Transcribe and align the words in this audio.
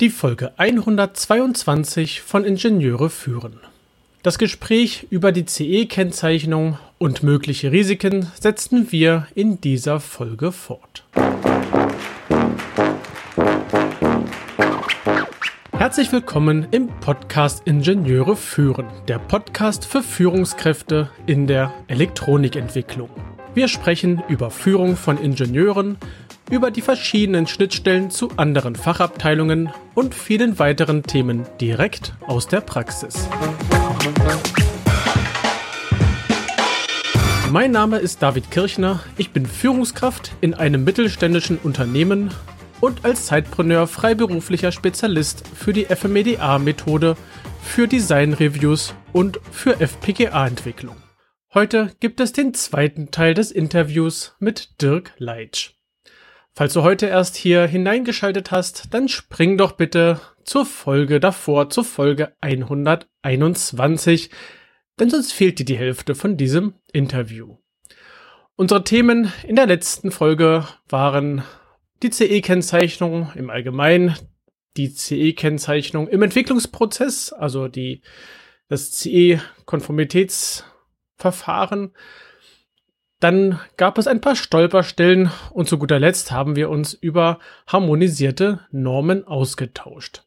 Die 0.00 0.10
Folge 0.10 0.52
122 0.56 2.20
von 2.20 2.44
Ingenieure 2.44 3.10
führen. 3.10 3.58
Das 4.22 4.38
Gespräch 4.38 5.08
über 5.10 5.32
die 5.32 5.44
CE-Kennzeichnung 5.44 6.78
und 6.98 7.24
mögliche 7.24 7.72
Risiken 7.72 8.30
setzen 8.40 8.92
wir 8.92 9.26
in 9.34 9.60
dieser 9.60 9.98
Folge 9.98 10.52
fort. 10.52 11.02
Herzlich 15.72 16.12
willkommen 16.12 16.68
im 16.70 16.86
Podcast 17.00 17.66
Ingenieure 17.66 18.36
führen, 18.36 18.86
der 19.08 19.18
Podcast 19.18 19.84
für 19.84 20.04
Führungskräfte 20.04 21.10
in 21.26 21.48
der 21.48 21.74
Elektronikentwicklung. 21.88 23.10
Wir 23.52 23.66
sprechen 23.66 24.22
über 24.28 24.52
Führung 24.52 24.94
von 24.94 25.18
Ingenieuren, 25.18 25.98
über 26.50 26.70
die 26.70 26.82
verschiedenen 26.82 27.46
Schnittstellen 27.46 28.10
zu 28.10 28.30
anderen 28.36 28.76
Fachabteilungen 28.76 29.70
und 29.94 30.14
vielen 30.14 30.58
weiteren 30.58 31.02
Themen 31.02 31.46
direkt 31.60 32.14
aus 32.26 32.48
der 32.48 32.60
Praxis. 32.60 33.28
Mein 37.50 37.70
Name 37.70 37.98
ist 37.98 38.22
David 38.22 38.50
Kirchner, 38.50 39.00
ich 39.16 39.30
bin 39.30 39.46
Führungskraft 39.46 40.32
in 40.40 40.54
einem 40.54 40.84
mittelständischen 40.84 41.58
Unternehmen 41.58 42.30
und 42.80 43.04
als 43.04 43.26
Zeitpreneur 43.26 43.86
freiberuflicher 43.86 44.70
Spezialist 44.70 45.48
für 45.48 45.72
die 45.72 45.86
FMEDA-Methode, 45.86 47.16
für 47.62 47.88
Design-Reviews 47.88 48.94
und 49.12 49.40
für 49.50 49.80
FPGA-Entwicklung. 49.80 50.96
Heute 51.54 51.92
gibt 52.00 52.20
es 52.20 52.32
den 52.32 52.52
zweiten 52.52 53.10
Teil 53.10 53.32
des 53.32 53.50
Interviews 53.50 54.36
mit 54.38 54.80
Dirk 54.82 55.14
Leitsch. 55.16 55.77
Falls 56.58 56.72
du 56.72 56.82
heute 56.82 57.06
erst 57.06 57.36
hier 57.36 57.68
hineingeschaltet 57.68 58.50
hast, 58.50 58.92
dann 58.92 59.08
spring 59.08 59.56
doch 59.56 59.70
bitte 59.70 60.20
zur 60.42 60.66
Folge 60.66 61.20
davor, 61.20 61.70
zur 61.70 61.84
Folge 61.84 62.32
121, 62.40 64.30
denn 64.98 65.08
sonst 65.08 65.32
fehlt 65.32 65.60
dir 65.60 65.64
die 65.64 65.78
Hälfte 65.78 66.16
von 66.16 66.36
diesem 66.36 66.74
Interview. 66.92 67.58
Unsere 68.56 68.82
Themen 68.82 69.32
in 69.46 69.54
der 69.54 69.68
letzten 69.68 70.10
Folge 70.10 70.66
waren 70.88 71.44
die 72.02 72.10
CE-Kennzeichnung 72.10 73.30
im 73.36 73.50
Allgemeinen, 73.50 74.16
die 74.76 74.92
CE-Kennzeichnung 74.92 76.08
im 76.08 76.22
Entwicklungsprozess, 76.22 77.32
also 77.32 77.68
die, 77.68 78.02
das 78.66 78.90
CE-Konformitätsverfahren. 78.94 81.92
Dann 83.20 83.58
gab 83.76 83.98
es 83.98 84.06
ein 84.06 84.20
paar 84.20 84.36
Stolperstellen 84.36 85.30
und 85.50 85.68
zu 85.68 85.78
guter 85.78 85.98
Letzt 85.98 86.30
haben 86.30 86.54
wir 86.54 86.70
uns 86.70 86.94
über 86.94 87.40
harmonisierte 87.66 88.60
Normen 88.70 89.26
ausgetauscht. 89.26 90.22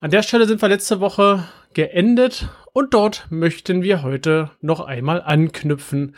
An 0.00 0.10
der 0.10 0.22
Stelle 0.22 0.46
sind 0.46 0.60
wir 0.60 0.68
letzte 0.68 1.00
Woche 1.00 1.44
geendet 1.74 2.48
und 2.72 2.92
dort 2.92 3.26
möchten 3.30 3.82
wir 3.82 4.02
heute 4.02 4.50
noch 4.60 4.80
einmal 4.80 5.22
anknüpfen. 5.22 6.16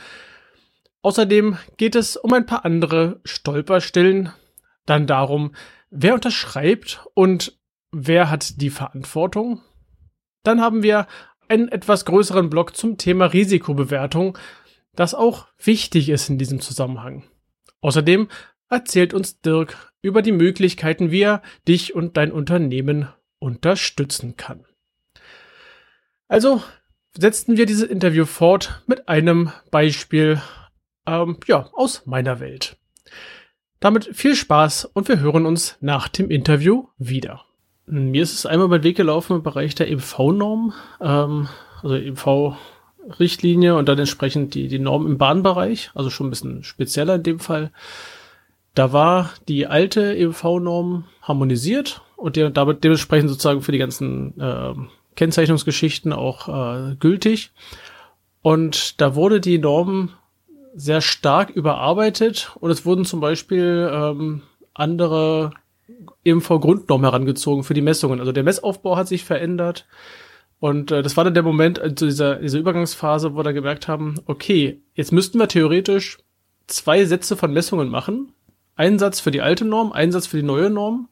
Außerdem 1.02 1.58
geht 1.76 1.94
es 1.94 2.16
um 2.16 2.32
ein 2.32 2.46
paar 2.46 2.64
andere 2.64 3.20
Stolperstellen, 3.24 4.30
dann 4.86 5.06
darum, 5.06 5.54
wer 5.90 6.14
unterschreibt 6.14 7.04
und 7.14 7.58
wer 7.92 8.30
hat 8.30 8.60
die 8.60 8.70
Verantwortung. 8.70 9.60
Dann 10.44 10.60
haben 10.60 10.82
wir 10.82 11.06
einen 11.48 11.68
etwas 11.68 12.04
größeren 12.04 12.50
Block 12.50 12.76
zum 12.76 12.98
Thema 12.98 13.26
Risikobewertung, 13.26 14.36
das 14.98 15.14
auch 15.14 15.46
wichtig 15.62 16.08
ist 16.08 16.28
in 16.28 16.38
diesem 16.38 16.60
Zusammenhang. 16.60 17.22
Außerdem 17.82 18.26
erzählt 18.68 19.14
uns 19.14 19.40
Dirk 19.40 19.92
über 20.02 20.22
die 20.22 20.32
Möglichkeiten, 20.32 21.12
wie 21.12 21.22
er 21.22 21.40
dich 21.68 21.94
und 21.94 22.16
dein 22.16 22.32
Unternehmen 22.32 23.08
unterstützen 23.38 24.36
kann. 24.36 24.64
Also 26.26 26.64
setzen 27.16 27.56
wir 27.56 27.64
dieses 27.64 27.88
Interview 27.88 28.24
fort 28.24 28.82
mit 28.88 29.08
einem 29.08 29.52
Beispiel 29.70 30.42
ähm, 31.06 31.38
ja, 31.46 31.70
aus 31.74 32.04
meiner 32.06 32.40
Welt. 32.40 32.76
Damit 33.78 34.16
viel 34.16 34.34
Spaß 34.34 34.84
und 34.86 35.06
wir 35.06 35.20
hören 35.20 35.46
uns 35.46 35.76
nach 35.80 36.08
dem 36.08 36.28
Interview 36.28 36.88
wieder. 36.98 37.44
Mir 37.86 38.24
ist 38.24 38.34
es 38.34 38.46
einmal 38.46 38.66
über 38.66 38.80
den 38.80 38.84
Weg 38.84 38.96
gelaufen 38.96 39.36
im 39.36 39.42
Bereich 39.44 39.76
der 39.76 39.88
EMV-Norm, 39.88 40.74
ähm, 41.00 41.48
also 41.82 41.94
EMV-Richtlinie 43.08 43.76
und 43.76 43.88
dann 43.88 43.98
entsprechend 43.98 44.54
die, 44.54 44.68
die 44.68 44.78
Norm 44.78 45.06
im 45.06 45.18
Bahnbereich, 45.18 45.90
also 45.94 46.10
schon 46.10 46.28
ein 46.28 46.30
bisschen 46.30 46.64
spezieller 46.64 47.16
in 47.16 47.22
dem 47.22 47.40
Fall. 47.40 47.70
Da 48.74 48.92
war 48.92 49.30
die 49.48 49.66
alte 49.66 50.16
EMV-Norm 50.16 51.04
harmonisiert 51.22 52.02
und 52.16 52.36
die, 52.36 52.50
damit 52.52 52.84
dementsprechend 52.84 53.30
sozusagen 53.30 53.62
für 53.62 53.72
die 53.72 53.78
ganzen 53.78 54.38
äh, 54.40 54.74
Kennzeichnungsgeschichten 55.16 56.12
auch 56.12 56.48
äh, 56.48 56.94
gültig. 56.96 57.50
Und 58.42 59.00
da 59.00 59.14
wurde 59.14 59.40
die 59.40 59.58
Norm 59.58 60.10
sehr 60.74 61.00
stark 61.00 61.50
überarbeitet 61.50 62.52
und 62.60 62.70
es 62.70 62.86
wurden 62.86 63.04
zum 63.04 63.20
Beispiel 63.20 63.90
ähm, 63.92 64.42
andere 64.74 65.50
EMV-Grundnormen 66.24 67.04
herangezogen 67.04 67.64
für 67.64 67.74
die 67.74 67.80
Messungen. 67.80 68.20
Also 68.20 68.30
der 68.30 68.44
Messaufbau 68.44 68.96
hat 68.96 69.08
sich 69.08 69.24
verändert. 69.24 69.86
Und 70.60 70.90
äh, 70.90 71.02
das 71.02 71.16
war 71.16 71.24
dann 71.24 71.34
der 71.34 71.42
Moment, 71.42 71.78
also 71.78 72.06
dieser, 72.06 72.36
dieser 72.36 72.58
Übergangsphase, 72.58 73.34
wo 73.34 73.44
wir 73.44 73.52
gemerkt 73.52 73.88
haben, 73.88 74.16
okay, 74.26 74.80
jetzt 74.94 75.12
müssten 75.12 75.38
wir 75.38 75.48
theoretisch 75.48 76.18
zwei 76.66 77.04
Sätze 77.04 77.36
von 77.36 77.52
Messungen 77.52 77.88
machen. 77.88 78.32
Einen 78.76 78.98
Satz 78.98 79.20
für 79.20 79.30
die 79.30 79.40
alte 79.40 79.64
Norm, 79.64 79.92
einen 79.92 80.12
Satz 80.12 80.26
für 80.26 80.36
die 80.36 80.42
neue 80.42 80.70
Norm 80.70 81.08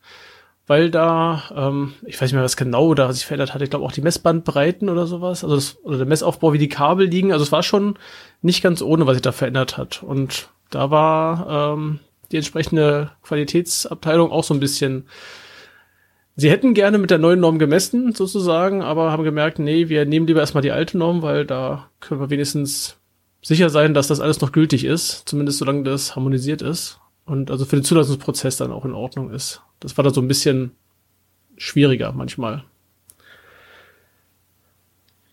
weil 0.67 0.91
da, 0.91 1.45
ähm, 1.55 1.95
ich 2.05 2.17
weiß 2.17 2.23
nicht 2.23 2.35
mehr, 2.35 2.43
was 2.43 2.57
genau 2.57 2.95
da 2.95 3.13
sich 3.13 3.25
verändert 3.25 3.55
hat. 3.55 3.63
Ich 3.63 3.71
glaube 3.71 3.85
auch 3.85 3.93
die 3.93 4.01
Messbandbreiten 4.01 4.89
oder 4.89 5.07
sowas, 5.07 5.45
also 5.45 5.55
das, 5.55 5.79
oder 5.85 5.99
der 5.99 6.07
Messaufbau, 6.07 6.53
wie 6.53 6.59
die 6.59 6.69
Kabel 6.69 7.07
liegen. 7.07 7.33
Also 7.33 7.45
es 7.45 7.53
war 7.53 7.63
schon 7.63 7.99
nicht 8.43 8.63
ganz 8.63 8.83
ohne, 8.83 9.07
was 9.07 9.15
sich 9.15 9.23
da 9.23 9.33
verändert 9.33 9.77
hat. 9.77 10.03
Und 10.03 10.49
da 10.71 10.91
war 10.91 11.75
ähm, 11.75 12.01
die 12.33 12.37
entsprechende 12.37 13.13
Qualitätsabteilung 13.23 14.33
auch 14.33 14.45
so 14.45 14.55
ein 14.55 14.61
bisschen. 14.61 15.07
Sie 16.39 16.51
hätten 16.51 16.75
gerne 16.75 16.99
mit 16.99 17.11
der 17.11 17.19
neuen 17.19 17.41
Norm 17.41 17.59
gemessen, 17.59 18.13
sozusagen, 18.13 18.83
aber 18.83 19.11
haben 19.11 19.25
gemerkt, 19.25 19.59
nee, 19.59 19.89
wir 19.89 20.05
nehmen 20.05 20.27
lieber 20.27 20.41
erstmal 20.41 20.63
die 20.63 20.71
alte 20.71 20.99
Norm, 20.99 21.23
weil 21.23 21.47
da 21.47 21.89
können 22.01 22.21
wir 22.21 22.29
wenigstens 22.29 22.99
sicher 23.41 23.71
sein, 23.71 23.95
dass 23.95 24.09
das 24.09 24.21
alles 24.21 24.41
noch 24.43 24.53
gültig 24.53 24.85
ist, 24.85 25.27
zumindest 25.27 25.59
solange 25.59 25.83
das 25.85 26.15
harmonisiert 26.15 26.61
ist 26.61 27.01
und 27.25 27.51
also 27.51 27.65
für 27.65 27.77
den 27.77 27.85
Zulassungsprozess 27.85 28.59
dann 28.59 28.71
auch 28.71 28.85
in 28.85 28.93
Ordnung 28.93 29.31
ist. 29.31 29.63
Das 29.81 29.97
war 29.97 30.05
da 30.05 30.11
so 30.11 30.21
ein 30.21 30.29
bisschen 30.29 30.73
schwieriger 31.57 32.13
manchmal. 32.13 32.65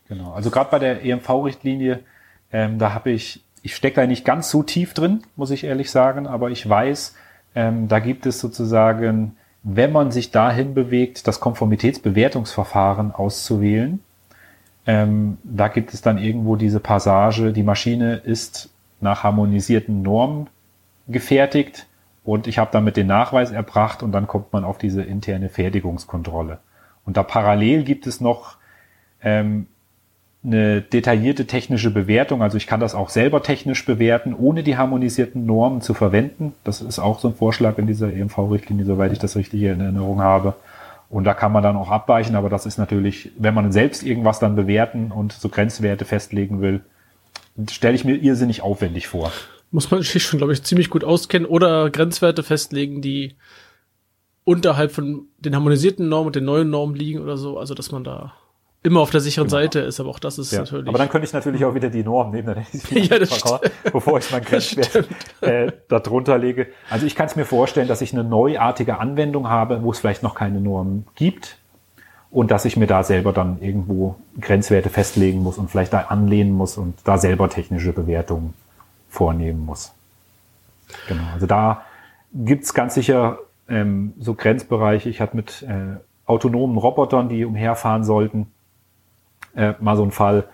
Genau, 0.07 0.31
also 0.31 0.51
gerade 0.51 0.71
bei 0.71 0.79
der 0.79 1.03
EMV-Richtlinie, 1.03 1.99
ähm, 2.51 2.79
da 2.79 2.93
habe 2.93 3.11
ich, 3.11 3.43
ich 3.61 3.75
stecke 3.75 3.95
da 4.01 4.07
nicht 4.07 4.23
ganz 4.23 4.49
so 4.49 4.63
tief 4.63 4.93
drin, 4.93 5.23
muss 5.35 5.51
ich 5.51 5.63
ehrlich 5.63 5.91
sagen, 5.91 6.27
aber 6.27 6.49
ich 6.51 6.67
weiß, 6.67 7.15
ähm, 7.55 7.87
da 7.87 7.99
gibt 7.99 8.25
es 8.25 8.39
sozusagen, 8.39 9.35
wenn 9.63 9.91
man 9.91 10.11
sich 10.11 10.31
dahin 10.31 10.73
bewegt, 10.73 11.27
das 11.27 11.39
Konformitätsbewertungsverfahren 11.39 13.13
auszuwählen, 13.13 14.01
ähm, 14.85 15.37
da 15.43 15.69
gibt 15.69 15.93
es 15.93 16.01
dann 16.01 16.17
irgendwo 16.17 16.57
diese 16.57 16.81
Passage, 16.81 17.53
die 17.53 17.63
Maschine 17.63 18.15
ist 18.15 18.69
nach 18.99 19.23
harmonisierten 19.23 20.01
Normen 20.01 20.49
gefertigt 21.07 21.87
und 22.23 22.47
ich 22.47 22.57
habe 22.57 22.71
damit 22.73 22.97
den 22.97 23.07
Nachweis 23.07 23.51
erbracht 23.51 24.03
und 24.03 24.11
dann 24.11 24.27
kommt 24.27 24.51
man 24.51 24.65
auf 24.65 24.77
diese 24.77 25.01
interne 25.01 25.49
Fertigungskontrolle. 25.49 26.59
Und 27.05 27.17
da 27.17 27.23
parallel 27.23 27.83
gibt 27.83 28.07
es 28.07 28.21
noch 28.21 28.57
ähm, 29.21 29.67
eine 30.45 30.81
detaillierte 30.81 31.45
technische 31.45 31.89
Bewertung. 31.91 32.41
Also 32.41 32.57
ich 32.57 32.67
kann 32.67 32.79
das 32.79 32.95
auch 32.95 33.09
selber 33.09 33.43
technisch 33.43 33.85
bewerten, 33.85 34.33
ohne 34.33 34.63
die 34.63 34.77
harmonisierten 34.77 35.45
Normen 35.45 35.81
zu 35.81 35.93
verwenden. 35.93 36.53
Das 36.63 36.81
ist 36.81 36.99
auch 36.99 37.19
so 37.19 37.29
ein 37.29 37.35
Vorschlag 37.35 37.77
in 37.77 37.87
dieser 37.87 38.11
EMV-Richtlinie, 38.11 38.85
soweit 38.85 39.13
ich 39.13 39.19
das 39.19 39.35
richtig 39.35 39.61
in 39.61 39.79
Erinnerung 39.79 40.21
habe. 40.21 40.55
Und 41.09 41.23
da 41.25 41.33
kann 41.33 41.51
man 41.51 41.63
dann 41.63 41.77
auch 41.77 41.91
abweichen, 41.91 42.35
aber 42.35 42.49
das 42.49 42.65
ist 42.65 42.77
natürlich, 42.77 43.31
wenn 43.37 43.53
man 43.53 43.71
selbst 43.71 44.03
irgendwas 44.03 44.39
dann 44.39 44.55
bewerten 44.55 45.11
und 45.11 45.31
so 45.31 45.47
Grenzwerte 45.47 46.05
festlegen 46.05 46.59
will, 46.59 46.81
stelle 47.69 47.95
ich 47.95 48.03
mir 48.03 48.15
irrsinnig 48.15 48.61
aufwendig 48.61 49.07
vor 49.07 49.31
muss 49.73 49.89
man 49.89 50.03
sich 50.03 50.23
schon, 50.23 50.37
glaube 50.37 50.53
ich, 50.53 50.63
ziemlich 50.63 50.91
gut 50.91 51.03
auskennen 51.03 51.47
oder 51.47 51.89
Grenzwerte 51.89 52.43
festlegen, 52.43 53.01
die 53.01 53.35
unterhalb 54.43 54.91
von 54.91 55.27
den 55.39 55.55
harmonisierten 55.55 56.07
Normen 56.07 56.27
und 56.27 56.35
den 56.35 56.45
neuen 56.45 56.69
Normen 56.69 56.95
liegen 56.95 57.19
oder 57.19 57.37
so. 57.37 57.57
Also, 57.57 57.73
dass 57.73 57.91
man 57.91 58.03
da 58.03 58.33
immer 58.83 58.99
auf 58.99 59.09
der 59.09 59.21
sicheren 59.21 59.47
genau. 59.47 59.61
Seite 59.61 59.79
ist, 59.79 59.99
aber 59.99 60.09
auch 60.09 60.19
das 60.19 60.37
ist 60.37 60.51
ja. 60.51 60.59
natürlich. 60.59 60.87
Aber 60.87 60.97
dann 60.97 61.09
könnte 61.09 61.25
ich 61.25 61.33
natürlich 61.33 61.63
auch 61.65 61.73
wieder 61.73 61.89
die 61.89 62.03
Norm 62.03 62.31
nehmen, 62.31 62.47
dann 62.47 62.65
ich 62.71 62.89
ja, 63.09 63.17
das 63.17 63.41
bevor 63.91 64.19
ich 64.19 64.29
mein 64.31 64.43
Grenzwert 64.43 65.07
äh, 65.41 65.71
da 65.87 65.99
drunter 65.99 66.37
lege. 66.37 66.67
Also 66.89 67.05
ich 67.05 67.15
kann 67.15 67.27
es 67.27 67.35
mir 67.35 67.45
vorstellen, 67.45 67.87
dass 67.87 68.01
ich 68.01 68.13
eine 68.13 68.23
neuartige 68.23 68.99
Anwendung 68.99 69.49
habe, 69.49 69.81
wo 69.83 69.91
es 69.91 69.99
vielleicht 69.99 70.21
noch 70.21 70.35
keine 70.35 70.59
Norm 70.59 71.05
gibt 71.15 71.57
und 72.29 72.51
dass 72.51 72.65
ich 72.65 72.75
mir 72.75 72.87
da 72.87 73.03
selber 73.03 73.31
dann 73.31 73.61
irgendwo 73.61 74.15
Grenzwerte 74.39 74.89
festlegen 74.89 75.41
muss 75.41 75.57
und 75.57 75.71
vielleicht 75.71 75.93
da 75.93 75.99
anlehnen 76.01 76.51
muss 76.51 76.77
und 76.77 76.95
da 77.05 77.17
selber 77.17 77.49
technische 77.49 77.93
Bewertungen 77.93 78.53
vornehmen 79.09 79.65
muss. 79.65 79.93
Genau, 81.07 81.23
also 81.33 81.45
da 81.45 81.85
gibt's 82.33 82.73
ganz 82.73 82.95
sicher 82.95 83.39
ähm, 83.69 84.13
so 84.19 84.33
Grenzbereiche. 84.33 85.09
Ich 85.09 85.21
hatte 85.21 85.35
mit 85.35 85.63
äh, 85.63 85.97
autonomen 86.25 86.77
Robotern, 86.77 87.29
die 87.29 87.45
umherfahren 87.45 88.03
sollten, 88.03 88.47
äh, 89.55 89.73
mal 89.79 89.95
so 89.95 90.03
ein 90.03 90.11
Fall, 90.11 90.45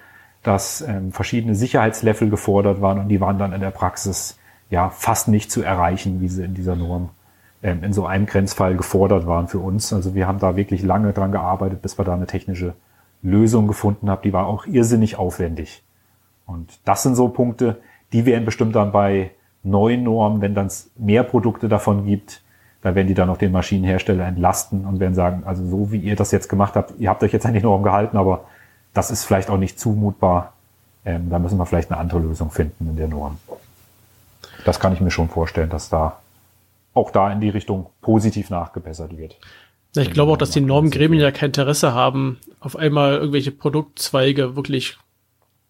dass 0.43 0.81
ähm, 0.81 1.11
verschiedene 1.11 1.55
Sicherheitslevel 1.55 2.29
gefordert 2.29 2.81
waren 2.81 2.99
und 2.99 3.09
die 3.09 3.19
waren 3.19 3.37
dann 3.37 3.53
in 3.53 3.61
der 3.61 3.71
Praxis 3.71 4.37
ja 4.69 4.89
fast 4.89 5.27
nicht 5.27 5.51
zu 5.51 5.61
erreichen, 5.61 6.21
wie 6.21 6.29
sie 6.29 6.45
in 6.45 6.53
dieser 6.53 6.75
Norm 6.75 7.09
ähm, 7.61 7.83
in 7.83 7.93
so 7.93 8.05
einem 8.05 8.25
Grenzfall 8.25 8.77
gefordert 8.77 9.27
waren 9.27 9.47
für 9.47 9.59
uns. 9.59 9.91
Also 9.91 10.15
wir 10.15 10.27
haben 10.27 10.39
da 10.39 10.55
wirklich 10.55 10.81
lange 10.81 11.11
dran 11.11 11.31
gearbeitet, 11.31 11.81
bis 11.81 11.97
wir 11.97 12.05
da 12.05 12.13
eine 12.13 12.27
technische 12.27 12.73
Lösung 13.21 13.67
gefunden 13.67 14.09
haben. 14.09 14.21
Die 14.23 14.33
war 14.33 14.47
auch 14.47 14.65
irrsinnig 14.65 15.17
aufwendig. 15.17 15.83
Und 16.45 16.79
das 16.85 17.03
sind 17.03 17.15
so 17.15 17.27
Punkte, 17.27 17.77
die 18.13 18.25
werden 18.25 18.45
bestimmt 18.45 18.75
dann 18.75 18.91
bei 18.91 19.31
neuen 19.63 20.03
Normen, 20.03 20.41
wenn 20.41 20.55
dann 20.55 20.69
mehr 20.97 21.23
Produkte 21.23 21.67
davon 21.67 22.05
gibt, 22.05 22.41
da 22.81 22.95
werden 22.95 23.07
die 23.07 23.13
dann 23.13 23.29
auch 23.29 23.37
den 23.37 23.51
Maschinenhersteller 23.51 24.25
entlasten 24.25 24.85
und 24.85 24.99
werden 25.01 25.13
sagen, 25.13 25.43
also 25.45 25.65
so 25.65 25.91
wie 25.91 25.97
ihr 25.97 26.15
das 26.15 26.31
jetzt 26.31 26.47
gemacht 26.47 26.75
habt, 26.75 26.93
ihr 26.97 27.09
habt 27.09 27.21
euch 27.23 27.33
jetzt 27.33 27.45
an 27.45 27.53
die 27.53 27.59
Norm 27.59 27.83
gehalten, 27.83 28.15
aber 28.15 28.45
das 28.93 29.11
ist 29.11 29.25
vielleicht 29.25 29.49
auch 29.49 29.57
nicht 29.57 29.79
zumutbar. 29.79 30.53
Ähm, 31.05 31.29
da 31.29 31.39
müssen 31.39 31.57
wir 31.57 31.65
vielleicht 31.65 31.91
eine 31.91 31.99
andere 31.99 32.19
Lösung 32.19 32.51
finden 32.51 32.89
in 32.89 32.95
der 32.95 33.07
Norm. 33.07 33.37
Das 34.65 34.79
kann 34.79 34.93
ich 34.93 35.01
mir 35.01 35.11
schon 35.11 35.29
vorstellen, 35.29 35.69
dass 35.69 35.89
da 35.89 36.19
auch 36.93 37.11
da 37.11 37.31
in 37.31 37.39
die 37.39 37.49
Richtung 37.49 37.87
positiv 38.01 38.49
nachgebessert 38.49 39.17
wird. 39.17 39.37
Ja, 39.95 40.01
ich 40.01 40.11
glaube 40.11 40.31
auch, 40.31 40.37
dass 40.37 40.51
die 40.51 40.61
Normgremien 40.61 41.21
ja 41.21 41.31
kein 41.31 41.47
Interesse 41.47 41.93
haben, 41.93 42.39
auf 42.59 42.75
einmal 42.75 43.15
irgendwelche 43.15 43.51
Produktzweige 43.51 44.55
wirklich 44.55 44.97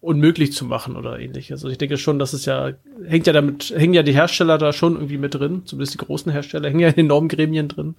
unmöglich 0.00 0.52
zu 0.52 0.64
machen 0.64 0.96
oder 0.96 1.18
ähnliches. 1.18 1.62
Also 1.62 1.68
ich 1.68 1.78
denke 1.78 1.98
schon, 1.98 2.18
dass 2.18 2.32
es 2.32 2.46
ja, 2.46 2.72
hängt 3.06 3.26
ja 3.26 3.32
damit, 3.32 3.72
hängen 3.76 3.94
ja 3.94 4.02
die 4.02 4.14
Hersteller 4.14 4.58
da 4.58 4.72
schon 4.72 4.94
irgendwie 4.94 5.18
mit 5.18 5.34
drin, 5.34 5.62
zumindest 5.66 5.94
die 5.94 6.04
großen 6.04 6.32
Hersteller 6.32 6.68
hängen 6.68 6.80
ja 6.80 6.88
in 6.88 6.96
den 6.96 7.06
Normgremien 7.06 7.68
drin. 7.68 7.94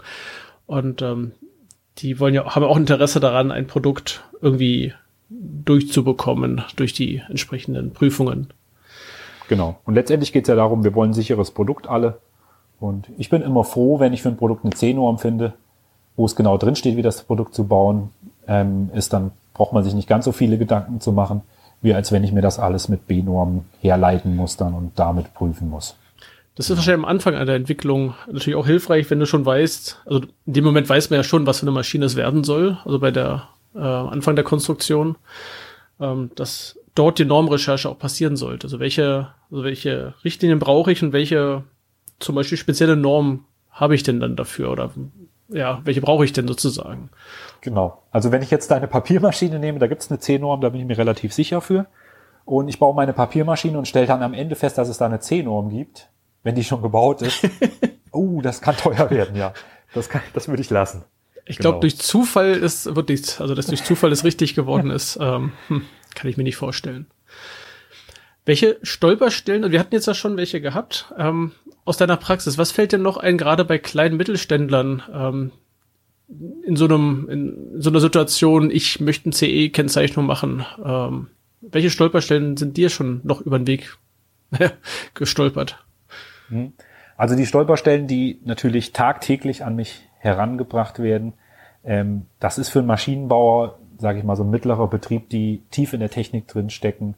Und 0.66 1.02
ähm, 1.02 1.34
die 2.00 2.20
wollen 2.20 2.34
ja, 2.34 2.56
haben 2.56 2.64
auch 2.64 2.78
Interesse 2.78 3.20
daran, 3.20 3.52
ein 3.52 3.68
Produkt 3.68 4.24
irgendwie 4.42 4.94
durchzubekommen 5.66 6.64
durch 6.76 6.94
die 6.94 7.22
entsprechenden 7.30 7.94
Prüfungen. 7.94 8.48
Genau. 9.48 9.80
Und 9.86 9.96
letztendlich 9.96 10.34
geht 10.34 10.46
es 10.46 10.50
ja 10.50 10.56
darum, 10.56 10.84
wir 10.84 10.94
wollen 10.94 11.12
ein 11.12 11.16
sicheres 11.16 11.52
Produkt 11.52 11.88
alle. 11.88 12.20
Und 12.80 13.08
ich 13.18 13.30
bin 13.30 13.42
immer 13.42 13.64
froh, 13.64 14.00
wenn 14.00 14.14
ich 14.14 14.22
für 14.22 14.30
ein 14.30 14.38
Produkt 14.38 14.64
eine 14.64 14.74
C-Norm 14.74 15.20
finde, 15.20 15.54
wo 16.16 16.26
es 16.26 16.36
genau 16.36 16.58
drin 16.58 16.76
steht, 16.76 16.98
wie 16.98 17.02
das 17.02 17.24
Produkt 17.24 17.54
zu 17.54 17.66
bauen 17.66 18.10
ähm, 18.48 18.90
ist, 18.94 19.14
dann 19.14 19.32
braucht 19.54 19.74
man 19.74 19.84
sich 19.84 19.94
nicht 19.94 20.08
ganz 20.08 20.26
so 20.26 20.32
viele 20.32 20.58
Gedanken 20.58 21.00
zu 21.00 21.12
machen 21.12 21.42
wie 21.82 21.94
als 21.94 22.12
wenn 22.12 22.24
ich 22.24 22.32
mir 22.32 22.42
das 22.42 22.60
alles 22.60 22.90
mit 22.90 23.08
B-Normen 23.08 23.66
herleiten 23.82 24.36
muss 24.36 24.58
dann 24.58 24.74
und 24.74 24.98
damit 24.98 25.34
prüfen 25.34 25.70
muss. 25.70 25.96
Das 26.56 26.70
ist 26.70 26.78
wahrscheinlich 26.78 27.06
am 27.06 27.10
Anfang 27.10 27.36
einer 27.36 27.54
Entwicklung 27.54 28.14
natürlich 28.28 28.56
auch 28.56 28.66
hilfreich, 28.66 29.10
wenn 29.10 29.20
du 29.20 29.26
schon 29.26 29.46
weißt, 29.46 30.02
also 30.06 30.22
in 30.46 30.54
dem 30.54 30.64
Moment 30.64 30.88
weiß 30.88 31.10
man 31.10 31.18
ja 31.18 31.24
schon, 31.24 31.48
was 31.48 31.60
für 31.60 31.64
eine 31.64 31.72
Maschine 31.72 32.06
es 32.06 32.16
werden 32.16 32.44
soll, 32.44 32.78
also 32.86 33.00
bei 33.00 33.10
der 33.10 33.48
äh, 33.76 33.80
Anfang 33.80 34.36
der 34.36 34.46
Konstruktion, 34.46 35.18
ähm, 36.00 36.32
dass 36.36 36.80
dort 36.96 37.20
die 37.20 37.26
Normrecherche 37.26 37.90
auch 37.90 37.98
passieren 37.98 38.36
sollte. 38.36 38.68
Also 38.68 38.80
welche, 38.80 39.30
also 39.50 39.64
welche 39.64 40.14
Richtlinien 40.24 40.60
brauche 40.60 40.92
ich 40.92 41.04
und 41.04 41.14
welche 41.14 41.64
zum 42.20 42.36
Beispiel 42.36 42.58
spezielle 42.58 42.96
Norm 42.96 43.46
habe 43.70 43.96
ich 43.96 44.04
denn 44.04 44.20
dann 44.20 44.36
dafür 44.36 44.72
oder 44.72 44.92
ja, 45.50 45.82
welche 45.84 46.02
brauche 46.02 46.24
ich 46.24 46.34
denn 46.34 46.48
sozusagen? 46.48 47.10
Genau. 47.62 48.04
Also 48.12 48.32
wenn 48.32 48.42
ich 48.42 48.52
jetzt 48.52 48.72
deine 48.72 48.88
Papiermaschine 48.88 49.60
nehme, 49.60 49.80
da 49.80 49.88
gibt 49.88 50.02
es 50.02 50.10
eine 50.10 50.20
C-Norm, 50.20 50.62
da 50.62 50.70
bin 50.70 50.82
ich 50.82 50.88
mir 50.88 50.98
relativ 50.98 51.34
sicher 51.34 51.62
für. 51.62 51.88
Und 52.46 52.68
ich 52.70 52.80
baue 52.80 52.96
meine 52.96 53.14
Papiermaschine 53.14 53.78
und 53.78 53.88
stelle 53.88 54.08
dann 54.08 54.24
am 54.24 54.34
Ende 54.34 54.56
fest, 54.56 54.78
dass 54.78 54.90
es 54.90 54.98
da 54.98 55.06
eine 55.06 55.20
C-Norm 55.20 55.70
gibt, 55.70 56.10
wenn 56.44 56.56
die 56.56 56.64
schon 56.64 56.82
gebaut 56.82 57.22
ist. 57.22 57.48
oh, 58.12 58.42
das 58.42 58.62
kann 58.62 58.78
teuer 58.78 59.10
werden, 59.10 59.36
ja. 59.36 59.54
Das, 59.94 60.10
kann, 60.10 60.22
das 60.34 60.48
würde 60.48 60.62
ich 60.62 60.70
lassen. 60.70 61.04
Ich 61.46 61.58
glaube, 61.58 61.76
genau. 61.76 61.82
durch 61.82 61.98
Zufall 61.98 62.52
ist 62.52 62.96
wirklich, 62.96 63.40
also 63.40 63.56
dass 63.56 63.68
durch 63.68 63.84
Zufall 63.84 64.12
es 64.12 64.24
richtig 64.24 64.56
geworden 64.56 64.92
ist, 64.92 65.18
ähm, 65.22 65.52
hm, 65.68 65.84
kann 66.16 66.30
ich 66.30 66.38
mir 66.38 66.44
nicht 66.44 66.56
vorstellen. 66.56 67.08
Welche 68.46 68.78
Stolperstellen, 68.82 69.64
und 69.64 69.72
wir 69.72 69.80
hatten 69.80 69.94
jetzt 69.94 70.08
ja 70.08 70.14
schon 70.14 70.38
welche 70.38 70.62
gehabt, 70.62 71.14
ähm, 71.18 71.52
aus 71.86 71.98
deiner 71.98 72.18
Praxis, 72.18 72.58
was 72.58 72.72
fällt 72.72 72.92
denn 72.92 73.02
noch 73.02 73.18
ein, 73.18 73.38
gerade 73.38 73.66
bei 73.66 73.78
kleinen 73.78 74.18
Mittelständlern, 74.18 75.04
ähm, 75.14 75.52
in 76.64 76.76
so 76.76 76.86
einem, 76.86 77.28
in 77.30 77.82
so 77.82 77.90
einer 77.90 78.00
Situation, 78.00 78.72
ich 78.72 79.00
möchte 79.00 79.30
ein 79.30 79.34
CE-Kennzeichnung 79.34 80.26
machen, 80.26 80.66
ähm, 80.84 81.28
welche 81.62 81.90
Stolperstellen 81.90 82.58
sind 82.58 82.78
dir 82.78 82.90
schon 82.90 83.22
noch 83.24 83.42
über 83.42 83.60
den 83.60 83.68
Weg 83.68 83.98
gestolpert? 85.14 85.84
Mhm. 86.50 86.74
Also 87.18 87.36
die 87.36 87.46
Stolperstellen, 87.46 88.08
die 88.08 88.40
natürlich 88.46 88.94
tagtäglich 88.94 89.64
an 89.64 89.76
mich 89.76 90.08
herangebracht 90.22 91.00
werden, 91.00 91.34
ähm, 91.84 92.26
das 92.40 92.58
ist 92.58 92.70
für 92.70 92.80
einen 92.80 92.88
Maschinenbauer, 92.88 93.78
sage 93.98 94.20
ich 94.20 94.24
mal, 94.24 94.36
so 94.36 94.44
ein 94.44 94.50
mittlerer 94.50 94.88
Betrieb, 94.88 95.30
die 95.30 95.62
tief 95.72 95.94
in 95.94 96.00
der 96.00 96.10
Technik 96.10 96.48
drin 96.48 96.70
stecken, 96.70 97.16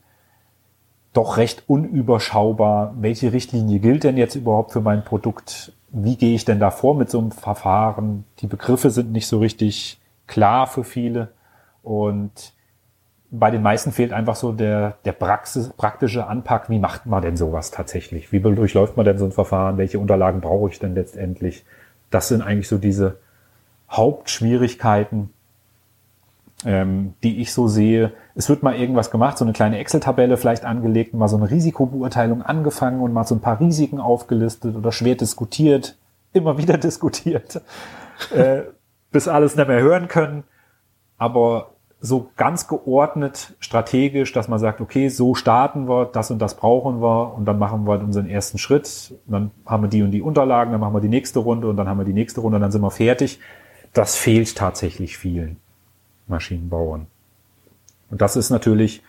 doch 1.13 1.37
recht 1.37 1.63
unüberschaubar. 1.67 2.95
Welche 2.97 3.33
Richtlinie 3.33 3.79
gilt 3.79 4.03
denn 4.03 4.17
jetzt 4.17 4.35
überhaupt 4.35 4.71
für 4.71 4.81
mein 4.81 5.03
Produkt? 5.03 5.73
wie 5.93 6.17
gehe 6.17 6.33
ich 6.33 6.43
denn 6.43 6.59
da 6.59 6.71
vor 6.71 6.95
mit 6.95 7.09
so 7.09 7.19
einem 7.19 7.31
Verfahren? 7.31 8.25
Die 8.39 8.47
Begriffe 8.47 8.89
sind 8.89 9.11
nicht 9.11 9.27
so 9.27 9.37
richtig 9.37 10.01
klar 10.25 10.65
für 10.65 10.83
viele 10.83 11.29
und 11.83 12.53
bei 13.29 13.51
den 13.51 13.61
meisten 13.61 13.91
fehlt 13.91 14.11
einfach 14.11 14.35
so 14.35 14.51
der, 14.51 14.97
der 15.05 15.11
Praxis, 15.11 15.69
praktische 15.69 16.27
Anpack. 16.27 16.69
Wie 16.69 16.79
macht 16.79 17.05
man 17.05 17.21
denn 17.21 17.37
sowas 17.37 17.71
tatsächlich? 17.71 18.31
Wie 18.31 18.39
durchläuft 18.39 18.97
man 18.97 19.05
denn 19.05 19.17
so 19.17 19.25
ein 19.25 19.31
Verfahren? 19.31 19.77
Welche 19.77 19.99
Unterlagen 19.99 20.41
brauche 20.41 20.69
ich 20.69 20.79
denn 20.79 20.93
letztendlich? 20.93 21.63
Das 22.13 22.27
sind 22.27 22.43
eigentlich 22.43 22.67
so 22.67 22.77
diese 22.77 23.17
Hauptschwierigkeiten, 23.89 25.33
ähm, 26.63 27.15
die 27.23 27.41
ich 27.41 27.51
so 27.51 27.67
sehe. 27.67 28.13
Es 28.35 28.49
wird 28.49 28.61
mal 28.61 28.75
irgendwas 28.75 29.09
gemacht, 29.09 29.39
so 29.39 29.45
eine 29.45 29.53
kleine 29.53 29.79
Excel-Tabelle 29.79 30.37
vielleicht 30.37 30.63
angelegt, 30.63 31.15
mal 31.15 31.27
so 31.27 31.37
eine 31.37 31.49
Risikobeurteilung 31.49 32.43
angefangen 32.43 33.01
und 33.01 33.13
mal 33.13 33.25
so 33.25 33.33
ein 33.33 33.41
paar 33.41 33.59
Risiken 33.59 33.99
aufgelistet 33.99 34.75
oder 34.75 34.91
schwer 34.91 35.15
diskutiert, 35.15 35.97
immer 36.33 36.59
wieder 36.59 36.77
diskutiert, 36.77 37.61
äh, 38.31 38.61
bis 39.11 39.27
alles 39.27 39.55
nicht 39.55 39.67
mehr 39.67 39.81
hören 39.81 40.07
können. 40.07 40.43
Aber 41.17 41.72
so 42.05 42.29
ganz 42.35 42.67
geordnet, 42.67 43.55
strategisch, 43.61 44.33
dass 44.33 44.49
man 44.49 44.59
sagt, 44.59 44.81
okay, 44.81 45.07
so 45.07 45.35
starten 45.35 45.87
wir, 45.87 46.03
das 46.05 46.31
und 46.31 46.39
das 46.39 46.57
brauchen 46.57 47.01
wir 47.01 47.33
und 47.33 47.45
dann 47.45 47.57
machen 47.57 47.87
wir 47.87 47.97
unseren 48.01 48.27
ersten 48.27 48.57
Schritt, 48.57 49.13
dann 49.25 49.51
haben 49.65 49.83
wir 49.83 49.87
die 49.87 50.03
und 50.03 50.11
die 50.11 50.21
Unterlagen, 50.21 50.73
dann 50.73 50.81
machen 50.81 50.93
wir 50.93 50.99
die 50.99 51.07
nächste 51.07 51.39
Runde 51.39 51.69
und 51.69 51.77
dann 51.77 51.87
haben 51.87 51.97
wir 51.97 52.05
die 52.05 52.13
nächste 52.13 52.41
Runde 52.41 52.57
und 52.57 52.61
dann 52.61 52.73
sind 52.73 52.81
wir 52.81 52.91
fertig. 52.91 53.39
Das 53.93 54.17
fehlt 54.17 54.57
tatsächlich 54.57 55.17
vielen. 55.17 55.55
Maschinenbauern. 56.27 57.07
Und 58.11 58.21
das 58.21 58.35
ist 58.35 58.49
natürlich 58.49 59.01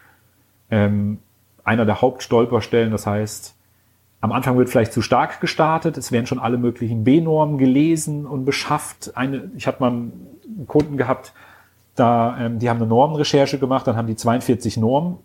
ähm, 0.71 1.19
einer 1.65 1.87
der 1.87 2.01
Hauptstolperstellen. 2.01 2.93
Das 2.93 3.09
heißt, 3.09 3.57
am 4.21 4.31
Anfang 4.31 4.57
wird 4.57 4.69
vielleicht 4.69 4.93
zu 4.93 5.03
stark 5.03 5.41
gestartet. 5.41 5.99
Es 5.99 6.13
werden 6.13 6.27
schon 6.27 6.39
alle 6.39 6.59
möglichen 6.59 7.03
B-Normen 7.03 7.59
gelesen 7.59 8.25
und 8.25 8.45
beschafft. 8.45 9.17
Eine, 9.17 9.51
ich 9.57 9.67
hatte 9.67 9.81
mal 9.81 9.91
einen 9.91 10.67
Kunden 10.69 10.97
gehabt, 10.97 11.33
da, 11.95 12.37
ähm, 12.39 12.59
die 12.59 12.69
haben 12.69 12.79
eine 12.79 12.87
Normenrecherche 12.87 13.59
gemacht, 13.59 13.87
dann 13.87 13.97
haben 13.97 14.07
die 14.07 14.17
42 14.17 14.77
Normen 14.77 15.19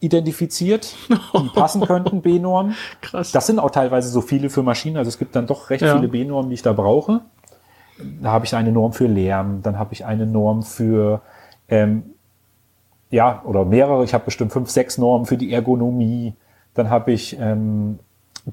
identifiziert, 0.00 0.94
die 1.08 1.48
passen 1.54 1.82
könnten, 1.82 2.22
B-Normen. 2.22 2.74
Krass. 3.02 3.32
Das 3.32 3.46
sind 3.46 3.58
auch 3.58 3.70
teilweise 3.70 4.08
so 4.08 4.22
viele 4.22 4.48
für 4.48 4.62
Maschinen. 4.62 4.96
Also 4.96 5.08
es 5.10 5.18
gibt 5.18 5.36
dann 5.36 5.46
doch 5.46 5.70
recht 5.70 5.82
ja. 5.82 5.94
viele 5.94 6.08
B-Normen, 6.08 6.48
die 6.48 6.54
ich 6.54 6.62
da 6.62 6.72
brauche 6.72 7.20
da 8.22 8.30
habe 8.30 8.44
ich 8.44 8.54
eine 8.54 8.72
Norm 8.72 8.92
für 8.92 9.06
Lärm, 9.06 9.62
dann 9.62 9.78
habe 9.78 9.92
ich 9.92 10.04
eine 10.04 10.26
Norm 10.26 10.62
für 10.62 11.22
ähm, 11.68 12.14
ja 13.10 13.42
oder 13.44 13.64
mehrere. 13.64 14.04
Ich 14.04 14.14
habe 14.14 14.24
bestimmt 14.24 14.52
fünf, 14.52 14.70
sechs 14.70 14.98
Normen 14.98 15.26
für 15.26 15.36
die 15.36 15.52
Ergonomie. 15.52 16.34
Dann 16.74 16.90
habe 16.90 17.12
ich 17.12 17.38
ähm, 17.38 17.98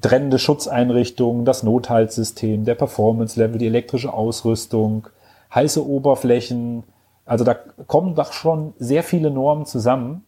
trennende 0.00 0.38
Schutzeinrichtungen, 0.38 1.44
das 1.44 1.62
Nothaltssystem, 1.62 2.64
der 2.64 2.74
Performance 2.74 3.38
Level, 3.40 3.58
die 3.58 3.66
elektrische 3.66 4.12
Ausrüstung, 4.12 5.08
heiße 5.54 5.86
Oberflächen. 5.86 6.84
Also 7.28 7.44
da 7.44 7.54
kommen 7.54 8.14
doch 8.14 8.32
schon 8.32 8.72
sehr 8.78 9.02
viele 9.02 9.30
Normen 9.30 9.66
zusammen. 9.66 10.24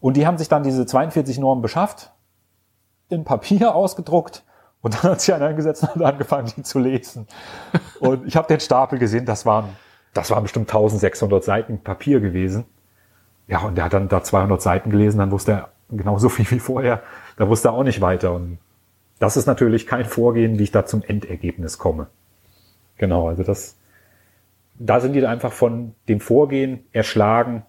Und 0.00 0.16
die 0.16 0.26
haben 0.26 0.38
sich 0.38 0.48
dann 0.48 0.62
diese 0.62 0.86
42 0.86 1.38
Normen 1.38 1.62
beschafft, 1.62 2.12
in 3.08 3.24
Papier 3.24 3.74
ausgedruckt 3.74 4.44
und 4.80 4.94
dann 4.94 5.12
hat 5.12 5.20
sich 5.20 5.34
einer 5.34 5.48
hingesetzt 5.48 5.82
und 5.82 5.88
hat 5.88 6.02
angefangen, 6.02 6.52
die 6.56 6.62
zu 6.62 6.78
lesen. 6.78 7.26
Und 8.00 8.26
ich 8.26 8.36
habe 8.36 8.48
den 8.48 8.60
Stapel 8.60 8.98
gesehen, 8.98 9.24
das 9.24 9.46
waren, 9.46 9.70
das 10.12 10.30
waren 10.30 10.42
bestimmt 10.42 10.68
1600 10.68 11.42
Seiten 11.42 11.78
Papier 11.78 12.20
gewesen. 12.20 12.66
Ja, 13.46 13.60
und 13.60 13.76
der 13.76 13.84
hat 13.84 13.94
dann 13.94 14.08
da 14.08 14.22
200 14.22 14.60
Seiten 14.60 14.90
gelesen, 14.90 15.18
dann 15.18 15.30
wusste 15.30 15.52
er 15.52 15.68
genauso 15.88 16.28
viel 16.28 16.50
wie 16.50 16.58
vorher, 16.58 17.02
da 17.38 17.48
wusste 17.48 17.68
er 17.68 17.72
auch 17.72 17.82
nicht 17.82 18.02
weiter. 18.02 18.32
Und 18.32 18.58
das 19.18 19.38
ist 19.38 19.46
natürlich 19.46 19.86
kein 19.86 20.04
Vorgehen, 20.04 20.58
wie 20.58 20.64
ich 20.64 20.70
da 20.70 20.84
zum 20.84 21.02
Endergebnis 21.02 21.78
komme. 21.78 22.08
Genau, 22.98 23.28
also 23.28 23.42
das, 23.42 23.76
da 24.78 25.00
sind 25.00 25.12
die 25.12 25.26
einfach 25.26 25.52
von 25.52 25.94
dem 26.08 26.20
Vorgehen 26.20 26.84
erschlagen 26.92 27.64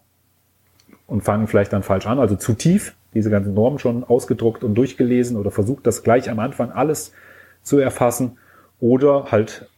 und 1.07 1.23
fangen 1.23 1.47
vielleicht 1.47 1.73
dann 1.73 1.83
falsch 1.83 2.07
an, 2.07 2.19
also 2.19 2.35
zu 2.35 2.53
tief 2.53 2.95
diese 3.13 3.29
ganzen 3.29 3.53
Normen 3.53 3.79
schon 3.79 4.03
ausgedruckt 4.03 4.63
und 4.63 4.75
durchgelesen 4.75 5.37
oder 5.37 5.49
versucht, 5.49 5.87
das 5.87 6.03
gleich 6.03 6.29
am 6.29 6.39
Anfang 6.39 6.71
alles 6.71 7.13
zu 7.61 7.79
erfassen 7.79 8.37
oder 8.79 9.31
halt 9.31 9.69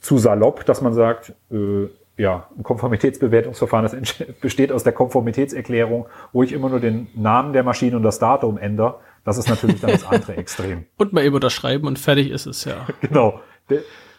zu 0.00 0.16
salopp, 0.18 0.64
dass 0.64 0.80
man 0.80 0.94
sagt, 0.94 1.34
äh, 1.50 1.88
ja, 2.16 2.48
ein 2.56 2.62
Konformitätsbewertungsverfahren, 2.62 3.84
das 3.84 4.14
besteht 4.40 4.72
aus 4.72 4.84
der 4.84 4.92
Konformitätserklärung, 4.92 6.06
wo 6.32 6.42
ich 6.42 6.52
immer 6.52 6.68
nur 6.68 6.80
den 6.80 7.08
Namen 7.14 7.52
der 7.52 7.62
Maschine 7.62 7.96
und 7.96 8.02
das 8.02 8.18
Datum 8.18 8.58
ändere. 8.58 9.00
Das 9.24 9.38
ist 9.38 9.48
natürlich 9.48 9.80
dann 9.80 9.90
das 9.90 10.06
andere 10.06 10.34
Extrem. 10.36 10.86
Und 10.96 11.12
mal 11.12 11.24
eben 11.24 11.34
unterschreiben 11.34 11.86
und 11.86 11.98
fertig 11.98 12.30
ist 12.30 12.46
es, 12.46 12.64
ja. 12.64 12.86
Genau. 13.00 13.40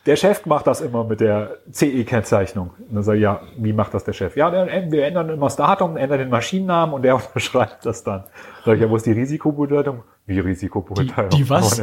Der, 0.05 0.15
Chef 0.15 0.45
macht 0.45 0.67
das 0.67 0.81
immer 0.81 1.03
mit 1.03 1.19
der 1.19 1.57
CE-Kennzeichnung. 1.71 2.71
Und 2.77 2.95
dann 2.95 3.03
sage 3.03 3.17
ich, 3.17 3.23
ja, 3.23 3.41
wie 3.57 3.73
macht 3.73 3.93
das 3.93 4.03
der 4.03 4.13
Chef? 4.13 4.35
Ja, 4.35 4.51
wir 4.51 5.05
ändern 5.05 5.29
immer 5.29 5.47
das 5.47 5.55
Datum, 5.55 5.97
ändern 5.97 6.19
den 6.19 6.29
Maschinennamen 6.29 6.95
und 6.95 7.01
der 7.03 7.15
unterschreibt 7.27 7.85
das 7.85 8.03
dann. 8.03 8.23
Sag 8.65 8.75
ich, 8.75 8.81
ja, 8.81 8.89
wo 8.89 8.95
ist 8.95 9.05
die 9.05 9.11
Risikobeurteilung? 9.11 10.03
Wie 10.25 10.39
Risikobeurteilung? 10.39 11.29
Die, 11.31 11.37
die 11.37 11.49
was? 11.49 11.81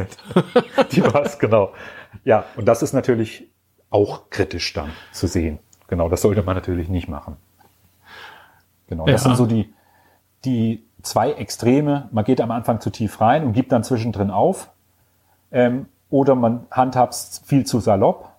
die 0.91 1.03
was, 1.03 1.39
genau. 1.39 1.73
Ja, 2.23 2.45
und 2.55 2.67
das 2.67 2.81
ist 2.81 2.93
natürlich 2.93 3.47
auch 3.89 4.29
kritisch 4.29 4.73
dann 4.73 4.91
zu 5.11 5.27
sehen. 5.27 5.59
Genau, 5.87 6.09
das 6.09 6.21
sollte 6.21 6.43
man 6.43 6.55
natürlich 6.55 6.89
nicht 6.89 7.07
machen. 7.07 7.37
Genau, 8.87 9.05
das 9.05 9.23
ja. 9.23 9.29
sind 9.29 9.37
so 9.37 9.45
die, 9.45 9.73
die 10.45 10.83
zwei 11.01 11.31
Extreme. 11.31 12.09
Man 12.11 12.25
geht 12.25 12.41
am 12.41 12.51
Anfang 12.51 12.81
zu 12.81 12.89
tief 12.89 13.21
rein 13.21 13.43
und 13.45 13.53
gibt 13.53 13.71
dann 13.71 13.83
zwischendrin 13.83 14.31
auf. 14.31 14.69
Ähm, 15.51 15.87
oder 16.09 16.35
man 16.35 16.65
handhabt 16.71 17.15
viel 17.45 17.65
zu 17.65 17.79
salopp. 17.79 18.29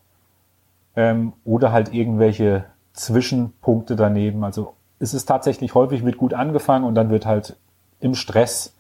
Ähm, 0.97 1.33
oder 1.45 1.73
halt 1.73 1.95
irgendwelche 1.95 2.65
Zwischenpunkte 2.93 3.95
daneben. 3.95 4.43
Also 4.43 4.75
es 4.99 5.15
ist 5.15 5.27
tatsächlich 5.27 5.75
häufig 5.75 6.03
mit 6.03 6.19
gut 6.19 6.35
angefangen 6.35 6.85
und 6.85 6.95
dann 6.95 7.11
wird 7.11 7.25
halt 7.25 7.57
im 8.01 8.15
Stress, 8.15 8.75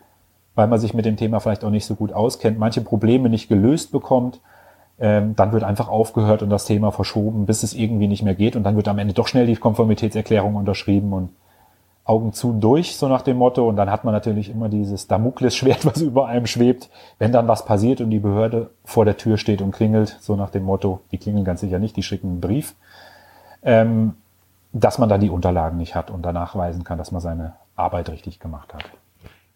weil 0.55 0.67
man 0.67 0.81
sich 0.81 0.95
mit 0.95 1.05
dem 1.05 1.17
Thema 1.17 1.39
vielleicht 1.39 1.65
auch 1.65 1.71
nicht 1.71 1.87
so 1.87 1.95
gut 1.95 2.13
auskennt, 2.13 2.59
manche 2.59 2.81
Probleme 2.81 3.29
nicht 3.29 3.49
gelöst 3.49 3.93
bekommt 3.93 4.41
ähm, 5.01 5.37
dann 5.37 5.53
wird 5.53 5.65
einfach 5.65 5.89
aufgehört 5.89 6.43
und 6.43 6.51
das 6.51 6.65
Thema 6.65 6.91
verschoben, 6.91 7.47
bis 7.47 7.63
es 7.63 7.75
irgendwie 7.75 8.09
nicht 8.09 8.23
mehr 8.23 8.35
geht 8.35 8.57
und 8.57 8.65
dann 8.65 8.77
wird 8.77 8.89
am 8.89 8.99
Ende 8.99 9.15
doch 9.15 9.29
schnell 9.29 9.47
die 9.47 9.57
Konformitätserklärung 9.57 10.57
unterschrieben 10.57 11.13
und 11.13 11.31
Augen 12.09 12.33
zu 12.33 12.55
durch, 12.55 12.97
so 12.97 13.07
nach 13.07 13.21
dem 13.21 13.37
Motto. 13.37 13.69
Und 13.69 13.77
dann 13.77 13.91
hat 13.91 14.05
man 14.05 14.15
natürlich 14.15 14.49
immer 14.49 14.69
dieses 14.69 15.07
Damoklesschwert, 15.09 15.85
was 15.85 16.01
über 16.01 16.27
einem 16.27 16.47
schwebt, 16.47 16.89
wenn 17.19 17.33
dann 17.33 17.49
was 17.49 17.65
passiert 17.65 18.01
und 18.01 18.11
die 18.11 18.19
Behörde 18.19 18.71
vor 18.85 19.05
der 19.05 19.17
Tür 19.17 19.37
steht 19.37 19.61
und 19.61 19.73
klingelt, 19.73 20.17
so 20.21 20.35
nach 20.35 20.51
dem 20.51 20.65
Motto, 20.65 21.01
die 21.13 21.19
klingeln 21.19 21.45
ganz 21.45 21.61
sicher 21.61 21.79
nicht, 21.79 21.97
die 21.97 22.03
schicken 22.03 22.29
einen 22.29 22.41
Brief, 22.41 22.75
ähm, 23.63 24.15
dass 24.73 24.99
man 24.99 25.09
dann 25.09 25.21
die 25.21 25.31
Unterlagen 25.31 25.77
nicht 25.77 25.95
hat 25.95 26.11
und 26.11 26.23
danach 26.23 26.57
weisen 26.57 26.83
kann, 26.83 26.99
dass 26.99 27.13
man 27.13 27.21
seine 27.21 27.55
Arbeit 27.77 28.09
richtig 28.09 28.41
gemacht 28.41 28.73
hat. 28.73 28.85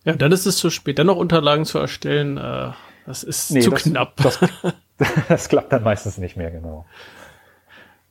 Ja, 0.05 0.15
dann 0.15 0.33
ist 0.33 0.47
es 0.47 0.57
zu 0.57 0.69
spät, 0.69 0.99
dann 0.99 1.07
noch 1.07 1.17
Unterlagen 1.17 1.65
zu 1.65 1.79
erstellen. 1.79 2.37
Äh, 2.37 2.73
das 3.07 3.23
ist 3.23 3.51
nee, 3.51 3.61
zu 3.61 3.71
das, 3.71 3.85
knapp. 3.85 4.17
Das, 4.17 4.39
das 5.29 5.49
klappt 5.49 5.73
dann 5.73 5.85
meistens 5.85 6.19
nicht 6.19 6.37
mehr, 6.37 6.51
genau. 6.51 6.85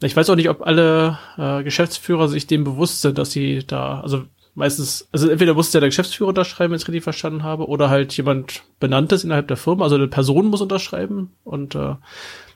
Ich 0.02 0.16
weiß 0.16 0.30
auch 0.30 0.36
nicht, 0.36 0.50
ob 0.50 0.66
alle 0.66 1.20
äh, 1.38 1.64
Geschäftsführer 1.64 2.28
sich 2.28 2.48
dem 2.48 2.64
bewusst 2.64 3.02
sind, 3.02 3.18
dass 3.18 3.32
sie 3.32 3.66
da, 3.66 4.02
also 4.02 4.24
meistens, 4.56 5.08
also 5.12 5.30
entweder 5.30 5.54
muss 5.54 5.72
der 5.72 5.82
Geschäftsführer 5.82 6.30
unterschreiben, 6.30 6.72
wenn 6.72 6.78
ich 6.78 6.84
es 6.84 6.88
richtig 6.88 7.04
verstanden 7.04 7.44
habe, 7.44 7.68
oder 7.68 7.90
halt 7.90 8.16
jemand 8.18 8.64
Benanntes 8.80 9.24
innerhalb 9.24 9.48
der 9.48 9.58
Firma, 9.58 9.84
also 9.84 9.96
eine 9.96 10.08
Person 10.08 10.48
muss 10.48 10.62
unterschreiben 10.62 11.32
und 11.44 11.76
äh, 11.76 11.96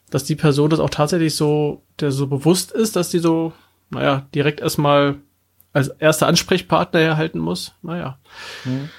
dass 0.09 0.23
die 0.23 0.35
Person 0.35 0.69
das 0.69 0.79
auch 0.79 0.89
tatsächlich 0.89 1.35
so, 1.35 1.83
der 1.99 2.11
so 2.11 2.27
bewusst 2.27 2.71
ist, 2.71 2.95
dass 2.95 3.11
sie 3.11 3.19
so, 3.19 3.53
naja, 3.89 4.25
direkt 4.33 4.59
erstmal 4.59 5.15
als 5.73 5.89
erster 5.89 6.27
Ansprechpartner 6.27 7.01
erhalten 7.01 7.39
muss. 7.39 7.73
Naja. 7.81 8.17
Hm. 8.63 8.89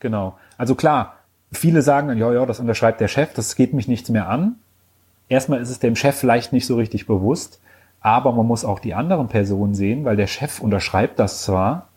Genau. 0.00 0.38
Also 0.56 0.74
klar, 0.74 1.16
viele 1.52 1.82
sagen 1.82 2.08
dann, 2.08 2.18
ja, 2.18 2.32
ja, 2.32 2.46
das 2.46 2.60
unterschreibt 2.60 3.00
der 3.00 3.08
Chef, 3.08 3.34
das 3.34 3.54
geht 3.54 3.74
mich 3.74 3.86
nichts 3.86 4.08
mehr 4.08 4.28
an. 4.28 4.56
Erstmal 5.28 5.60
ist 5.60 5.70
es 5.70 5.78
dem 5.78 5.96
Chef 5.96 6.16
vielleicht 6.16 6.52
nicht 6.52 6.66
so 6.66 6.76
richtig 6.76 7.06
bewusst, 7.06 7.60
aber 8.06 8.30
man 8.30 8.46
muss 8.46 8.64
auch 8.64 8.78
die 8.78 8.94
anderen 8.94 9.26
Personen 9.26 9.74
sehen, 9.74 10.04
weil 10.04 10.14
der 10.14 10.28
Chef 10.28 10.60
unterschreibt 10.60 11.18
das 11.18 11.42
zwar, 11.42 11.88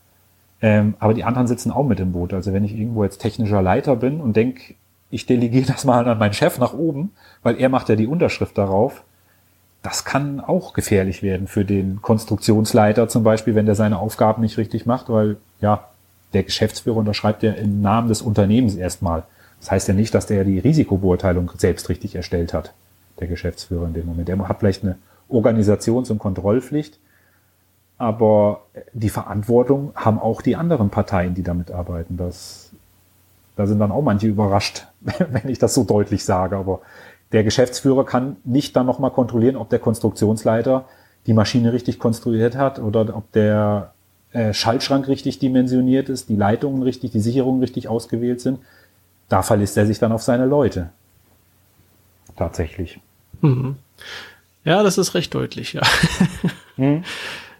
ähm, 0.59 0.95
aber 0.97 1.13
die 1.13 1.23
anderen 1.23 1.45
sitzen 1.45 1.69
auch 1.69 1.85
mit 1.85 1.99
im 1.99 2.13
Boot. 2.13 2.33
Also 2.33 2.51
wenn 2.51 2.63
ich 2.63 2.75
irgendwo 2.75 3.03
jetzt 3.03 3.19
technischer 3.19 3.61
Leiter 3.61 3.95
bin 3.95 4.19
und 4.19 4.35
denke, 4.35 4.73
ich 5.11 5.27
delegiere 5.27 5.67
das 5.67 5.85
mal 5.85 6.07
an 6.07 6.17
meinen 6.17 6.33
Chef 6.33 6.57
nach 6.57 6.73
oben, 6.73 7.11
weil 7.43 7.61
er 7.61 7.69
macht 7.69 7.89
ja 7.89 7.95
die 7.95 8.07
Unterschrift 8.07 8.57
darauf, 8.57 9.03
das 9.83 10.03
kann 10.03 10.39
auch 10.39 10.73
gefährlich 10.73 11.21
werden 11.21 11.45
für 11.45 11.63
den 11.63 12.01
Konstruktionsleiter 12.01 13.07
zum 13.07 13.23
Beispiel, 13.23 13.53
wenn 13.53 13.67
der 13.67 13.75
seine 13.75 13.99
Aufgaben 13.99 14.41
nicht 14.41 14.57
richtig 14.57 14.87
macht, 14.87 15.09
weil 15.09 15.37
ja, 15.61 15.89
der 16.33 16.41
Geschäftsführer 16.41 16.97
unterschreibt 16.97 17.43
ja 17.43 17.51
im 17.51 17.83
Namen 17.83 18.07
des 18.07 18.23
Unternehmens 18.23 18.73
erstmal. 18.73 19.25
Das 19.59 19.69
heißt 19.69 19.87
ja 19.87 19.93
nicht, 19.93 20.15
dass 20.15 20.25
der 20.25 20.43
die 20.43 20.57
Risikobeurteilung 20.57 21.51
selbst 21.55 21.87
richtig 21.87 22.15
erstellt 22.15 22.55
hat, 22.55 22.73
der 23.19 23.27
Geschäftsführer 23.27 23.85
in 23.85 23.93
dem 23.93 24.07
Moment. 24.07 24.27
Der 24.27 24.39
hat 24.49 24.57
vielleicht 24.57 24.83
eine 24.83 24.97
Organisations- 25.29 26.09
und 26.09 26.19
Kontrollpflicht, 26.19 26.99
aber 27.97 28.61
die 28.93 29.09
Verantwortung 29.09 29.91
haben 29.95 30.19
auch 30.19 30.41
die 30.41 30.55
anderen 30.55 30.89
Parteien, 30.89 31.33
die 31.33 31.43
damit 31.43 31.71
arbeiten. 31.71 32.17
Das, 32.17 32.71
da 33.55 33.67
sind 33.67 33.79
dann 33.79 33.91
auch 33.91 34.01
manche 34.01 34.27
überrascht, 34.27 34.87
wenn 35.01 35.49
ich 35.49 35.59
das 35.59 35.73
so 35.73 35.83
deutlich 35.83 36.23
sage. 36.23 36.57
Aber 36.57 36.81
der 37.31 37.43
Geschäftsführer 37.43 38.05
kann 38.05 38.37
nicht 38.43 38.75
dann 38.75 38.85
nochmal 38.85 39.11
kontrollieren, 39.11 39.55
ob 39.55 39.69
der 39.69 39.79
Konstruktionsleiter 39.79 40.85
die 41.27 41.33
Maschine 41.33 41.73
richtig 41.73 41.99
konstruiert 41.99 42.55
hat 42.55 42.79
oder 42.79 43.15
ob 43.15 43.31
der 43.33 43.93
äh, 44.31 44.53
Schaltschrank 44.53 45.07
richtig 45.07 45.39
dimensioniert 45.39 46.09
ist, 46.09 46.29
die 46.29 46.35
Leitungen 46.35 46.81
richtig, 46.81 47.11
die 47.11 47.19
Sicherungen 47.19 47.61
richtig 47.61 47.87
ausgewählt 47.87 48.41
sind 48.41 48.59
da 49.29 49.43
verlässt 49.43 49.77
er 49.77 49.85
sich 49.85 49.99
dann 49.99 50.11
auf 50.11 50.23
seine 50.23 50.45
Leute. 50.45 50.89
Tatsächlich. 52.35 52.99
Mhm. 53.41 53.77
Ja, 54.69 54.83
das 54.83 54.99
ist 54.99 55.15
recht 55.15 55.33
deutlich, 55.33 55.73
ja. 55.73 55.81
Mhm. 56.77 57.03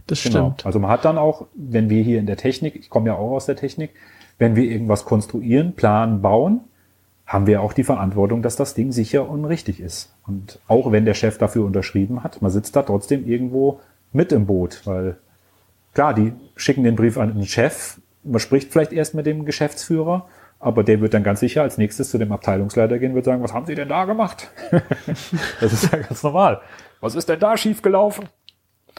Das 0.05 0.23
genau. 0.23 0.53
stimmt. 0.53 0.65
Also 0.65 0.79
man 0.79 0.89
hat 0.89 1.05
dann 1.05 1.19
auch, 1.19 1.45
wenn 1.53 1.91
wir 1.91 2.01
hier 2.01 2.17
in 2.17 2.25
der 2.25 2.35
Technik, 2.35 2.75
ich 2.75 2.89
komme 2.89 3.09
ja 3.09 3.13
auch 3.13 3.29
aus 3.29 3.45
der 3.45 3.55
Technik, 3.55 3.91
wenn 4.39 4.55
wir 4.55 4.63
irgendwas 4.63 5.05
konstruieren, 5.05 5.73
planen, 5.73 6.23
bauen, 6.23 6.61
haben 7.27 7.45
wir 7.45 7.61
auch 7.61 7.73
die 7.73 7.83
Verantwortung, 7.83 8.41
dass 8.41 8.55
das 8.55 8.73
Ding 8.73 8.91
sicher 8.91 9.29
und 9.29 9.45
richtig 9.45 9.79
ist. 9.79 10.15
Und 10.25 10.57
auch 10.67 10.91
wenn 10.91 11.05
der 11.05 11.13
Chef 11.13 11.37
dafür 11.37 11.63
unterschrieben 11.63 12.23
hat, 12.23 12.41
man 12.41 12.49
sitzt 12.49 12.75
da 12.75 12.81
trotzdem 12.81 13.27
irgendwo 13.27 13.81
mit 14.13 14.31
im 14.31 14.47
Boot, 14.47 14.81
weil 14.85 15.17
klar, 15.93 16.15
die 16.15 16.33
schicken 16.55 16.83
den 16.83 16.95
Brief 16.95 17.19
an 17.19 17.35
den 17.35 17.45
Chef, 17.45 18.01
man 18.23 18.39
spricht 18.39 18.71
vielleicht 18.71 18.93
erst 18.93 19.13
mit 19.13 19.27
dem 19.27 19.45
Geschäftsführer 19.45 20.25
aber 20.59 20.83
der 20.83 20.99
wird 20.99 21.13
dann 21.13 21.23
ganz 21.23 21.39
sicher 21.39 21.61
als 21.61 21.77
nächstes 21.77 22.11
zu 22.11 22.17
dem 22.17 22.31
Abteilungsleiter 22.31 22.99
gehen 22.99 23.11
und 23.11 23.15
wird 23.15 23.25
sagen, 23.25 23.41
was 23.41 23.53
haben 23.53 23.65
Sie 23.65 23.75
denn 23.75 23.87
da 23.87 24.05
gemacht? 24.05 24.51
das 25.61 25.73
ist 25.73 25.91
ja 25.91 25.99
ganz 25.99 26.21
normal. 26.21 26.61
Was 26.99 27.15
ist 27.15 27.29
denn 27.29 27.39
da 27.39 27.55
schiefgelaufen? 27.55 28.27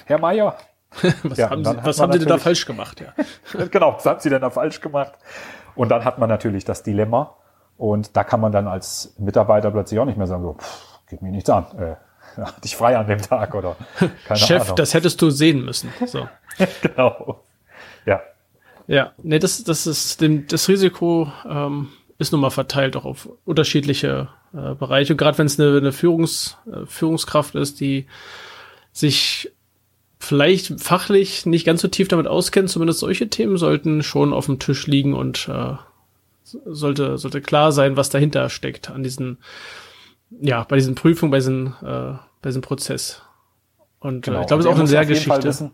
Herr 0.07 0.19
Meier? 0.19 0.57
was 1.23 1.39
ja, 1.39 1.51
haben, 1.51 1.65
Sie, 1.65 1.77
was 1.83 2.01
haben 2.01 2.13
Sie 2.13 2.19
denn 2.19 2.29
da 2.29 2.39
falsch 2.39 2.65
gemacht? 2.67 3.01
Ja. 3.01 3.65
genau, 3.71 3.95
was 3.95 4.07
haben 4.07 4.21
Sie 4.21 4.31
denn 4.31 4.41
da 4.41 4.51
falsch 4.51 4.81
gemacht? 4.81 5.13
Und 5.75 5.91
dann 5.91 6.05
hat 6.05 6.19
man 6.19 6.29
natürlich 6.29 6.65
das 6.65 6.83
Dilemma. 6.83 7.37
Und 7.77 8.17
da 8.17 8.25
kann 8.25 8.41
man 8.41 8.53
dann 8.53 8.67
als 8.67 9.15
Mitarbeiter 9.19 9.71
plötzlich 9.71 10.01
auch 10.01 10.05
nicht 10.05 10.19
mehr 10.19 10.27
sagen, 10.27 10.43
so, 10.43 10.55
pff, 10.55 11.01
geht 11.09 11.23
mir 11.23 11.31
nichts 11.31 11.49
an. 11.49 11.67
Äh, 11.79 11.97
hatte 12.43 12.61
ich 12.65 12.77
frei 12.77 12.97
an 12.97 13.07
dem 13.07 13.21
Tag 13.21 13.55
oder 13.55 13.77
keine 14.27 14.39
Chef, 14.39 14.63
Ahnung. 14.63 14.77
das 14.77 14.95
hättest 14.95 15.21
du 15.21 15.31
sehen 15.31 15.65
müssen. 15.65 15.93
So. 16.07 16.29
genau. 16.83 17.43
Ja, 18.07 18.21
ja, 18.91 19.13
nee, 19.23 19.39
das, 19.39 19.63
das 19.63 19.87
ist 19.87 20.21
dem, 20.21 20.49
das 20.49 20.69
Risiko 20.69 21.33
ähm, 21.49 21.91
ist 22.19 22.33
nun 22.33 22.41
mal 22.41 22.51
verteilt 22.51 22.97
auch 22.97 23.05
auf 23.05 23.29
unterschiedliche 23.45 24.29
äh, 24.53 24.75
Bereiche. 24.75 25.13
Und 25.13 25.17
gerade 25.17 25.39
wenn 25.39 25.47
es 25.47 25.61
eine, 25.61 25.77
eine 25.77 25.93
Führungs, 25.93 26.57
äh, 26.67 26.87
Führungskraft 26.87 27.55
ist, 27.55 27.79
die 27.79 28.07
sich 28.91 29.53
vielleicht 30.19 30.81
fachlich 30.81 31.47
nicht 31.47 31.65
ganz 31.65 31.83
so 31.83 31.89
tief 31.89 32.09
damit 32.09 32.27
auskennt, 32.27 32.69
zumindest 32.69 32.99
solche 32.99 33.29
Themen 33.29 33.59
sollten 33.59 34.03
schon 34.03 34.33
auf 34.33 34.47
dem 34.47 34.59
Tisch 34.59 34.89
liegen 34.89 35.15
und 35.15 35.49
äh, 35.49 35.75
sollte, 36.43 37.17
sollte 37.17 37.41
klar 37.41 37.71
sein, 37.71 37.97
was 37.97 38.11
dahinter 38.11 38.51
steckt 38.51 38.91
an 38.91 39.05
diesen, 39.05 39.39
ja, 40.41 40.65
bei 40.65 40.75
diesen 40.75 40.97
Prüfungen, 40.97 41.31
bei 41.31 41.39
diesem, 41.39 41.75
äh, 41.81 42.15
bei 42.43 42.49
diesem 42.49 42.63
Prozess. 42.63 43.23
Und 44.01 44.23
genau. 44.25 44.39
äh, 44.39 44.41
ich 44.41 44.47
glaube, 44.49 44.63
es 44.63 44.67
ist 44.67 44.73
auch 44.73 44.79
eine 44.79 44.89
sehr 44.89 45.07
Geschichte. 45.07 45.71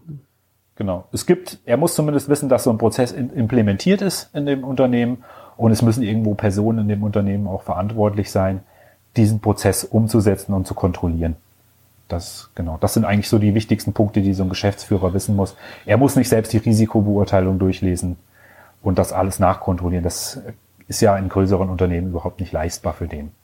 Genau. 0.76 1.06
Es 1.12 1.24
gibt, 1.24 1.58
er 1.64 1.78
muss 1.78 1.94
zumindest 1.94 2.28
wissen, 2.28 2.48
dass 2.48 2.64
so 2.64 2.70
ein 2.70 2.78
Prozess 2.78 3.12
implementiert 3.12 4.02
ist 4.02 4.30
in 4.34 4.44
dem 4.44 4.62
Unternehmen 4.62 5.24
und 5.56 5.72
es 5.72 5.80
müssen 5.82 6.02
irgendwo 6.02 6.34
Personen 6.34 6.80
in 6.80 6.88
dem 6.88 7.02
Unternehmen 7.02 7.46
auch 7.46 7.62
verantwortlich 7.62 8.30
sein, 8.30 8.60
diesen 9.16 9.40
Prozess 9.40 9.84
umzusetzen 9.84 10.52
und 10.52 10.66
zu 10.66 10.74
kontrollieren. 10.74 11.36
Das, 12.08 12.50
genau. 12.54 12.76
Das 12.80 12.94
sind 12.94 13.04
eigentlich 13.04 13.28
so 13.28 13.38
die 13.38 13.54
wichtigsten 13.54 13.94
Punkte, 13.94 14.20
die 14.20 14.34
so 14.34 14.42
ein 14.42 14.50
Geschäftsführer 14.50 15.14
wissen 15.14 15.34
muss. 15.34 15.56
Er 15.86 15.96
muss 15.96 16.14
nicht 16.14 16.28
selbst 16.28 16.52
die 16.52 16.58
Risikobeurteilung 16.58 17.58
durchlesen 17.58 18.16
und 18.82 18.98
das 18.98 19.12
alles 19.12 19.38
nachkontrollieren. 19.38 20.04
Das 20.04 20.40
ist 20.88 21.00
ja 21.00 21.16
in 21.16 21.30
größeren 21.30 21.68
Unternehmen 21.68 22.10
überhaupt 22.10 22.38
nicht 22.38 22.52
leistbar 22.52 22.92
für 22.92 23.08
den. 23.08 23.32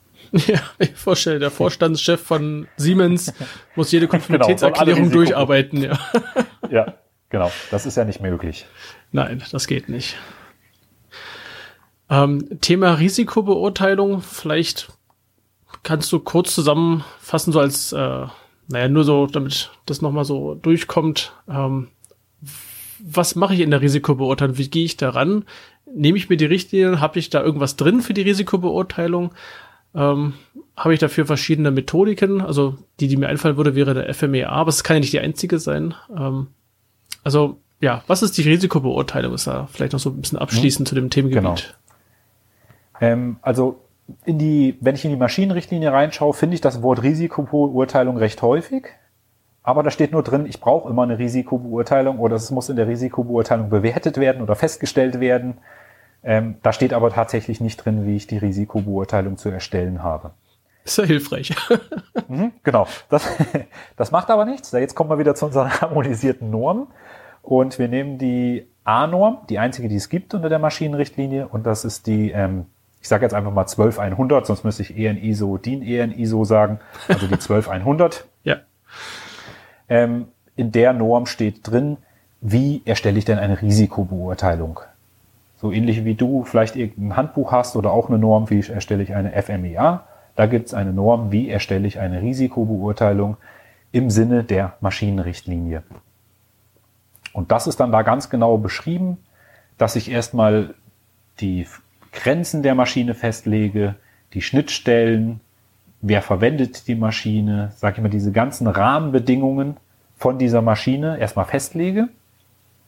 Ja, 0.47 0.61
ich 0.79 0.95
vorstelle, 0.95 1.37
der 1.37 1.51
Vorstandschef 1.51 2.21
von 2.21 2.67
Siemens 2.77 3.33
muss 3.75 3.91
jede 3.91 4.07
genau, 4.07 4.19
Konformitätserklärung 4.19 5.03
genau, 5.03 5.13
durcharbeiten, 5.15 5.83
ja. 5.83 5.99
Ja, 6.69 6.93
Genau, 7.33 7.51
das 7.71 7.87
ist 7.87 7.97
ja 7.97 8.05
nicht 8.05 8.21
möglich. 8.21 8.67
Nein, 9.11 9.41
das 9.51 9.65
geht 9.65 9.89
nicht. 9.89 10.17
Ähm, 12.07 12.59
Thema 12.61 12.93
Risikobeurteilung, 12.93 14.21
vielleicht 14.21 14.93
kannst 15.81 16.13
du 16.13 16.19
kurz 16.19 16.53
zusammenfassen, 16.53 17.51
so 17.51 17.59
als, 17.59 17.91
äh, 17.91 18.27
naja, 18.67 18.87
nur 18.87 19.03
so, 19.03 19.25
damit 19.25 19.71
das 19.87 20.03
nochmal 20.03 20.25
so 20.25 20.53
durchkommt. 20.53 21.33
Ähm, 21.49 21.87
was 22.99 23.33
mache 23.33 23.55
ich 23.55 23.61
in 23.61 23.71
der 23.71 23.81
Risikobeurteilung? 23.81 24.59
Wie 24.59 24.69
gehe 24.69 24.85
ich 24.85 24.97
daran? 24.97 25.45
Nehme 25.91 26.19
ich 26.19 26.29
mir 26.29 26.37
die 26.37 26.45
Richtlinien? 26.45 27.01
Habe 27.01 27.17
ich 27.17 27.31
da 27.31 27.41
irgendwas 27.41 27.77
drin 27.77 28.01
für 28.01 28.13
die 28.13 28.21
Risikobeurteilung? 28.21 29.33
Ähm, 29.95 30.33
Habe 30.77 30.93
ich 30.93 30.99
dafür 30.99 31.25
verschiedene 31.25 31.71
Methodiken? 31.71 32.41
Also 32.41 32.77
die, 32.99 33.07
die 33.07 33.17
mir 33.17 33.29
einfallen 33.29 33.57
würde, 33.57 33.73
wäre 33.73 33.95
der 33.95 34.13
FMEA, 34.13 34.49
aber 34.49 34.69
es 34.69 34.83
kann 34.83 34.97
ja 34.97 34.99
nicht 34.99 35.13
die 35.13 35.19
einzige 35.19 35.57
sein. 35.57 35.95
Ähm, 36.15 36.49
also 37.23 37.57
ja, 37.79 38.03
was 38.07 38.23
ist 38.23 38.37
die 38.37 38.43
Risikobeurteilung? 38.43 39.33
Ist 39.33 39.47
da 39.47 39.67
vielleicht 39.71 39.93
noch 39.93 39.99
so 39.99 40.09
ein 40.09 40.21
bisschen 40.21 40.39
abschließend 40.39 40.87
hm. 40.87 40.89
zu 40.89 40.95
dem 40.95 41.09
Themengebiet. 41.09 41.75
Genau. 42.99 43.11
Ähm, 43.11 43.37
also 43.41 43.81
in 44.25 44.37
die, 44.37 44.77
wenn 44.81 44.95
ich 44.95 45.05
in 45.05 45.11
die 45.11 45.17
Maschinenrichtlinie 45.17 45.91
reinschaue, 45.91 46.33
finde 46.33 46.55
ich 46.55 46.61
das 46.61 46.81
Wort 46.81 47.03
Risikobeurteilung 47.03 48.17
recht 48.17 48.41
häufig. 48.41 48.87
Aber 49.63 49.81
da 49.81 49.91
steht 49.91 50.11
nur 50.11 50.23
drin, 50.23 50.45
ich 50.45 50.59
brauche 50.59 50.89
immer 50.89 51.03
eine 51.03 51.19
Risikobeurteilung 51.19 52.19
oder 52.19 52.35
es 52.35 52.51
muss 52.51 52.69
in 52.69 52.75
der 52.75 52.87
Risikobeurteilung 52.87 53.69
bewertet 53.69 54.17
werden 54.17 54.41
oder 54.41 54.55
festgestellt 54.55 55.21
werden. 55.21 55.57
Ähm, 56.21 56.55
da 56.63 56.73
steht 56.73 56.93
aber 56.93 57.11
tatsächlich 57.11 57.61
nicht 57.61 57.77
drin, 57.77 58.05
wie 58.05 58.15
ich 58.15 58.27
die 58.27 58.37
Risikobeurteilung 58.37 59.37
zu 59.37 59.49
erstellen 59.49 60.03
habe. 60.03 60.31
Ist 60.83 60.97
ja 60.97 61.05
hilfreich. 61.05 61.55
mhm, 62.27 62.51
genau. 62.63 62.87
Das, 63.09 63.27
das 63.95 64.11
macht 64.11 64.29
aber 64.29 64.45
nichts. 64.45 64.71
Jetzt 64.71 64.95
kommen 64.95 65.09
wir 65.09 65.17
wieder 65.17 65.35
zu 65.35 65.45
unseren 65.45 65.69
harmonisierten 65.81 66.49
Normen. 66.49 66.87
Und 67.41 67.79
wir 67.79 67.87
nehmen 67.87 68.17
die 68.17 68.67
A-Norm, 68.83 69.39
die 69.49 69.59
einzige, 69.59 69.89
die 69.89 69.95
es 69.95 70.09
gibt 70.09 70.33
unter 70.33 70.49
der 70.49 70.59
Maschinenrichtlinie. 70.59 71.47
Und 71.47 71.65
das 71.65 71.85
ist 71.85 72.07
die, 72.07 72.31
ähm, 72.31 72.65
ich 73.01 73.07
sage 73.07 73.23
jetzt 73.23 73.33
einfach 73.33 73.51
mal 73.51 73.65
12100, 73.65 74.45
sonst 74.45 74.63
müsste 74.63 74.83
ich 74.83 74.97
EN 74.97 75.17
ISO, 75.17 75.57
DIN 75.57 75.83
EN 75.83 76.11
ISO 76.11 76.43
sagen. 76.45 76.79
Also 77.07 77.27
die 77.27 77.37
12100. 77.37 78.25
ja. 78.43 78.57
Ähm, 79.89 80.27
in 80.55 80.71
der 80.71 80.93
Norm 80.93 81.25
steht 81.25 81.67
drin, 81.69 81.97
wie 82.39 82.81
erstelle 82.85 83.17
ich 83.17 83.25
denn 83.25 83.39
eine 83.39 83.61
Risikobeurteilung? 83.61 84.79
So 85.57 85.71
ähnlich 85.71 86.05
wie 86.05 86.13
du 86.13 86.43
vielleicht 86.43 86.75
irgendein 86.75 87.15
Handbuch 87.15 87.51
hast 87.51 87.75
oder 87.75 87.91
auch 87.91 88.09
eine 88.09 88.19
Norm, 88.19 88.49
wie 88.49 88.59
erstelle 88.59 89.01
ich 89.01 89.15
eine 89.15 89.31
FMEA. 89.41 90.03
Da 90.35 90.45
gibt 90.47 90.67
es 90.67 90.73
eine 90.73 90.93
Norm, 90.93 91.31
wie 91.31 91.49
erstelle 91.49 91.87
ich 91.87 91.99
eine 91.99 92.21
Risikobeurteilung 92.21 93.37
im 93.91 94.09
Sinne 94.09 94.43
der 94.43 94.77
Maschinenrichtlinie. 94.81 95.83
Und 97.33 97.51
das 97.51 97.67
ist 97.67 97.79
dann 97.79 97.91
da 97.91 98.01
ganz 98.01 98.29
genau 98.29 98.57
beschrieben, 98.57 99.17
dass 99.77 99.95
ich 99.95 100.09
erstmal 100.09 100.75
die 101.39 101.67
Grenzen 102.11 102.63
der 102.63 102.75
Maschine 102.75 103.15
festlege, 103.15 103.95
die 104.33 104.41
Schnittstellen, 104.41 105.39
wer 106.01 106.21
verwendet 106.21 106.87
die 106.87 106.95
Maschine, 106.95 107.71
sage 107.75 107.97
ich 107.97 108.03
mal, 108.03 108.09
diese 108.09 108.31
ganzen 108.31 108.67
Rahmenbedingungen 108.67 109.77
von 110.15 110.37
dieser 110.37 110.61
Maschine 110.61 111.17
erstmal 111.17 111.45
festlege. 111.45 112.09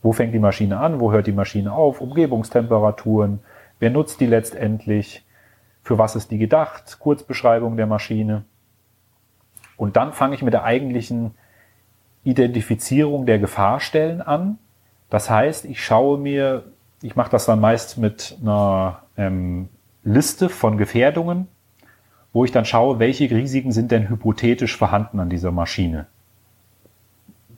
Wo 0.01 0.11
fängt 0.11 0.33
die 0.33 0.39
Maschine 0.39 0.77
an? 0.79 0.99
Wo 0.99 1.11
hört 1.11 1.25
die 1.25 1.31
Maschine 1.31 1.71
auf? 1.71 2.01
Umgebungstemperaturen. 2.01 3.39
Wer 3.79 3.89
nutzt 3.89 4.19
die 4.19 4.27
letztendlich? 4.27 5.24
Für 5.85 5.99
was 5.99 6.15
ist 6.15 6.31
die 6.31 6.39
gedacht? 6.39 6.97
Kurzbeschreibung 6.99 7.77
der 7.77 7.85
Maschine. 7.85 8.43
Und 9.77 9.97
dann 9.97 10.13
fange 10.13 10.33
ich 10.33 10.41
mit 10.41 10.51
der 10.51 10.63
eigentlichen 10.63 11.35
Identifizierung 12.23 13.27
der 13.27 13.37
Gefahrstellen 13.37 14.19
an. 14.19 14.57
Das 15.11 15.29
heißt, 15.29 15.63
ich 15.65 15.85
schaue 15.85 16.17
mir, 16.17 16.63
ich 17.03 17.15
mache 17.15 17.29
das 17.29 17.45
dann 17.45 17.59
meist 17.59 17.99
mit 17.99 18.35
einer 18.41 19.03
ähm, 19.15 19.69
Liste 20.03 20.49
von 20.49 20.79
Gefährdungen, 20.79 21.47
wo 22.33 22.43
ich 22.45 22.51
dann 22.51 22.65
schaue, 22.65 22.97
welche 22.97 23.29
Risiken 23.29 23.71
sind 23.71 23.91
denn 23.91 24.09
hypothetisch 24.09 24.75
vorhanden 24.75 25.19
an 25.19 25.29
dieser 25.29 25.51
Maschine. 25.51 26.07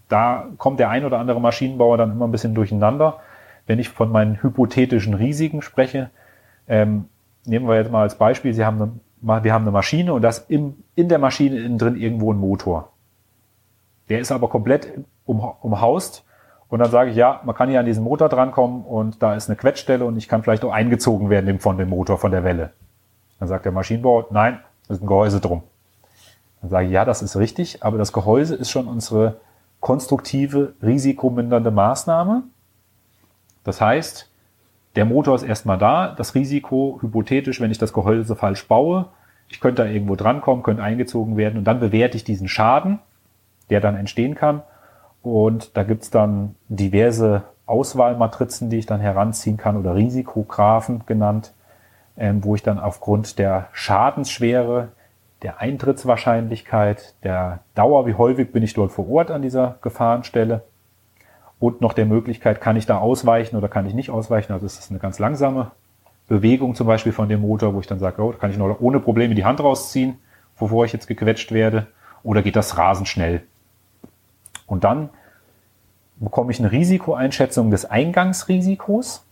Da 0.09 0.47
kommt 0.57 0.81
der 0.81 0.89
ein 0.89 1.05
oder 1.05 1.19
andere 1.19 1.39
Maschinenbauer 1.39 1.97
dann 1.97 2.11
immer 2.11 2.27
ein 2.27 2.31
bisschen 2.33 2.55
durcheinander. 2.55 3.21
Wenn 3.67 3.79
ich 3.79 3.87
von 3.87 4.11
meinen 4.11 4.43
hypothetischen 4.43 5.13
Risiken 5.13 5.61
spreche, 5.61 6.09
ähm, 6.67 7.05
nehmen 7.47 7.67
wir 7.67 7.75
jetzt 7.75 7.91
mal 7.91 8.01
als 8.01 8.15
Beispiel, 8.15 8.53
Sie 8.53 8.65
haben 8.65 8.99
eine, 9.21 9.43
wir 9.43 9.53
haben 9.53 9.63
eine 9.63 9.71
Maschine 9.71 10.13
und 10.13 10.21
das 10.21 10.39
im, 10.49 10.83
in 10.95 11.09
der 11.09 11.19
Maschine 11.19 11.57
innen 11.57 11.77
drin 11.77 11.95
irgendwo 11.95 12.31
ein 12.31 12.37
Motor. 12.37 12.91
Der 14.09 14.19
ist 14.19 14.31
aber 14.31 14.47
komplett 14.49 14.87
um, 15.25 15.39
umhaust 15.61 16.23
und 16.69 16.79
dann 16.79 16.91
sage 16.91 17.11
ich, 17.11 17.15
ja, 17.15 17.41
man 17.43 17.55
kann 17.55 17.69
hier 17.69 17.79
an 17.79 17.85
diesen 17.85 18.03
Motor 18.03 18.29
drankommen 18.29 18.83
und 18.83 19.23
da 19.23 19.35
ist 19.35 19.49
eine 19.49 19.55
Quetschstelle 19.55 20.05
und 20.05 20.17
ich 20.17 20.27
kann 20.27 20.43
vielleicht 20.43 20.63
auch 20.65 20.71
eingezogen 20.71 21.29
werden 21.29 21.59
von 21.59 21.77
dem 21.77 21.89
Motor, 21.89 22.17
von 22.17 22.31
der 22.31 22.43
Welle. 22.43 22.71
Dann 23.39 23.47
sagt 23.47 23.65
der 23.65 23.71
Maschinenbauer, 23.71 24.27
nein, 24.31 24.59
da 24.87 24.93
ist 24.93 25.01
ein 25.01 25.07
Gehäuse 25.07 25.39
drum. 25.39 25.63
Dann 26.61 26.69
sage 26.69 26.87
ich, 26.87 26.91
ja, 26.91 27.05
das 27.05 27.21
ist 27.21 27.37
richtig, 27.37 27.83
aber 27.83 27.97
das 27.97 28.11
Gehäuse 28.11 28.55
ist 28.55 28.69
schon 28.69 28.87
unsere 28.87 29.39
konstruktive, 29.79 30.73
risikomindernde 30.81 31.71
Maßnahme. 31.71 32.43
Das 33.63 33.79
heißt, 33.79 34.29
der 34.97 35.05
Motor 35.05 35.35
ist 35.35 35.43
erstmal 35.43 35.77
da, 35.77 36.15
das 36.17 36.33
Risiko 36.33 36.97
hypothetisch, 37.01 37.61
wenn 37.61 37.69
ich 37.69 37.77
das 37.77 37.93
Gehäuse 37.93 38.35
falsch 38.35 38.67
baue, 38.67 39.05
ich 39.47 39.59
könnte 39.61 39.83
da 39.83 39.87
irgendwo 39.87 40.15
drankommen, 40.15 40.63
könnte 40.63 40.81
eingezogen 40.81 41.37
werden 41.37 41.59
und 41.59 41.65
dann 41.65 41.79
bewerte 41.79 42.17
ich 42.17 42.23
diesen 42.23 42.47
Schaden, 42.47 42.97
der 43.69 43.79
dann 43.79 43.95
entstehen 43.95 44.33
kann. 44.33 44.63
Und 45.21 45.77
da 45.77 45.83
gibt's 45.83 46.09
dann 46.09 46.55
diverse 46.67 47.43
Auswahlmatrizen, 47.67 48.71
die 48.71 48.79
ich 48.79 48.87
dann 48.87 48.99
heranziehen 48.99 49.57
kann 49.57 49.77
oder 49.77 49.93
Risikographen 49.93 51.03
genannt, 51.05 51.53
ähm, 52.17 52.43
wo 52.43 52.55
ich 52.55 52.63
dann 52.63 52.79
aufgrund 52.79 53.37
der 53.37 53.67
Schadensschwere, 53.73 54.89
der 55.43 55.61
Eintrittswahrscheinlichkeit, 55.61 57.13
der 57.23 57.59
Dauer, 57.75 58.07
wie 58.07 58.15
häufig 58.15 58.51
bin 58.51 58.63
ich 58.63 58.73
dort 58.73 58.91
vor 58.91 59.07
Ort 59.11 59.29
an 59.29 59.43
dieser 59.43 59.77
Gefahrenstelle 59.81 60.63
und 61.59 61.81
noch 61.81 61.93
der 61.93 62.05
Möglichkeit, 62.05 62.61
kann 62.61 62.75
ich 62.75 62.85
da 62.85 62.99
ausweichen 62.99 63.55
oder 63.55 63.67
kann 63.67 63.85
ich 63.85 63.93
nicht 63.93 64.09
ausweichen. 64.09 64.53
Also 64.53 64.65
ist 64.65 64.89
eine 64.89 64.99
ganz 64.99 65.19
langsame 65.19 65.71
Bewegung 66.27 66.75
zum 66.75 66.87
Beispiel 66.87 67.13
von 67.13 67.29
dem 67.29 67.41
Motor, 67.41 67.73
wo 67.73 67.79
ich 67.79 67.87
dann 67.87 67.99
sage, 67.99 68.21
oh, 68.21 68.31
kann 68.31 68.51
ich 68.51 68.57
noch 68.57 68.79
ohne 68.79 68.99
Probleme 68.99 69.33
die 69.33 69.45
Hand 69.45 69.59
rausziehen, 69.59 70.17
bevor 70.59 70.85
ich 70.85 70.93
jetzt 70.93 71.07
gequetscht 71.07 71.51
werde, 71.51 71.87
oder 72.23 72.41
geht 72.41 72.55
das 72.55 72.77
rasend 72.77 73.07
schnell. 73.07 73.43
Und 74.65 74.83
dann 74.83 75.09
bekomme 76.17 76.51
ich 76.51 76.59
eine 76.59 76.71
Risikoeinschätzung 76.71 77.71
des 77.71 77.85
Eingangsrisikos 77.85 79.25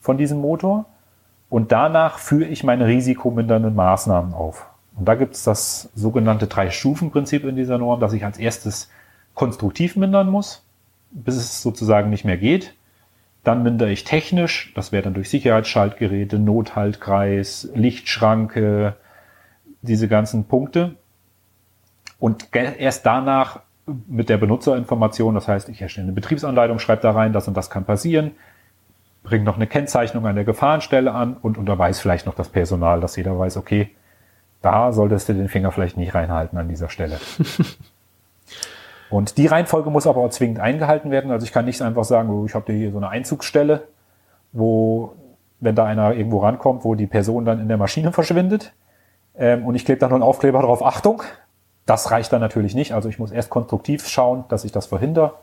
von 0.00 0.18
diesem 0.18 0.40
Motor 0.40 0.84
und 1.48 1.72
danach 1.72 2.18
führe 2.18 2.48
ich 2.48 2.64
meine 2.64 2.86
risikomindernden 2.86 3.74
Maßnahmen 3.74 4.34
auf. 4.34 4.66
Und 4.96 5.08
da 5.08 5.14
gibt 5.14 5.34
es 5.34 5.44
das 5.44 5.88
sogenannte 5.94 6.46
Drei-Stufen-Prinzip 6.46 7.44
in 7.44 7.56
dieser 7.56 7.78
Norm, 7.78 8.00
dass 8.00 8.12
ich 8.12 8.24
als 8.24 8.38
erstes 8.38 8.90
konstruktiv 9.34 9.96
mindern 9.96 10.28
muss, 10.30 10.63
bis 11.14 11.36
es 11.36 11.62
sozusagen 11.62 12.10
nicht 12.10 12.24
mehr 12.24 12.36
geht. 12.36 12.74
Dann 13.44 13.62
mindere 13.62 13.90
ich 13.90 14.04
technisch, 14.04 14.72
das 14.74 14.90
wäre 14.90 15.02
dann 15.02 15.14
durch 15.14 15.30
Sicherheitsschaltgeräte, 15.30 16.38
Nothaltkreis, 16.38 17.70
Lichtschranke, 17.74 18.96
diese 19.82 20.08
ganzen 20.08 20.44
Punkte. 20.46 20.96
Und 22.18 22.48
erst 22.54 23.06
danach 23.06 23.60
mit 24.06 24.28
der 24.30 24.38
Benutzerinformation, 24.38 25.34
das 25.34 25.46
heißt, 25.46 25.68
ich 25.68 25.82
erstelle 25.82 26.06
eine 26.06 26.14
Betriebsanleitung, 26.14 26.78
schreibe 26.78 27.02
da 27.02 27.10
rein, 27.10 27.32
das 27.32 27.48
und 27.48 27.56
das 27.56 27.68
kann 27.68 27.84
passieren, 27.84 28.32
bringt 29.22 29.44
noch 29.44 29.56
eine 29.56 29.66
Kennzeichnung 29.66 30.26
an 30.26 30.34
der 30.34 30.44
Gefahrenstelle 30.44 31.12
an 31.12 31.36
und 31.36 31.58
unterweist 31.58 32.00
vielleicht 32.00 32.24
noch 32.26 32.34
das 32.34 32.48
Personal, 32.48 33.00
dass 33.00 33.16
jeder 33.16 33.38
weiß, 33.38 33.58
okay, 33.58 33.90
da 34.62 34.92
solltest 34.92 35.28
du 35.28 35.34
den 35.34 35.48
Finger 35.48 35.70
vielleicht 35.70 35.98
nicht 35.98 36.14
reinhalten 36.14 36.58
an 36.58 36.68
dieser 36.68 36.88
Stelle. 36.88 37.18
und 39.14 39.38
die 39.38 39.46
Reihenfolge 39.46 39.90
muss 39.90 40.06
aber 40.06 40.20
auch 40.22 40.30
zwingend 40.30 40.58
eingehalten 40.58 41.10
werden. 41.10 41.30
Also 41.30 41.46
ich 41.46 41.52
kann 41.52 41.66
nicht 41.66 41.80
einfach 41.82 42.04
sagen, 42.04 42.30
oh, 42.30 42.46
ich 42.46 42.54
habe 42.54 42.72
hier 42.72 42.90
so 42.90 42.96
eine 42.96 43.08
Einzugsstelle, 43.08 43.86
wo, 44.52 45.14
wenn 45.60 45.76
da 45.76 45.84
einer 45.84 46.14
irgendwo 46.14 46.38
rankommt, 46.38 46.84
wo 46.84 46.94
die 46.94 47.06
Person 47.06 47.44
dann 47.44 47.60
in 47.60 47.68
der 47.68 47.76
Maschine 47.76 48.10
verschwindet 48.12 48.72
ähm, 49.36 49.64
und 49.64 49.76
ich 49.76 49.84
klebe 49.84 50.00
da 50.00 50.08
nur 50.08 50.16
einen 50.16 50.24
Aufkleber 50.24 50.62
drauf, 50.62 50.84
Achtung. 50.84 51.22
Das 51.86 52.10
reicht 52.10 52.32
dann 52.32 52.40
natürlich 52.40 52.74
nicht. 52.74 52.92
Also 52.92 53.08
ich 53.08 53.18
muss 53.18 53.30
erst 53.30 53.50
konstruktiv 53.50 54.08
schauen, 54.08 54.44
dass 54.48 54.64
ich 54.64 54.72
das 54.72 54.86
verhindere 54.86 55.34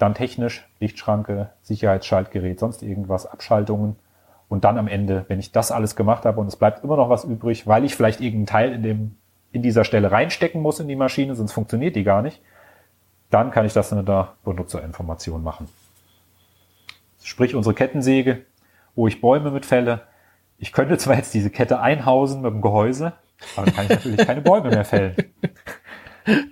dann 0.00 0.14
technisch, 0.14 0.66
Lichtschranke, 0.80 1.50
Sicherheitsschaltgerät, 1.62 2.58
sonst 2.58 2.82
irgendwas, 2.82 3.26
Abschaltungen. 3.26 3.96
Und 4.48 4.64
dann 4.64 4.78
am 4.78 4.88
Ende, 4.88 5.26
wenn 5.28 5.38
ich 5.38 5.52
das 5.52 5.70
alles 5.70 5.94
gemacht 5.94 6.24
habe 6.24 6.40
und 6.40 6.48
es 6.48 6.56
bleibt 6.56 6.82
immer 6.82 6.96
noch 6.96 7.08
was 7.08 7.24
übrig, 7.24 7.68
weil 7.68 7.84
ich 7.84 7.94
vielleicht 7.94 8.20
irgendeinen 8.20 8.46
Teil 8.46 8.72
in, 8.72 8.82
dem, 8.82 9.16
in 9.52 9.62
dieser 9.62 9.84
Stelle 9.84 10.10
reinstecken 10.10 10.60
muss 10.60 10.80
in 10.80 10.88
die 10.88 10.96
Maschine, 10.96 11.36
sonst 11.36 11.52
funktioniert 11.52 11.94
die 11.94 12.02
gar 12.02 12.22
nicht, 12.22 12.42
dann 13.30 13.50
kann 13.50 13.66
ich 13.66 13.72
das 13.72 13.92
in 13.92 14.04
der 14.04 14.34
Benutzerinformation 14.44 15.42
machen. 15.42 15.68
Sprich 17.22 17.54
unsere 17.54 17.74
Kettensäge, 17.74 18.44
wo 18.94 19.06
ich 19.06 19.20
Bäume 19.20 19.50
mit 19.50 19.66
fälle. 19.66 20.02
Ich 20.58 20.72
könnte 20.72 20.98
zwar 20.98 21.16
jetzt 21.16 21.32
diese 21.32 21.50
Kette 21.50 21.80
einhausen 21.80 22.42
mit 22.42 22.52
dem 22.52 22.60
Gehäuse, 22.60 23.12
aber 23.56 23.66
dann 23.66 23.74
kann 23.74 23.84
ich 23.84 23.90
natürlich 23.90 24.26
keine 24.26 24.40
Bäume 24.40 24.70
mehr 24.70 24.84
fällen. 24.84 25.16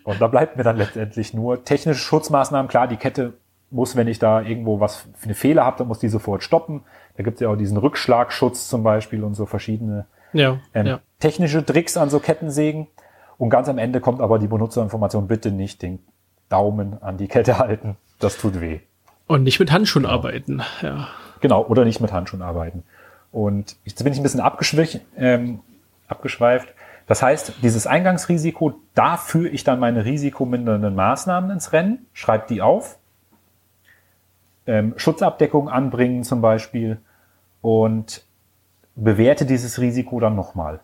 Und 0.04 0.20
da 0.20 0.26
bleibt 0.28 0.56
mir 0.56 0.62
dann 0.62 0.76
letztendlich 0.76 1.34
nur 1.34 1.64
technische 1.64 2.00
Schutzmaßnahmen. 2.00 2.68
Klar, 2.68 2.88
die 2.88 2.96
Kette 2.96 3.34
muss, 3.70 3.96
wenn 3.96 4.08
ich 4.08 4.18
da 4.18 4.40
irgendwo 4.40 4.80
was 4.80 5.06
für 5.14 5.24
eine 5.24 5.34
Fehler 5.34 5.64
habe, 5.64 5.78
dann 5.78 5.88
muss 5.88 5.98
die 5.98 6.08
sofort 6.08 6.42
stoppen. 6.42 6.82
Da 7.16 7.22
gibt 7.22 7.36
es 7.36 7.40
ja 7.40 7.48
auch 7.48 7.56
diesen 7.56 7.76
Rückschlagschutz 7.76 8.68
zum 8.68 8.82
Beispiel 8.82 9.24
und 9.24 9.34
so 9.34 9.46
verschiedene 9.46 10.06
ja, 10.32 10.58
ähm, 10.74 10.86
ja. 10.86 11.00
technische 11.18 11.64
Tricks 11.64 11.96
an 11.96 12.10
so 12.10 12.18
Kettensägen. 12.18 12.86
Und 13.36 13.50
ganz 13.50 13.68
am 13.68 13.78
Ende 13.78 14.00
kommt 14.00 14.20
aber 14.20 14.38
die 14.38 14.48
Benutzerinformation, 14.48 15.28
bitte 15.28 15.50
nicht 15.50 15.82
den 15.82 16.00
Daumen 16.48 17.02
an 17.02 17.16
die 17.16 17.28
Kette 17.28 17.58
halten. 17.58 17.96
Das 18.18 18.36
tut 18.36 18.60
weh. 18.60 18.80
Und 19.26 19.42
nicht 19.42 19.60
mit 19.60 19.70
Handschuhen 19.70 20.04
genau. 20.04 20.14
arbeiten, 20.14 20.62
ja. 20.82 21.08
Genau, 21.40 21.64
oder 21.66 21.84
nicht 21.84 22.00
mit 22.00 22.12
Handschuhen 22.12 22.42
arbeiten. 22.42 22.82
Und 23.30 23.76
jetzt 23.84 24.02
bin 24.02 24.12
ich 24.12 24.18
ein 24.18 24.22
bisschen 24.22 24.40
abgeschwächt, 24.40 25.00
ähm, 25.16 25.60
abgeschweift. 26.08 26.68
Das 27.06 27.22
heißt, 27.22 27.54
dieses 27.62 27.86
Eingangsrisiko, 27.86 28.74
da 28.94 29.16
führe 29.16 29.48
ich 29.48 29.64
dann 29.64 29.78
meine 29.80 30.04
risikomindernden 30.04 30.94
Maßnahmen 30.94 31.50
ins 31.50 31.72
Rennen, 31.72 32.06
schreibe 32.12 32.46
die 32.48 32.60
auf, 32.60 32.98
ähm, 34.66 34.94
Schutzabdeckung 34.96 35.68
anbringen 35.68 36.24
zum 36.24 36.40
Beispiel 36.40 36.98
und 37.62 38.24
bewerte 38.94 39.46
dieses 39.46 39.80
Risiko 39.80 40.20
dann 40.20 40.36
nochmal. 40.36 40.80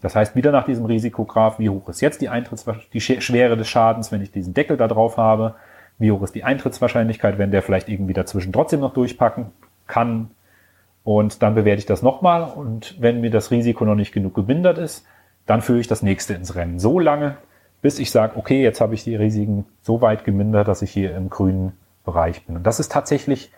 Das 0.00 0.16
heißt, 0.16 0.34
wieder 0.34 0.52
nach 0.52 0.64
diesem 0.64 0.86
Risikograph, 0.86 1.58
wie 1.58 1.68
hoch 1.68 1.88
ist 1.88 2.00
jetzt 2.00 2.20
die 2.20 2.28
Eintritts 2.28 2.64
die 2.92 3.00
Schwere 3.00 3.56
des 3.56 3.68
Schadens, 3.68 4.10
wenn 4.12 4.22
ich 4.22 4.32
diesen 4.32 4.54
Deckel 4.54 4.76
da 4.76 4.88
drauf 4.88 5.16
habe, 5.16 5.54
wie 5.98 6.10
hoch 6.10 6.22
ist 6.22 6.34
die 6.34 6.44
Eintrittswahrscheinlichkeit, 6.44 7.38
wenn 7.38 7.50
der 7.50 7.62
vielleicht 7.62 7.88
irgendwie 7.88 8.14
dazwischen 8.14 8.52
trotzdem 8.52 8.80
noch 8.80 8.94
durchpacken 8.94 9.46
kann. 9.86 10.30
Und 11.04 11.42
dann 11.42 11.54
bewerte 11.54 11.78
ich 11.78 11.86
das 11.86 12.02
nochmal 12.02 12.42
und 12.42 12.96
wenn 13.00 13.20
mir 13.20 13.30
das 13.30 13.50
Risiko 13.50 13.84
noch 13.84 13.94
nicht 13.94 14.12
genug 14.12 14.34
gemindert 14.34 14.78
ist, 14.78 15.06
dann 15.46 15.62
führe 15.62 15.80
ich 15.80 15.88
das 15.88 16.02
nächste 16.02 16.34
ins 16.34 16.54
Rennen. 16.54 16.78
So 16.78 16.98
lange, 16.98 17.36
bis 17.82 17.98
ich 17.98 18.10
sage, 18.10 18.36
okay, 18.36 18.62
jetzt 18.62 18.80
habe 18.80 18.94
ich 18.94 19.04
die 19.04 19.16
Risiken 19.16 19.66
so 19.82 20.00
weit 20.00 20.24
gemindert, 20.24 20.68
dass 20.68 20.82
ich 20.82 20.90
hier 20.90 21.16
im 21.16 21.30
grünen 21.30 21.72
Bereich 22.04 22.44
bin. 22.46 22.56
Und 22.56 22.66
das 22.66 22.80
ist 22.80 22.92
tatsächlich 22.92 23.50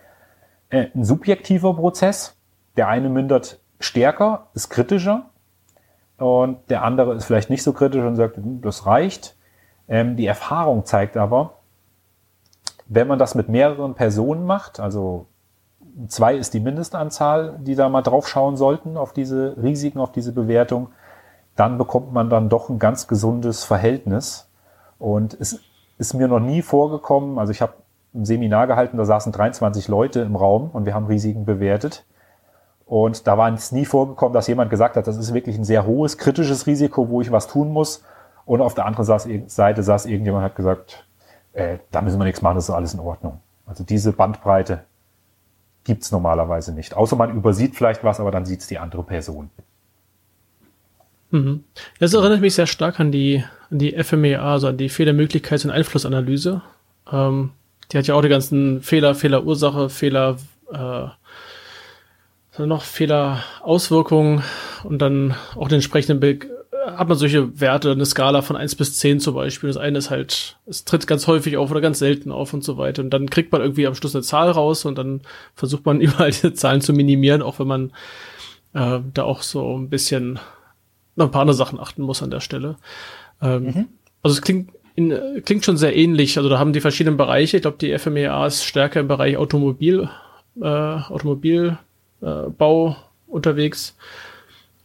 äh, 0.70 0.86
ein 0.94 1.04
subjektiver 1.04 1.74
Prozess. 1.74 2.36
Der 2.76 2.88
eine 2.88 3.08
mindert 3.08 3.60
stärker, 3.80 4.46
ist 4.54 4.70
kritischer 4.70 5.26
und 6.18 6.58
der 6.70 6.82
andere 6.82 7.14
ist 7.14 7.24
vielleicht 7.24 7.50
nicht 7.50 7.62
so 7.62 7.72
kritisch 7.72 8.02
und 8.02 8.16
sagt, 8.16 8.36
hm, 8.36 8.60
das 8.62 8.86
reicht. 8.86 9.36
Ähm, 9.88 10.16
die 10.16 10.26
Erfahrung 10.26 10.84
zeigt 10.84 11.16
aber, 11.16 11.54
wenn 12.86 13.08
man 13.08 13.18
das 13.18 13.34
mit 13.34 13.48
mehreren 13.48 13.94
Personen 13.94 14.44
macht, 14.44 14.80
also 14.80 15.26
zwei 16.08 16.36
ist 16.36 16.54
die 16.54 16.60
Mindestanzahl, 16.60 17.58
die 17.60 17.74
da 17.74 17.88
mal 17.88 18.02
drauf 18.02 18.28
schauen 18.28 18.56
sollten 18.56 18.96
auf 18.96 19.12
diese 19.12 19.56
Risiken, 19.62 20.00
auf 20.00 20.12
diese 20.12 20.32
Bewertung, 20.32 20.88
dann 21.56 21.78
bekommt 21.78 22.12
man 22.12 22.30
dann 22.30 22.48
doch 22.48 22.68
ein 22.68 22.78
ganz 22.78 23.06
gesundes 23.06 23.64
Verhältnis. 23.64 24.48
Und 24.98 25.36
es 25.38 25.60
ist 25.98 26.14
mir 26.14 26.28
noch 26.28 26.40
nie 26.40 26.62
vorgekommen, 26.62 27.38
also 27.38 27.50
ich 27.50 27.62
habe 27.62 27.74
ein 28.14 28.24
Seminar 28.24 28.66
gehalten, 28.66 28.98
da 28.98 29.04
saßen 29.04 29.32
23 29.32 29.88
Leute 29.88 30.20
im 30.20 30.36
Raum 30.36 30.70
und 30.72 30.84
wir 30.84 30.94
haben 30.94 31.06
Risiken 31.06 31.44
bewertet. 31.44 32.04
Und 32.92 33.26
da 33.26 33.38
war 33.38 33.50
es 33.50 33.72
nie 33.72 33.86
vorgekommen, 33.86 34.34
dass 34.34 34.48
jemand 34.48 34.68
gesagt 34.68 34.96
hat, 34.96 35.06
das 35.06 35.16
ist 35.16 35.32
wirklich 35.32 35.56
ein 35.56 35.64
sehr 35.64 35.86
hohes, 35.86 36.18
kritisches 36.18 36.66
Risiko, 36.66 37.08
wo 37.08 37.22
ich 37.22 37.32
was 37.32 37.48
tun 37.48 37.72
muss. 37.72 38.04
Und 38.44 38.60
auf 38.60 38.74
der 38.74 38.84
anderen 38.84 39.06
Seite 39.48 39.82
saß 39.82 40.04
irgendjemand 40.04 40.44
hat 40.44 40.56
gesagt, 40.56 41.06
äh, 41.54 41.78
da 41.90 42.02
müssen 42.02 42.20
wir 42.20 42.26
nichts 42.26 42.42
machen, 42.42 42.56
das 42.56 42.64
ist 42.64 42.74
alles 42.74 42.92
in 42.92 43.00
Ordnung. 43.00 43.40
Also 43.64 43.82
diese 43.82 44.12
Bandbreite 44.12 44.84
gibt's 45.84 46.12
normalerweise 46.12 46.74
nicht. 46.74 46.94
Außer 46.94 47.16
man 47.16 47.34
übersieht 47.34 47.76
vielleicht 47.76 48.04
was, 48.04 48.20
aber 48.20 48.30
dann 48.30 48.44
sieht's 48.44 48.66
die 48.66 48.78
andere 48.78 49.04
Person. 49.04 49.48
Mhm. 51.30 51.64
Das 51.98 52.12
erinnert 52.12 52.42
mich 52.42 52.54
sehr 52.54 52.66
stark 52.66 53.00
an 53.00 53.10
die, 53.10 53.42
an 53.70 53.78
die 53.78 53.92
FMEA, 54.04 54.52
also 54.52 54.68
an 54.68 54.76
die 54.76 54.90
Fehlermöglichkeits- 54.90 55.64
und 55.64 55.70
Einflussanalyse. 55.70 56.60
Ähm, 57.10 57.52
die 57.90 57.96
hat 57.96 58.06
ja 58.06 58.14
auch 58.14 58.22
die 58.22 58.28
ganzen 58.28 58.82
Fehler, 58.82 59.14
Fehlerursache, 59.14 59.88
Fehler, 59.88 60.36
äh, 60.70 61.06
noch 62.58 62.82
Fehlerauswirkungen 62.82 64.42
und 64.84 64.98
dann 64.98 65.34
auch 65.56 65.68
den 65.68 65.76
entsprechenden 65.76 66.20
Bild 66.20 66.48
hat 66.86 67.08
man 67.08 67.16
solche 67.16 67.60
Werte, 67.60 67.92
eine 67.92 68.06
Skala 68.06 68.42
von 68.42 68.56
eins 68.56 68.74
bis 68.74 68.98
zehn 68.98 69.20
zum 69.20 69.34
Beispiel. 69.34 69.68
Das 69.68 69.76
eine 69.76 69.98
ist 69.98 70.10
halt, 70.10 70.58
es 70.66 70.84
tritt 70.84 71.06
ganz 71.06 71.26
häufig 71.26 71.56
auf 71.56 71.70
oder 71.70 71.80
ganz 71.80 71.98
selten 71.98 72.32
auf 72.32 72.52
und 72.52 72.64
so 72.64 72.76
weiter. 72.76 73.02
Und 73.02 73.10
dann 73.10 73.30
kriegt 73.30 73.52
man 73.52 73.60
irgendwie 73.60 73.86
am 73.86 73.94
Schluss 73.94 74.14
eine 74.14 74.22
Zahl 74.22 74.50
raus 74.50 74.84
und 74.84 74.98
dann 74.98 75.22
versucht 75.54 75.86
man 75.86 76.00
überall 76.00 76.30
diese 76.30 76.54
Zahlen 76.54 76.80
zu 76.80 76.92
minimieren, 76.92 77.42
auch 77.42 77.58
wenn 77.58 77.68
man 77.68 77.92
äh, 78.74 79.00
da 79.14 79.22
auch 79.22 79.42
so 79.42 79.76
ein 79.76 79.88
bisschen 79.88 80.38
noch 81.14 81.26
ein 81.26 81.30
paar 81.30 81.42
andere 81.42 81.56
Sachen 81.56 81.78
achten 81.78 82.02
muss 82.02 82.22
an 82.22 82.30
der 82.30 82.40
Stelle. 82.40 82.76
Ähm, 83.40 83.64
mhm. 83.64 83.88
Also 84.22 84.36
es 84.36 84.42
klingt, 84.42 84.70
in, 84.94 85.14
klingt 85.44 85.64
schon 85.64 85.76
sehr 85.76 85.96
ähnlich. 85.96 86.36
Also 86.36 86.48
da 86.48 86.58
haben 86.58 86.72
die 86.72 86.80
verschiedenen 86.80 87.16
Bereiche. 87.16 87.58
Ich 87.58 87.62
glaube, 87.62 87.78
die 87.80 87.96
FMEA 87.96 88.46
ist 88.46 88.64
stärker 88.64 89.00
im 89.00 89.08
Bereich 89.08 89.36
Automobil, 89.36 90.08
äh, 90.60 90.66
Automobilbau 90.66 91.78
äh, 92.22 92.50
unterwegs. 93.26 93.96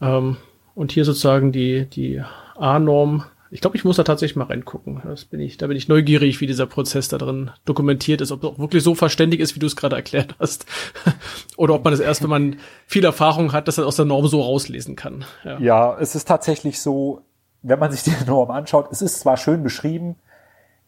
Ähm, 0.02 0.38
und 0.76 0.92
hier 0.92 1.06
sozusagen 1.06 1.52
die, 1.52 1.86
die 1.86 2.22
A-Norm. 2.56 3.24
Ich 3.50 3.62
glaube, 3.62 3.78
ich 3.78 3.86
muss 3.86 3.96
da 3.96 4.04
tatsächlich 4.04 4.36
mal 4.36 4.46
reingucken. 4.46 5.02
Das 5.06 5.26
bin 5.26 5.40
ich, 5.40 5.58
da 5.58 5.68
bin 5.68 5.78
ich 5.78 5.88
neugierig, 5.88 6.42
wie 6.42 6.48
dieser 6.48 6.66
Prozess 6.66 7.08
da 7.08 7.18
drin 7.18 7.52
dokumentiert 7.66 8.20
ist, 8.20 8.32
ob 8.32 8.44
es 8.44 8.50
auch 8.50 8.60
wirklich 8.60 8.84
so 8.84 8.94
verständig 8.94 9.40
ist, 9.40 9.56
wie 9.56 9.60
du 9.60 9.68
es 9.68 9.76
gerade 9.76 9.96
erklärt 9.96 10.36
hast. 10.40 10.66
Oder 11.58 11.74
ob 11.76 11.84
man 11.84 11.94
es 11.94 12.00
erst, 12.00 12.22
wenn 12.24 12.30
man 12.30 12.58
viel 12.86 13.06
Erfahrung 13.06 13.54
hat, 13.54 13.68
das 13.68 13.80
aus 13.80 13.96
der 13.96 14.06
Norm 14.06 14.28
so 14.28 14.42
rauslesen 14.42 14.96
kann. 14.96 15.26
Ja. 15.46 15.60
ja, 15.60 15.98
es 15.98 16.14
ist 16.14 16.28
tatsächlich 16.28 16.82
so, 16.82 17.22
wenn 17.62 17.80
man 17.80 17.92
sich 17.92 18.04
die 18.04 18.14
Norm 18.28 18.52
anschaut, 18.52 18.90
es 18.92 19.02
ist 19.02 19.22
zwar 19.22 19.38
schön 19.38 19.64
beschrieben, 19.64 20.18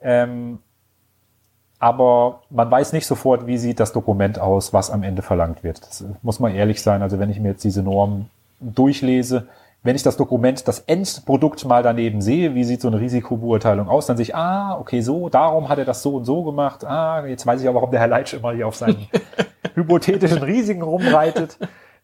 ähm, 0.01 0.59
aber 1.79 2.41
man 2.49 2.69
weiß 2.69 2.93
nicht 2.93 3.05
sofort, 3.05 3.47
wie 3.47 3.57
sieht 3.57 3.79
das 3.79 3.93
Dokument 3.93 4.37
aus, 4.37 4.73
was 4.73 4.91
am 4.91 5.03
Ende 5.03 5.21
verlangt 5.21 5.63
wird. 5.63 5.81
Das 5.81 6.03
muss 6.21 6.39
man 6.39 6.53
ehrlich 6.53 6.81
sein. 6.81 7.01
Also 7.01 7.19
wenn 7.19 7.29
ich 7.29 7.39
mir 7.39 7.49
jetzt 7.49 7.63
diese 7.63 7.81
Norm 7.81 8.29
durchlese, 8.59 9.47
wenn 9.81 9.95
ich 9.95 10.03
das 10.03 10.17
Dokument, 10.17 10.67
das 10.67 10.79
Endprodukt 10.79 11.63
mal 11.65 11.81
daneben 11.81 12.21
sehe, 12.21 12.53
wie 12.53 12.65
sieht 12.65 12.81
so 12.81 12.89
eine 12.89 12.99
Risikobeurteilung 12.99 13.87
aus, 13.87 14.07
dann 14.07 14.17
sehe 14.17 14.23
ich, 14.23 14.35
ah, 14.35 14.77
okay, 14.77 14.99
so, 14.99 15.29
darum 15.29 15.69
hat 15.69 15.77
er 15.79 15.85
das 15.85 16.03
so 16.03 16.17
und 16.17 16.25
so 16.25 16.43
gemacht. 16.43 16.83
Ah, 16.83 17.25
jetzt 17.25 17.45
weiß 17.45 17.61
ich 17.61 17.69
auch, 17.69 17.75
warum 17.75 17.91
der 17.91 18.01
Herr 18.01 18.09
Leitsch 18.09 18.33
immer 18.33 18.51
hier 18.51 18.67
auf 18.67 18.75
seinen 18.75 19.07
hypothetischen 19.75 20.39
Risiken 20.39 20.81
rumreitet. 20.81 21.57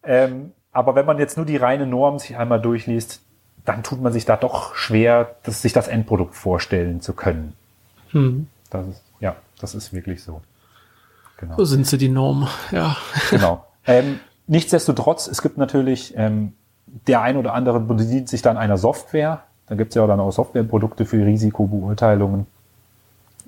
Ähm, 0.04 0.54
aber 0.72 0.96
wenn 0.96 1.06
man 1.06 1.20
jetzt 1.20 1.36
nur 1.36 1.46
die 1.46 1.58
reine 1.58 1.86
Norm 1.86 2.18
sich 2.18 2.38
einmal 2.38 2.62
durchliest, 2.62 3.22
dann 3.66 3.84
tut 3.84 4.02
man 4.02 4.14
sich 4.14 4.26
da 4.26 4.38
doch 4.38 4.76
schwer, 4.76 5.36
das, 5.44 5.62
sich 5.62 5.74
das 5.74 5.90
Endprodukt 5.90 6.36
vorstellen 6.36 7.02
zu 7.02 7.14
können. 7.14 7.56
Hm. 8.12 8.48
Das 8.70 8.88
ist, 8.88 9.02
das 9.60 9.76
ist 9.76 9.94
wirklich 9.94 10.24
so. 10.24 10.42
Genau. 11.38 11.58
So 11.58 11.66
sind 11.66 11.86
sie 11.86 11.98
die 11.98 12.10
Norm, 12.10 12.48
ja. 12.72 12.96
Genau. 13.30 13.66
Ähm, 13.88 14.20
nichtsdestotrotz, 14.48 15.28
es 15.28 15.42
gibt 15.42 15.58
natürlich 15.58 16.14
ähm, 16.18 16.54
der 17.08 17.22
ein 17.22 17.38
oder 17.38 17.54
andere 17.54 17.80
bedient 17.80 18.30
sich 18.30 18.42
dann 18.42 18.58
einer 18.58 18.78
Software. 18.78 19.44
Da 19.68 19.76
gibt 19.76 19.90
es 19.90 19.96
ja 19.96 20.04
auch 20.04 20.08
dann 20.08 20.20
auch 20.20 20.32
Softwareprodukte 20.32 21.06
für 21.06 21.26
Risikobeurteilungen, 21.26 22.46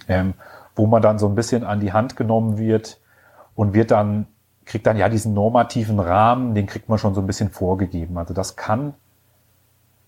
ähm, 0.07 0.33
wo 0.75 0.87
man 0.87 1.01
dann 1.01 1.19
so 1.19 1.27
ein 1.27 1.35
bisschen 1.35 1.63
an 1.63 1.79
die 1.79 1.93
Hand 1.93 2.15
genommen 2.15 2.57
wird 2.57 2.99
und 3.55 3.73
wird 3.73 3.91
dann, 3.91 4.27
kriegt 4.65 4.85
dann 4.87 4.97
ja 4.97 5.09
diesen 5.09 5.33
normativen 5.33 5.99
Rahmen, 5.99 6.55
den 6.55 6.65
kriegt 6.65 6.89
man 6.89 6.97
schon 6.97 7.13
so 7.13 7.21
ein 7.21 7.27
bisschen 7.27 7.49
vorgegeben. 7.49 8.17
Also 8.17 8.33
das 8.33 8.55
kann 8.55 8.93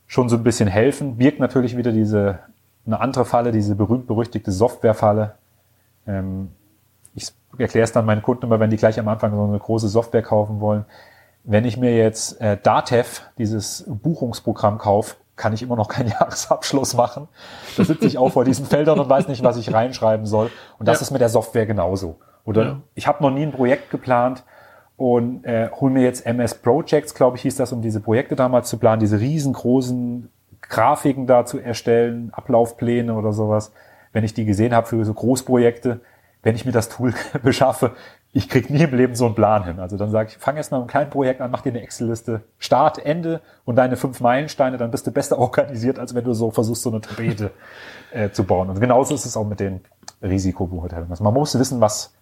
schon 0.08 0.28
so 0.28 0.36
ein 0.36 0.44
bisschen 0.44 0.68
helfen, 0.68 1.18
birgt 1.18 1.40
natürlich 1.40 1.78
wieder 1.78 1.92
diese, 1.92 2.40
eine 2.86 3.00
andere 3.00 3.26
Falle, 3.26 3.52
diese 3.52 3.76
berühmt-berüchtigte 3.76 4.52
Softwarefalle. 4.52 5.36
Ähm, 6.08 6.52
ich 7.16 7.32
erkläre 7.58 7.84
es 7.84 7.92
dann 7.92 8.06
meinen 8.06 8.22
Kunden 8.22 8.46
immer, 8.46 8.60
wenn 8.60 8.70
die 8.70 8.78
gleich 8.78 9.00
am 9.00 9.08
Anfang 9.08 9.32
so 9.32 9.44
eine 9.44 9.60
große 9.60 9.90
Software 9.90 10.22
kaufen 10.22 10.60
wollen 10.60 10.86
wenn 11.44 11.66
ich 11.66 11.78
mir 11.78 11.96
jetzt 11.96 12.40
äh, 12.42 12.58
Datev, 12.62 13.22
dieses 13.38 13.86
Buchungsprogramm 13.88 14.78
kaufe, 14.78 15.16
kann 15.36 15.54
ich 15.54 15.62
immer 15.62 15.76
noch 15.76 15.88
keinen 15.88 16.10
Jahresabschluss 16.20 16.94
machen. 16.94 17.28
Da 17.78 17.84
sitze 17.84 18.06
ich 18.06 18.18
auch 18.18 18.30
vor 18.30 18.46
diesen 18.46 18.66
Feldern 18.66 19.00
und 19.00 19.10
weiß 19.10 19.28
nicht, 19.28 19.44
was 19.44 19.58
ich 19.58 19.74
reinschreiben 19.74 20.26
soll. 20.26 20.52
Und 20.78 20.88
das 20.88 21.00
ja. 21.00 21.04
ist 21.04 21.12
mit 21.12 21.22
der 21.22 21.30
Software 21.30 21.66
genauso. 21.66 22.18
Oder 22.46 22.64
ja. 22.64 22.82
ich 22.96 23.08
habe 23.08 23.24
noch 23.24 23.32
nie 23.32 23.44
ein 23.44 23.52
Projekt 23.52 23.90
geplant 23.90 24.44
und 24.98 25.46
äh, 25.46 25.70
hol 25.80 25.92
mir 25.92 26.04
jetzt 26.04 26.26
MS 26.26 26.56
Projects, 26.56 27.16
glaube 27.16 27.38
ich, 27.38 27.44
hieß 27.44 27.56
das, 27.56 27.72
um 27.72 27.82
diese 27.82 28.02
Projekte 28.02 28.36
damals 28.36 28.70
zu 28.70 28.78
planen, 28.78 29.00
diese 29.00 29.20
riesengroßen 29.20 30.30
Grafiken 30.62 31.26
da 31.26 31.46
zu 31.46 31.58
erstellen, 31.58 32.32
Ablaufpläne 32.34 33.16
oder 33.16 33.32
sowas. 33.32 33.72
Wenn 34.12 34.24
ich 34.24 34.34
die 34.34 34.46
gesehen 34.46 34.74
habe 34.74 34.88
für 34.88 35.04
so 35.06 35.14
Großprojekte, 35.14 36.02
wenn 36.42 36.56
ich 36.56 36.66
mir 36.66 36.72
das 36.72 36.90
Tool 36.90 37.14
beschaffe, 37.44 37.92
ich 38.32 38.48
krieg 38.48 38.70
nie 38.70 38.84
im 38.84 38.96
Leben 38.96 39.16
so 39.16 39.26
einen 39.26 39.36
Plan 39.36 39.64
hin. 39.64 39.80
Also 39.80 39.98
dann 39.98 40.12
sage 40.12 40.30
ich, 40.30 40.38
fang 40.38 40.56
erst 40.56 40.72
mal 40.72 40.78
mit 40.78 40.84
einem 40.84 40.90
kleinen 40.90 41.10
Projekt 41.10 41.42
an, 41.42 41.50
mach 41.50 41.62
dir 41.62 41.70
eine 41.70 41.82
Excel-Liste, 41.82 42.42
Start, 42.60 43.04
Ende 43.04 43.42
und 43.66 43.76
deine 43.76 43.98
fünf 43.98 44.22
Meilensteine, 44.22 44.78
dann 44.78 44.92
bist 44.92 45.08
du 45.08 45.12
besser 45.12 45.40
organisiert, 45.40 46.00
als 46.00 46.14
wenn 46.14 46.24
du 46.24 46.34
so 46.34 46.52
versuchst, 46.52 46.84
so 46.84 46.92
eine 46.92 47.02
Tapete 47.02 47.52
äh, 48.12 48.30
zu 48.30 48.44
bauen. 48.44 48.70
Und 48.70 48.80
genauso 48.80 49.16
ist 49.16 49.26
es 49.26 49.36
auch 49.36 49.46
mit 49.46 49.60
den 49.60 49.82
Risikobeurteilungen. 50.22 51.12
Also 51.12 51.24
man 51.24 51.34
muss 51.34 51.58
wissen, 51.58 51.82
was, 51.82 52.14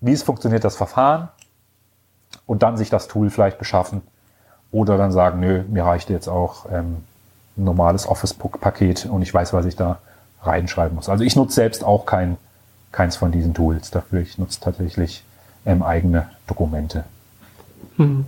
wie 0.00 0.12
es 0.12 0.22
funktioniert, 0.22 0.64
das 0.64 0.76
Verfahren 0.76 1.28
und 2.46 2.62
dann 2.62 2.76
sich 2.76 2.90
das 2.90 3.08
Tool 3.08 3.30
vielleicht 3.30 3.58
beschaffen 3.58 4.02
oder 4.70 4.96
dann 4.96 5.12
sagen, 5.12 5.40
nö, 5.40 5.64
mir 5.68 5.84
reicht 5.84 6.08
jetzt 6.08 6.28
auch 6.28 6.66
ähm, 6.70 7.04
ein 7.56 7.64
normales 7.64 8.06
Office-Paket 8.06 9.06
und 9.06 9.22
ich 9.22 9.32
weiß, 9.32 9.52
was 9.52 9.66
ich 9.66 9.76
da 9.76 9.98
reinschreiben 10.42 10.94
muss. 10.94 11.08
Also 11.08 11.24
ich 11.24 11.36
nutze 11.36 11.54
selbst 11.54 11.84
auch 11.84 12.06
kein, 12.06 12.36
keins 12.90 13.16
von 13.16 13.32
diesen 13.32 13.54
Tools 13.54 13.90
dafür. 13.90 14.20
Ich 14.20 14.38
nutze 14.38 14.60
tatsächlich 14.60 15.22
ähm, 15.64 15.82
eigene 15.82 16.28
Dokumente. 16.46 17.04
Hm. 17.96 18.26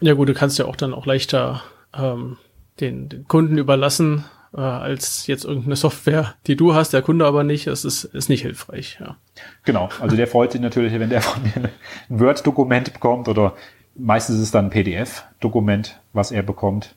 Ja 0.00 0.14
gut, 0.14 0.28
du 0.28 0.34
kannst 0.34 0.58
ja 0.58 0.66
auch 0.66 0.76
dann 0.76 0.94
auch 0.94 1.06
leichter 1.06 1.62
ähm, 1.96 2.36
den, 2.80 3.08
den 3.08 3.26
Kunden 3.26 3.58
überlassen, 3.58 4.24
äh, 4.54 4.60
als 4.60 5.26
jetzt 5.26 5.44
irgendeine 5.44 5.76
Software, 5.76 6.34
die 6.46 6.56
du 6.56 6.74
hast, 6.74 6.92
der 6.92 7.02
Kunde 7.02 7.26
aber 7.26 7.44
nicht. 7.44 7.66
Das 7.66 7.84
ist, 7.84 8.04
ist 8.04 8.28
nicht 8.28 8.42
hilfreich. 8.42 8.98
Ja. 9.00 9.16
Genau, 9.64 9.88
also 10.00 10.16
der 10.16 10.26
freut 10.26 10.52
sich 10.52 10.60
natürlich, 10.60 10.92
wenn 10.98 11.10
der 11.10 11.22
von 11.22 11.42
mir 11.42 11.70
ein 12.08 12.20
Word-Dokument 12.20 12.92
bekommt 12.92 13.28
oder 13.28 13.54
meistens 13.96 14.36
ist 14.36 14.42
es 14.42 14.50
dann 14.50 14.66
ein 14.66 14.70
PDF-Dokument, 14.70 16.00
was 16.12 16.30
er 16.30 16.42
bekommt. 16.42 16.94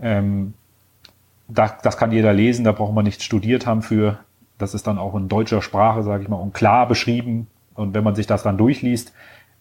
Ähm, 0.00 0.54
da, 1.54 1.76
das 1.82 1.96
kann 1.96 2.12
jeder 2.12 2.32
lesen, 2.32 2.64
da 2.64 2.72
braucht 2.72 2.94
man 2.94 3.04
nicht 3.04 3.22
studiert 3.22 3.66
haben 3.66 3.82
für. 3.82 4.18
Das 4.58 4.74
ist 4.74 4.86
dann 4.86 4.98
auch 4.98 5.14
in 5.14 5.28
deutscher 5.28 5.62
Sprache, 5.62 6.02
sage 6.02 6.22
ich 6.22 6.28
mal, 6.28 6.36
und 6.36 6.54
klar 6.54 6.86
beschrieben. 6.86 7.46
Und 7.74 7.94
wenn 7.94 8.04
man 8.04 8.14
sich 8.14 8.26
das 8.26 8.42
dann 8.42 8.58
durchliest, 8.58 9.12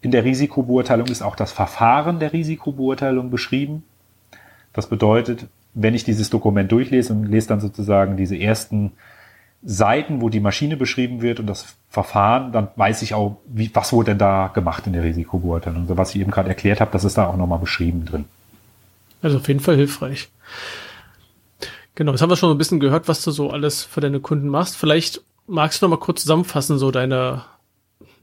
in 0.01 0.11
der 0.11 0.23
Risikobeurteilung 0.23 1.07
ist 1.07 1.21
auch 1.21 1.35
das 1.35 1.51
Verfahren 1.51 2.19
der 2.19 2.33
Risikobeurteilung 2.33 3.29
beschrieben. 3.29 3.83
Das 4.73 4.87
bedeutet, 4.87 5.47
wenn 5.73 5.93
ich 5.93 6.03
dieses 6.03 6.29
Dokument 6.29 6.71
durchlese 6.71 7.13
und 7.13 7.25
lese 7.25 7.49
dann 7.49 7.59
sozusagen 7.59 8.17
diese 8.17 8.37
ersten 8.37 8.93
Seiten, 9.61 10.21
wo 10.21 10.29
die 10.29 10.39
Maschine 10.39 10.77
beschrieben 10.77 11.21
wird 11.21 11.39
und 11.39 11.47
das 11.47 11.75
Verfahren, 11.89 12.53
dann 12.53 12.69
weiß 12.75 13.01
ich 13.01 13.13
auch, 13.13 13.37
wie, 13.45 13.69
was 13.73 13.91
wurde 13.91 14.11
denn 14.11 14.17
da 14.17 14.47
gemacht 14.53 14.87
in 14.87 14.93
der 14.93 15.03
Risikobeurteilung. 15.03 15.87
So 15.87 15.97
was 15.97 16.15
ich 16.15 16.21
eben 16.21 16.31
gerade 16.31 16.49
erklärt 16.49 16.79
habe, 16.79 16.91
das 16.91 17.03
ist 17.03 17.17
da 17.17 17.27
auch 17.27 17.35
nochmal 17.35 17.59
beschrieben 17.59 18.05
drin. 18.05 18.25
Also 19.21 19.37
auf 19.37 19.47
jeden 19.47 19.59
Fall 19.59 19.75
hilfreich. 19.75 20.29
Genau, 21.99 22.13
jetzt 22.13 22.21
haben 22.21 22.29
wir 22.29 22.37
schon 22.37 22.49
ein 22.49 22.57
bisschen 22.57 22.79
gehört, 22.79 23.09
was 23.09 23.25
du 23.25 23.31
so 23.31 23.49
alles 23.49 23.83
für 23.83 23.99
deine 23.99 24.21
Kunden 24.21 24.47
machst. 24.47 24.77
Vielleicht 24.77 25.21
magst 25.47 25.81
du 25.81 25.85
noch 25.85 25.97
mal 25.97 26.01
kurz 26.01 26.21
zusammenfassen, 26.21 26.79
so 26.79 26.91
deine, 26.91 27.43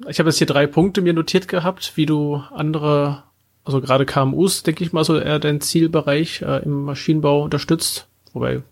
ich 0.08 0.18
habe 0.18 0.30
jetzt 0.30 0.38
hier 0.38 0.46
drei 0.46 0.66
Punkte 0.66 1.02
mir 1.02 1.12
notiert 1.12 1.46
gehabt, 1.46 1.92
wie 1.94 2.06
du 2.06 2.36
andere, 2.54 3.24
also 3.64 3.82
gerade 3.82 4.06
KMUs, 4.06 4.62
denke 4.62 4.82
ich 4.82 4.94
mal, 4.94 5.04
so 5.04 5.18
eher 5.18 5.38
dein 5.38 5.60
Zielbereich 5.60 6.40
äh, 6.40 6.62
im 6.64 6.84
Maschinenbau 6.84 7.42
unterstützt. 7.42 8.08
Wobei 8.32 8.62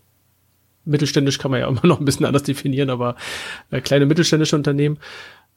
mittelständisch 0.85 1.37
kann 1.37 1.51
man 1.51 1.59
ja 1.59 1.67
immer 1.69 1.85
noch 1.85 1.99
ein 1.99 2.05
bisschen 2.05 2.25
anders 2.25 2.41
definieren, 2.41 2.89
aber 2.89 3.15
äh, 3.69 3.81
kleine 3.81 4.07
mittelständische 4.07 4.55
Unternehmen. 4.55 4.97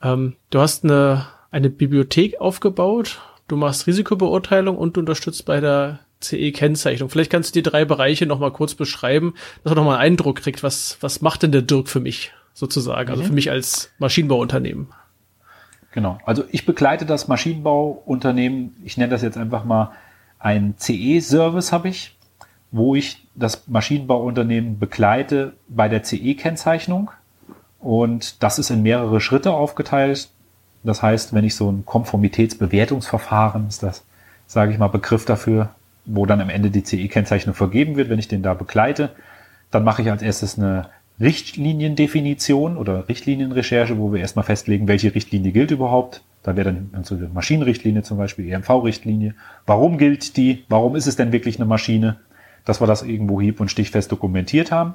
Ähm, 0.03 0.37
du 0.51 0.61
hast 0.61 0.85
eine, 0.85 1.27
eine 1.51 1.71
Bibliothek 1.71 2.39
aufgebaut, 2.39 3.23
du 3.49 3.57
machst 3.57 3.87
Risikobeurteilung 3.87 4.77
und 4.77 4.99
du 4.99 5.01
unterstützt 5.01 5.47
bei 5.47 5.59
der 5.61 6.01
CE-Kennzeichnung. 6.21 7.11
Vielleicht 7.11 7.31
kannst 7.31 7.55
du 7.55 7.61
die 7.61 7.69
drei 7.69 7.85
Bereiche 7.85 8.27
noch 8.27 8.39
mal 8.39 8.53
kurz 8.53 8.75
beschreiben, 8.75 9.35
dass 9.63 9.75
man 9.75 9.85
noch 9.85 9.91
mal 9.91 9.97
einen 9.97 10.13
Eindruck 10.13 10.37
kriegt, 10.37 10.63
was, 10.63 10.99
was 11.01 11.21
macht 11.21 11.43
denn 11.43 11.53
der 11.53 11.63
Dirk 11.63 11.89
für 11.89 12.01
mich 12.01 12.33
sozusagen, 12.55 13.11
also 13.11 13.23
mhm. 13.23 13.27
für 13.27 13.33
mich 13.33 13.51
als 13.51 13.91
Maschinenbauunternehmen. 13.99 14.89
Genau, 15.93 16.19
also 16.25 16.45
ich 16.51 16.67
begleite 16.67 17.07
das 17.07 17.29
Maschinenbauunternehmen, 17.29 18.77
ich 18.85 18.97
nenne 18.97 19.11
das 19.11 19.23
jetzt 19.23 19.39
einfach 19.39 19.65
mal 19.65 19.93
ein 20.39 20.75
CE-Service 20.79 21.73
habe 21.73 21.89
ich, 21.89 22.17
wo 22.71 22.95
ich 22.95 23.27
das 23.35 23.67
Maschinenbauunternehmen 23.69 24.79
begleite 24.79 25.55
bei 25.69 25.89
der 25.89 26.03
CE-Kennzeichnung 26.03 27.11
und 27.81 28.43
das 28.43 28.59
ist 28.59 28.71
in 28.71 28.83
mehrere 28.83 29.21
Schritte 29.21 29.53
aufgeteilt. 29.53 30.29
Das 30.85 31.03
heißt, 31.03 31.33
wenn 31.33 31.45
ich 31.45 31.55
so 31.55 31.71
ein 31.71 31.85
Konformitätsbewertungsverfahren 31.87 33.69
ist 33.69 33.83
das, 33.83 34.05
sage 34.47 34.73
ich 34.73 34.79
mal, 34.79 34.89
Begriff 34.89 35.25
dafür, 35.25 35.71
wo 36.09 36.27
dann 36.27 36.41
am 36.41 36.51
Ende 36.51 36.71
die 36.71 36.83
CE-Kennzeichnung 36.83 37.55
vergeben 37.55 37.97
wird, 37.97 38.09
wenn 38.09 38.19
ich 38.19 38.29
den 38.29 38.43
da 38.43 38.55
begleite. 38.55 39.11
Dann 39.71 39.85
mache 39.85 40.03
ich 40.03 40.11
als 40.11 40.23
erstes 40.23 40.59
eine 40.59 40.89
Richtliniendefinition 41.21 42.77
oder 42.77 43.09
Richtlinienrecherche, 43.09 43.99
wo 43.99 44.13
wir 44.13 44.21
erstmal 44.21 44.45
festlegen, 44.45 44.89
welche 44.89 45.15
Richtlinie 45.15 45.53
gilt 45.53 45.71
überhaupt. 45.71 46.23
Da 46.43 46.57
wäre 46.57 46.73
dann 46.73 46.91
unsere 46.97 47.29
Maschinenrichtlinie 47.29 48.03
zum 48.03 48.19
Beispiel, 48.19 48.51
EMV-Richtlinie. 48.51 49.35
Warum 49.67 49.99
gilt 49.99 50.37
die? 50.37 50.65
Warum 50.69 50.97
ist 50.97 51.07
es 51.07 51.17
denn 51.17 51.33
wirklich 51.33 51.57
eine 51.57 51.67
Maschine? 51.67 52.17
Dass 52.65 52.81
wir 52.81 52.87
das 52.87 53.03
irgendwo 53.03 53.41
hieb- 53.41 53.61
und 53.61 53.71
stichfest 53.71 54.13
dokumentiert 54.13 54.71
haben. 54.71 54.95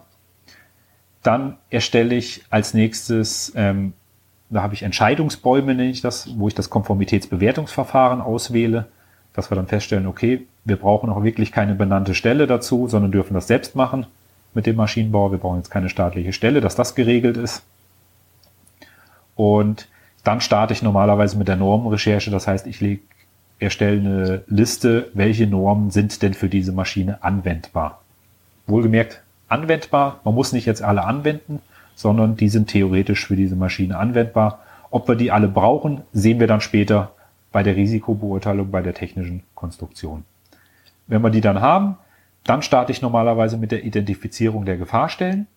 Dann 1.21 1.57
erstelle 1.69 2.15
ich 2.15 2.43
als 2.49 2.73
nächstes, 2.73 3.53
ähm, 3.55 3.93
da 4.49 4.61
habe 4.61 4.73
ich 4.73 4.83
Entscheidungsbäume, 4.83 5.73
nenne 5.75 5.89
ich 5.89 6.01
das, 6.01 6.29
wo 6.37 6.47
ich 6.47 6.55
das 6.55 6.69
Konformitätsbewertungsverfahren 6.69 8.21
auswähle 8.21 8.87
dass 9.33 9.51
wir 9.51 9.55
dann 9.55 9.67
feststellen, 9.67 10.07
okay, 10.07 10.47
wir 10.65 10.77
brauchen 10.77 11.09
auch 11.09 11.23
wirklich 11.23 11.51
keine 11.51 11.75
benannte 11.75 12.15
Stelle 12.15 12.47
dazu, 12.47 12.87
sondern 12.87 13.11
dürfen 13.11 13.33
das 13.33 13.47
selbst 13.47 13.75
machen 13.75 14.05
mit 14.53 14.65
dem 14.65 14.75
Maschinenbau. 14.75 15.31
Wir 15.31 15.39
brauchen 15.39 15.57
jetzt 15.57 15.71
keine 15.71 15.89
staatliche 15.89 16.33
Stelle, 16.33 16.61
dass 16.61 16.75
das 16.75 16.95
geregelt 16.95 17.37
ist. 17.37 17.63
Und 19.35 19.87
dann 20.23 20.41
starte 20.41 20.73
ich 20.73 20.81
normalerweise 20.81 21.37
mit 21.37 21.47
der 21.47 21.55
Normenrecherche. 21.57 22.31
Das 22.31 22.47
heißt, 22.47 22.67
ich 22.67 22.79
leg, 22.79 23.01
erstelle 23.59 23.99
eine 23.99 24.43
Liste, 24.47 25.09
welche 25.13 25.47
Normen 25.47 25.91
sind 25.91 26.21
denn 26.21 26.33
für 26.33 26.49
diese 26.49 26.71
Maschine 26.71 27.23
anwendbar. 27.23 28.01
Wohlgemerkt, 28.67 29.21
anwendbar. 29.49 30.21
Man 30.23 30.35
muss 30.35 30.53
nicht 30.53 30.65
jetzt 30.65 30.81
alle 30.81 31.03
anwenden, 31.03 31.59
sondern 31.95 32.37
die 32.37 32.49
sind 32.49 32.69
theoretisch 32.69 33.27
für 33.27 33.35
diese 33.35 33.55
Maschine 33.55 33.97
anwendbar. 33.97 34.59
Ob 34.91 35.07
wir 35.07 35.15
die 35.15 35.31
alle 35.31 35.47
brauchen, 35.47 36.01
sehen 36.13 36.39
wir 36.39 36.47
dann 36.47 36.61
später 36.61 37.11
bei 37.51 37.63
der 37.63 37.75
Risikobeurteilung 37.75 38.71
bei 38.71 38.81
der 38.81 38.93
technischen 38.93 39.43
Konstruktion. 39.55 40.23
Wenn 41.07 41.21
wir 41.21 41.29
die 41.29 41.41
dann 41.41 41.61
haben, 41.61 41.97
dann 42.43 42.61
starte 42.61 42.91
ich 42.91 43.01
normalerweise 43.01 43.57
mit 43.57 43.71
der 43.71 43.83
Identifizierung 43.83 44.65
der 44.65 44.77
Gefahrstellen. 44.77 45.47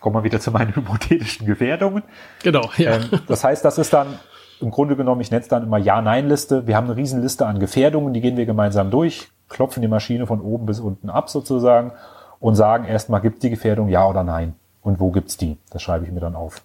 Kommen 0.00 0.16
wir 0.16 0.24
wieder 0.24 0.40
zu 0.40 0.50
meinen 0.50 0.74
hypothetischen 0.76 1.46
Gefährdungen. 1.46 2.02
Genau, 2.42 2.70
ja. 2.76 2.96
Ähm, 2.96 3.20
das 3.26 3.44
heißt, 3.44 3.64
das 3.64 3.78
ist 3.78 3.92
dann 3.92 4.18
im 4.60 4.70
Grunde 4.70 4.96
genommen, 4.96 5.20
ich 5.20 5.30
nenne 5.30 5.42
es 5.42 5.48
dann 5.48 5.64
immer 5.64 5.78
Ja-Nein-Liste. 5.78 6.66
Wir 6.66 6.76
haben 6.76 6.86
eine 6.86 6.96
Riesenliste 6.96 7.46
an 7.46 7.58
Gefährdungen, 7.58 8.14
die 8.14 8.20
gehen 8.20 8.36
wir 8.36 8.46
gemeinsam 8.46 8.90
durch, 8.90 9.28
klopfen 9.48 9.82
die 9.82 9.88
Maschine 9.88 10.26
von 10.26 10.40
oben 10.40 10.66
bis 10.66 10.80
unten 10.80 11.10
ab 11.10 11.28
sozusagen 11.28 11.92
und 12.40 12.54
sagen 12.54 12.84
erstmal, 12.84 13.20
gibt 13.20 13.42
die 13.42 13.50
Gefährdung 13.50 13.88
Ja 13.88 14.06
oder 14.06 14.22
Nein? 14.22 14.54
Und 14.82 15.00
wo 15.00 15.10
gibt's 15.10 15.36
die? 15.36 15.56
Das 15.70 15.82
schreibe 15.82 16.04
ich 16.04 16.12
mir 16.12 16.20
dann 16.20 16.34
auf. 16.34 16.62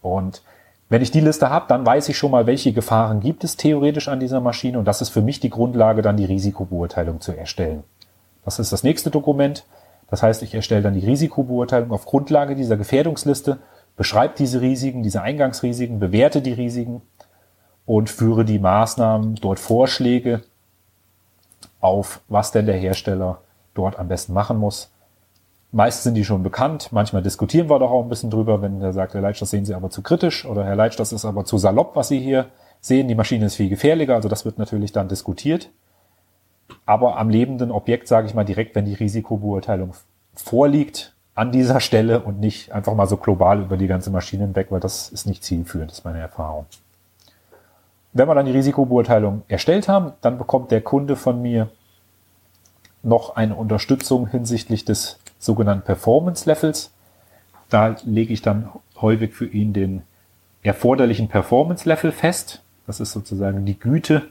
Und 0.00 0.42
wenn 0.88 1.02
ich 1.02 1.10
die 1.10 1.20
Liste 1.20 1.50
habe, 1.50 1.66
dann 1.68 1.84
weiß 1.84 2.08
ich 2.08 2.16
schon 2.16 2.30
mal, 2.30 2.46
welche 2.46 2.72
Gefahren 2.72 3.20
gibt 3.20 3.44
es 3.44 3.56
theoretisch 3.56 4.08
an 4.08 4.20
dieser 4.20 4.40
Maschine 4.40 4.78
und 4.78 4.86
das 4.86 5.02
ist 5.02 5.10
für 5.10 5.20
mich 5.20 5.40
die 5.40 5.50
Grundlage, 5.50 6.02
dann 6.02 6.16
die 6.16 6.24
Risikobeurteilung 6.24 7.20
zu 7.20 7.36
erstellen. 7.36 7.84
Das 8.44 8.58
ist 8.58 8.72
das 8.72 8.82
nächste 8.82 9.10
Dokument. 9.10 9.66
Das 10.10 10.22
heißt, 10.22 10.42
ich 10.42 10.54
erstelle 10.54 10.82
dann 10.82 10.94
die 10.94 11.04
Risikobeurteilung 11.04 11.92
auf 11.92 12.06
Grundlage 12.06 12.54
dieser 12.54 12.78
Gefährdungsliste, 12.78 13.58
beschreibe 13.96 14.34
diese 14.38 14.62
Risiken, 14.62 15.02
diese 15.02 15.20
Eingangsrisiken, 15.20 16.00
bewerte 16.00 16.40
die 16.40 16.54
Risiken 16.54 17.02
und 17.84 18.08
führe 18.08 18.46
die 18.46 18.58
Maßnahmen, 18.58 19.34
dort 19.34 19.58
Vorschläge 19.58 20.42
auf, 21.80 22.20
was 22.28 22.50
denn 22.50 22.64
der 22.64 22.76
Hersteller 22.76 23.42
dort 23.74 23.98
am 23.98 24.08
besten 24.08 24.32
machen 24.32 24.56
muss, 24.56 24.90
Meist 25.70 26.02
sind 26.02 26.14
die 26.14 26.24
schon 26.24 26.42
bekannt. 26.42 26.88
Manchmal 26.92 27.22
diskutieren 27.22 27.68
wir 27.68 27.78
doch 27.78 27.90
auch 27.90 28.02
ein 28.02 28.08
bisschen 28.08 28.30
drüber, 28.30 28.62
wenn 28.62 28.80
der 28.80 28.92
sagt, 28.92 29.14
Herr 29.14 29.20
Leitsch, 29.20 29.42
das 29.42 29.50
sehen 29.50 29.66
Sie 29.66 29.74
aber 29.74 29.90
zu 29.90 30.02
kritisch 30.02 30.46
oder 30.46 30.64
Herr 30.64 30.76
Leitsch, 30.76 30.98
das 30.98 31.12
ist 31.12 31.24
aber 31.24 31.44
zu 31.44 31.58
salopp, 31.58 31.94
was 31.94 32.08
Sie 32.08 32.18
hier 32.18 32.46
sehen. 32.80 33.08
Die 33.08 33.14
Maschine 33.14 33.46
ist 33.46 33.56
viel 33.56 33.68
gefährlicher. 33.68 34.14
Also 34.14 34.28
das 34.28 34.44
wird 34.44 34.58
natürlich 34.58 34.92
dann 34.92 35.08
diskutiert. 35.08 35.70
Aber 36.86 37.18
am 37.18 37.28
lebenden 37.28 37.70
Objekt, 37.70 38.08
sage 38.08 38.26
ich 38.26 38.34
mal 38.34 38.44
direkt, 38.44 38.74
wenn 38.74 38.86
die 38.86 38.94
Risikobeurteilung 38.94 39.92
vorliegt, 40.34 41.14
an 41.34 41.52
dieser 41.52 41.78
Stelle 41.78 42.20
und 42.20 42.40
nicht 42.40 42.72
einfach 42.72 42.94
mal 42.96 43.06
so 43.06 43.16
global 43.16 43.62
über 43.62 43.76
die 43.76 43.86
ganze 43.86 44.10
Maschine 44.10 44.42
hinweg, 44.42 44.68
weil 44.70 44.80
das 44.80 45.08
ist 45.08 45.24
nicht 45.24 45.44
zielführend, 45.44 45.92
ist 45.92 46.04
meine 46.04 46.18
Erfahrung. 46.18 46.66
Wenn 48.12 48.26
wir 48.26 48.34
dann 48.34 48.46
die 48.46 48.52
Risikobeurteilung 48.52 49.42
erstellt 49.46 49.86
haben, 49.86 50.14
dann 50.20 50.36
bekommt 50.36 50.72
der 50.72 50.80
Kunde 50.80 51.14
von 51.14 51.40
mir 51.40 51.68
noch 53.04 53.36
eine 53.36 53.54
Unterstützung 53.54 54.26
hinsichtlich 54.26 54.84
des 54.84 55.20
sogenannten 55.38 55.84
Performance 55.84 56.48
Levels. 56.48 56.92
Da 57.68 57.96
lege 58.04 58.32
ich 58.32 58.42
dann 58.42 58.68
häufig 59.00 59.34
für 59.34 59.46
ihn 59.46 59.72
den 59.72 60.02
erforderlichen 60.62 61.28
Performance 61.28 61.88
Level 61.88 62.12
fest. 62.12 62.62
Das 62.86 63.00
ist 63.00 63.12
sozusagen 63.12 63.64
die 63.64 63.78
Güte 63.78 64.28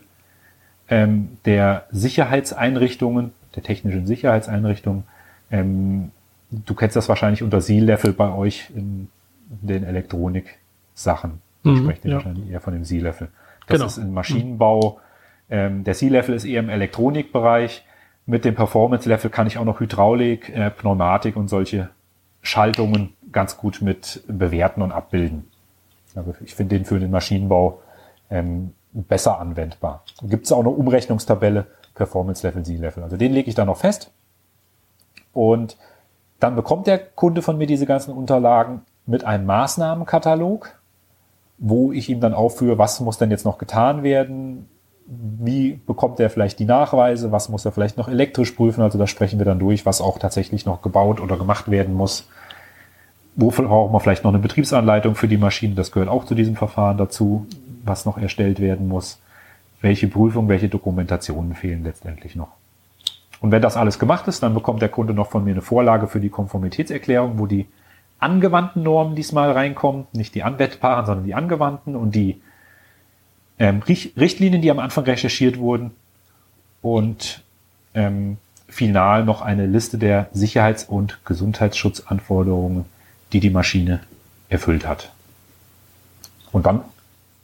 ähm, 0.90 1.38
der 1.46 1.86
Sicherheitseinrichtungen, 1.92 3.32
der 3.56 3.64
technischen 3.64 4.08
Sicherheitseinrichtungen. 4.08 5.04
Ähm, 5.52 6.12
du 6.52 6.74
kennst 6.74 6.96
das 6.96 7.10
wahrscheinlich 7.10 7.44
unter 7.44 7.60
C-Level 7.60 8.14
bei 8.14 8.34
euch 8.34 8.70
in 8.76 9.10
den 9.50 9.84
Elektronik-Sachen. 9.84 11.42
Ich 11.64 11.72
mhm, 11.72 11.78
spreche 11.84 12.08
ja. 12.08 12.16
wahrscheinlich 12.16 12.50
eher 12.50 12.62
von 12.62 12.74
dem 12.74 12.84
C-Level. 12.84 13.30
Das 13.68 13.76
genau. 13.76 13.86
ist 13.88 13.98
im 13.98 14.14
Maschinenbau. 14.14 15.00
Ähm, 15.50 15.84
der 15.84 15.94
C-Level 15.94 16.36
ist 16.36 16.46
eher 16.46 16.60
im 16.60 16.70
Elektronikbereich 16.70 17.84
mit 18.28 18.46
dem 18.46 18.54
Performance 18.54 19.10
Level 19.10 19.32
kann 19.32 19.48
ich 19.48 19.58
auch 19.58 19.66
noch 19.66 19.80
Hydraulik, 19.80 20.50
äh, 20.50 20.70
Pneumatik 20.70 21.36
und 21.36 21.48
solche 21.48 21.90
Schaltungen 22.42 23.14
ganz 23.32 23.58
gut 23.58 23.82
mit 23.82 24.24
bewerten 24.28 24.82
und 24.82 24.92
abbilden. 24.92 25.48
Also 26.14 26.36
ich 26.44 26.54
finde 26.54 26.76
den 26.76 26.86
für 26.86 27.00
den 27.00 27.10
Maschinenbau 27.10 27.82
ähm, 28.30 28.74
besser 28.92 29.40
anwendbar. 29.40 30.04
Gibt 30.24 30.46
es 30.46 30.52
auch 30.52 30.60
eine 30.60 30.70
Umrechnungstabelle, 30.70 31.68
Performance 31.96 32.46
Level, 32.46 32.64
Z-Level. 32.64 33.04
Also 33.04 33.18
den 33.18 33.32
lege 33.32 33.50
ich 33.50 33.56
da 33.56 33.66
noch 33.66 33.78
fest. 33.78 34.12
Und 35.34 35.78
dann 36.40 36.56
bekommt 36.56 36.88
der 36.88 37.00
Kunde 37.00 37.42
von 37.42 37.58
mir 37.58 37.68
diese 37.68 37.86
ganzen 37.86 38.14
Unterlagen 38.14 38.82
mit 39.06 39.24
einem 39.24 39.46
Maßnahmenkatalog, 39.46 40.78
wo 41.58 41.92
ich 41.92 42.10
ihm 42.10 42.20
dann 42.20 42.34
aufführe, 42.34 42.78
was 42.78 43.00
muss 43.00 43.18
denn 43.18 43.32
jetzt 43.32 43.46
noch 43.46 43.58
getan 43.58 44.04
werden, 44.04 44.68
wie 45.08 45.80
bekommt 45.86 46.20
er 46.20 46.30
vielleicht 46.30 46.60
die 46.60 46.66
Nachweise, 46.66 47.32
was 47.32 47.48
muss 47.48 47.64
er 47.64 47.72
vielleicht 47.72 47.98
noch 47.98 48.10
elektrisch 48.10 48.52
prüfen, 48.52 48.82
also 48.82 48.98
da 48.98 49.08
sprechen 49.08 49.40
wir 49.40 49.46
dann 49.46 49.60
durch, 49.60 49.86
was 49.86 50.02
auch 50.02 50.20
tatsächlich 50.20 50.66
noch 50.66 50.82
gebaut 50.82 51.22
oder 51.22 51.38
gemacht 51.38 51.72
werden 51.72 51.94
muss. 51.94 52.28
Wofür 53.36 53.66
braucht 53.66 53.92
man 53.92 54.02
vielleicht 54.02 54.24
noch 54.24 54.32
eine 54.32 54.40
Betriebsanleitung 54.40 55.16
für 55.16 55.28
die 55.28 55.38
Maschine, 55.38 55.76
das 55.76 55.92
gehört 55.92 56.10
auch 56.10 56.26
zu 56.26 56.36
diesem 56.36 56.56
Verfahren 56.56 56.98
dazu, 56.98 57.46
was 57.86 58.06
noch 58.06 58.18
erstellt 58.18 58.60
werden 58.60 58.90
muss. 58.90 59.20
Welche 59.80 60.08
Prüfung, 60.08 60.50
welche 60.50 60.70
Dokumentationen 60.70 61.54
fehlen 61.54 61.84
letztendlich 61.84 62.36
noch. 62.36 62.50
Und 63.40 63.52
wenn 63.52 63.62
das 63.62 63.78
alles 63.78 64.00
gemacht 64.00 64.28
ist, 64.28 64.42
dann 64.44 64.56
bekommt 64.56 64.82
der 64.82 64.90
Kunde 64.90 65.14
noch 65.14 65.30
von 65.30 65.44
mir 65.44 65.52
eine 65.52 65.62
Vorlage 65.62 66.08
für 66.08 66.20
die 66.20 66.30
Konformitätserklärung, 66.30 67.38
wo 67.38 67.46
die 67.46 67.68
angewandten 68.20 68.84
Normen 68.84 69.16
diesmal 69.16 69.52
reinkommen, 69.52 70.08
nicht 70.12 70.34
die 70.36 70.44
anwendbaren, 70.44 71.06
sondern 71.06 71.26
die 71.26 71.36
angewandten 71.36 71.96
und 71.96 72.16
die 72.16 72.42
ähm, 73.60 73.82
Richtlinien, 73.82 74.62
die 74.62 74.72
am 74.72 74.80
Anfang 74.80 75.06
recherchiert 75.06 75.58
wurden 75.58 75.92
und 76.82 77.42
ähm, 77.94 78.38
final 78.68 79.24
noch 79.24 79.42
eine 79.42 79.66
Liste 79.66 79.98
der 79.98 80.28
Sicherheits- 80.34 80.84
und 80.84 81.24
Gesundheitsschutzanforderungen, 81.26 82.86
die 83.34 83.40
die 83.40 83.50
Maschine 83.50 84.02
erfüllt 84.50 84.88
hat. 84.88 85.12
Und 86.52 86.66
dann 86.66 86.82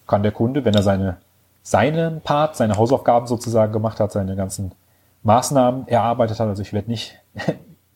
kann 0.07 0.23
der 0.23 0.31
Kunde, 0.31 0.65
wenn 0.65 0.73
er 0.73 0.83
seine, 0.83 1.17
seinen 1.63 2.21
Part, 2.21 2.55
seine 2.55 2.77
Hausaufgaben 2.77 3.27
sozusagen 3.27 3.73
gemacht 3.73 3.99
hat, 3.99 4.11
seine 4.11 4.35
ganzen 4.35 4.71
Maßnahmen 5.23 5.87
erarbeitet 5.87 6.39
hat, 6.39 6.47
also 6.47 6.61
ich 6.61 6.73
werde 6.73 6.91
nicht 6.91 7.17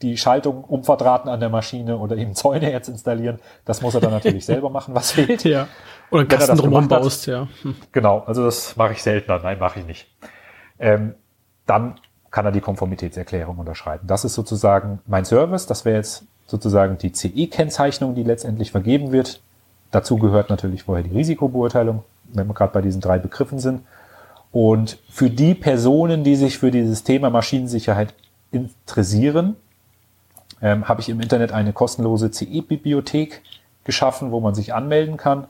die 0.01 0.17
Schaltung 0.17 0.63
umverdrahten 0.63 1.29
an 1.29 1.39
der 1.39 1.49
Maschine 1.49 1.97
oder 1.97 2.17
eben 2.17 2.35
Zäune 2.35 2.71
jetzt 2.71 2.87
installieren. 2.87 3.39
Das 3.65 3.81
muss 3.81 3.95
er 3.95 4.01
dann 4.01 4.11
natürlich 4.11 4.45
selber 4.45 4.69
machen, 4.69 4.95
was 4.95 5.11
fehlt. 5.11 5.43
Ja. 5.47 5.67
Oder 6.09 6.21
einen 6.21 6.29
Kasten 6.29 6.57
drumherum 6.57 6.87
baust, 6.87 7.25
ja. 7.25 7.47
Hm. 7.61 7.75
Genau, 7.91 8.19
also 8.25 8.43
das 8.45 8.75
mache 8.75 8.93
ich 8.93 9.03
seltener. 9.03 9.39
Nein, 9.39 9.59
mache 9.59 9.79
ich 9.79 9.85
nicht. 9.85 10.07
Ähm, 10.79 11.15
dann 11.65 11.95
kann 12.31 12.45
er 12.45 12.51
die 12.51 12.61
Konformitätserklärung 12.61 13.57
unterschreiben. 13.57 14.07
Das 14.07 14.25
ist 14.25 14.33
sozusagen 14.33 14.99
mein 15.05 15.25
Service. 15.25 15.65
Das 15.65 15.85
wäre 15.85 15.97
jetzt 15.97 16.25
sozusagen 16.45 16.97
die 16.97 17.11
CE-Kennzeichnung, 17.11 18.15
die 18.15 18.23
letztendlich 18.23 18.71
vergeben 18.71 19.11
wird. 19.11 19.41
Dazu 19.91 20.17
gehört 20.17 20.49
natürlich 20.49 20.83
vorher 20.83 21.03
die 21.03 21.15
Risikobeurteilung, 21.15 22.03
wenn 22.33 22.47
wir 22.47 22.53
gerade 22.53 22.73
bei 22.73 22.81
diesen 22.81 23.01
drei 23.01 23.19
Begriffen 23.19 23.59
sind. 23.59 23.81
Und 24.51 24.97
für 25.09 25.29
die 25.29 25.53
Personen, 25.53 26.23
die 26.23 26.35
sich 26.35 26.57
für 26.57 26.71
dieses 26.71 27.03
Thema 27.03 27.29
Maschinensicherheit 27.29 28.13
interessieren, 28.51 29.55
ähm, 30.61 30.87
habe 30.87 31.01
ich 31.01 31.09
im 31.09 31.21
Internet 31.21 31.51
eine 31.51 31.73
kostenlose 31.73 32.31
CE-Bibliothek 32.31 33.41
geschaffen, 33.83 34.31
wo 34.31 34.39
man 34.39 34.55
sich 34.55 34.73
anmelden 34.73 35.17
kann. 35.17 35.47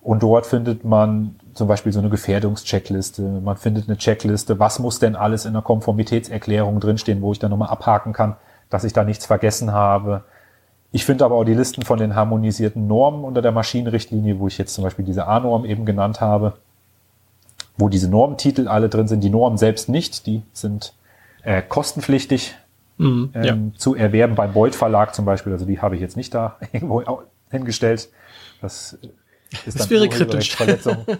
Und 0.00 0.22
dort 0.22 0.46
findet 0.46 0.84
man 0.84 1.36
zum 1.54 1.68
Beispiel 1.68 1.92
so 1.92 1.98
eine 1.98 2.08
Gefährdungscheckliste. 2.08 3.22
Man 3.22 3.56
findet 3.56 3.88
eine 3.88 3.98
Checkliste, 3.98 4.58
was 4.58 4.78
muss 4.78 4.98
denn 4.98 5.16
alles 5.16 5.44
in 5.44 5.52
der 5.52 5.62
Konformitätserklärung 5.62 6.80
drinstehen, 6.80 7.20
wo 7.20 7.32
ich 7.32 7.38
dann 7.38 7.50
nochmal 7.50 7.68
abhaken 7.68 8.12
kann, 8.12 8.36
dass 8.70 8.84
ich 8.84 8.92
da 8.92 9.04
nichts 9.04 9.26
vergessen 9.26 9.72
habe. 9.72 10.22
Ich 10.92 11.04
finde 11.04 11.24
aber 11.24 11.34
auch 11.34 11.44
die 11.44 11.54
Listen 11.54 11.82
von 11.82 11.98
den 11.98 12.14
harmonisierten 12.14 12.86
Normen 12.86 13.24
unter 13.24 13.42
der 13.42 13.52
Maschinenrichtlinie, 13.52 14.38
wo 14.38 14.46
ich 14.46 14.56
jetzt 14.56 14.74
zum 14.74 14.84
Beispiel 14.84 15.04
diese 15.04 15.26
A-Norm 15.26 15.64
eben 15.64 15.84
genannt 15.84 16.20
habe, 16.20 16.54
wo 17.76 17.88
diese 17.88 18.08
Normtitel 18.08 18.68
alle 18.68 18.88
drin 18.88 19.08
sind. 19.08 19.22
Die 19.22 19.30
Normen 19.30 19.58
selbst 19.58 19.88
nicht, 19.88 20.26
die 20.26 20.42
sind 20.52 20.94
äh, 21.42 21.60
kostenpflichtig 21.60 22.54
mhm, 22.98 23.30
ähm, 23.34 23.44
ja. 23.44 23.78
zu 23.78 23.94
erwerben 23.94 24.34
beim 24.34 24.52
Beuth 24.52 24.74
Verlag 24.74 25.14
zum 25.14 25.24
Beispiel. 25.24 25.52
Also 25.52 25.64
die 25.64 25.80
habe 25.80 25.94
ich 25.94 26.00
jetzt 26.00 26.16
nicht 26.16 26.34
da 26.34 26.58
irgendwo 26.72 27.02
hingestellt. 27.50 28.10
Das 28.60 28.98
ist 29.64 29.80
das 29.80 29.88
wäre 29.88 30.08
kritisch. 30.08 30.56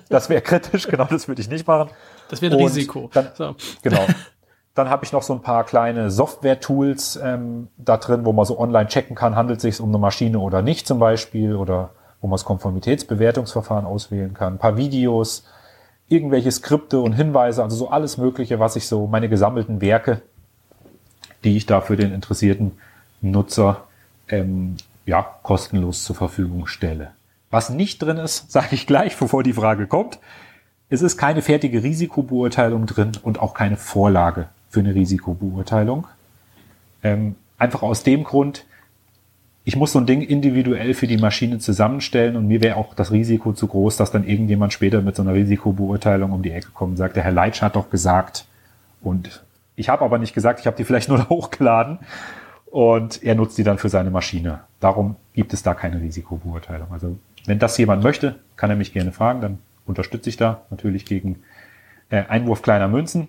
Das 0.08 0.28
wäre 0.28 0.42
kritisch, 0.42 0.86
genau, 0.86 1.04
das 1.04 1.28
würde 1.28 1.40
ich 1.40 1.48
nicht 1.48 1.66
machen. 1.66 1.90
Das 2.28 2.42
wäre 2.42 2.54
ein 2.54 2.62
Risiko. 2.62 3.10
Dann, 3.12 3.28
so. 3.34 3.54
Genau. 3.82 4.04
Dann 4.74 4.90
habe 4.90 5.04
ich 5.04 5.12
noch 5.12 5.22
so 5.22 5.32
ein 5.32 5.42
paar 5.42 5.64
kleine 5.64 6.08
Software-Tools 6.10 7.18
ähm, 7.20 7.68
da 7.78 7.96
drin, 7.96 8.24
wo 8.24 8.32
man 8.32 8.44
so 8.44 8.60
online 8.60 8.86
checken 8.86 9.16
kann, 9.16 9.34
handelt 9.34 9.56
es 9.56 9.62
sich 9.62 9.80
um 9.80 9.88
eine 9.88 9.98
Maschine 9.98 10.38
oder 10.38 10.62
nicht 10.62 10.86
zum 10.86 11.00
Beispiel, 11.00 11.56
oder 11.56 11.90
wo 12.20 12.28
man 12.28 12.34
das 12.34 12.44
Konformitätsbewertungsverfahren 12.44 13.86
auswählen 13.86 14.34
kann. 14.34 14.54
Ein 14.54 14.58
paar 14.58 14.76
Videos, 14.76 15.44
irgendwelche 16.08 16.52
Skripte 16.52 17.00
und 17.00 17.12
Hinweise, 17.12 17.62
also 17.62 17.76
so 17.76 17.88
alles 17.88 18.18
Mögliche, 18.18 18.60
was 18.60 18.76
ich 18.76 18.86
so, 18.86 19.08
meine 19.08 19.28
gesammelten 19.28 19.80
Werke, 19.80 20.22
die 21.44 21.56
ich 21.56 21.66
da 21.66 21.80
für 21.80 21.96
den 21.96 22.12
interessierten 22.12 22.72
Nutzer 23.20 23.84
ähm, 24.28 24.76
ja, 25.06 25.22
kostenlos 25.42 26.04
zur 26.04 26.16
Verfügung 26.16 26.66
stelle. 26.66 27.12
Was 27.50 27.70
nicht 27.70 28.02
drin 28.02 28.18
ist, 28.18 28.50
sage 28.52 28.74
ich 28.74 28.86
gleich, 28.86 29.16
bevor 29.16 29.42
die 29.42 29.52
Frage 29.52 29.86
kommt. 29.86 30.18
Es 30.90 31.02
ist 31.02 31.18
keine 31.18 31.42
fertige 31.42 31.82
Risikobeurteilung 31.82 32.86
drin 32.86 33.12
und 33.22 33.40
auch 33.40 33.54
keine 33.54 33.76
Vorlage 33.76 34.48
für 34.70 34.80
eine 34.80 34.94
Risikobeurteilung. 34.94 36.06
Ähm, 37.02 37.34
einfach 37.58 37.82
aus 37.82 38.02
dem 38.02 38.24
Grund, 38.24 38.64
ich 39.64 39.76
muss 39.76 39.92
so 39.92 39.98
ein 39.98 40.06
Ding 40.06 40.22
individuell 40.22 40.94
für 40.94 41.06
die 41.06 41.18
Maschine 41.18 41.58
zusammenstellen 41.58 42.36
und 42.36 42.48
mir 42.48 42.62
wäre 42.62 42.76
auch 42.76 42.94
das 42.94 43.12
Risiko 43.12 43.52
zu 43.52 43.66
groß, 43.66 43.98
dass 43.98 44.10
dann 44.10 44.26
irgendjemand 44.26 44.72
später 44.72 45.02
mit 45.02 45.14
so 45.14 45.22
einer 45.22 45.34
Risikobeurteilung 45.34 46.32
um 46.32 46.42
die 46.42 46.52
Ecke 46.52 46.70
kommt 46.72 46.92
und 46.92 46.96
sagt, 46.96 47.16
der 47.16 47.24
Herr 47.24 47.32
Leitsch 47.32 47.60
hat 47.60 47.76
doch 47.76 47.90
gesagt 47.90 48.46
und 49.02 49.42
ich 49.78 49.88
habe 49.88 50.04
aber 50.04 50.18
nicht 50.18 50.34
gesagt, 50.34 50.60
ich 50.60 50.66
habe 50.66 50.76
die 50.76 50.84
vielleicht 50.84 51.08
nur 51.08 51.28
hochgeladen 51.28 52.00
und 52.66 53.22
er 53.22 53.34
nutzt 53.34 53.56
die 53.58 53.64
dann 53.64 53.78
für 53.78 53.88
seine 53.88 54.10
Maschine. 54.10 54.60
Darum 54.80 55.16
gibt 55.32 55.52
es 55.54 55.62
da 55.62 55.74
keine 55.74 56.00
Risikobeurteilung. 56.00 56.88
Also 56.92 57.18
wenn 57.46 57.58
das 57.58 57.78
jemand 57.78 58.02
möchte, 58.02 58.36
kann 58.56 58.70
er 58.70 58.76
mich 58.76 58.92
gerne 58.92 59.12
fragen, 59.12 59.40
dann 59.40 59.58
unterstütze 59.86 60.28
ich 60.28 60.36
da 60.36 60.62
natürlich 60.70 61.06
gegen 61.06 61.42
äh, 62.10 62.24
Einwurf 62.28 62.62
kleiner 62.62 62.88
Münzen. 62.88 63.28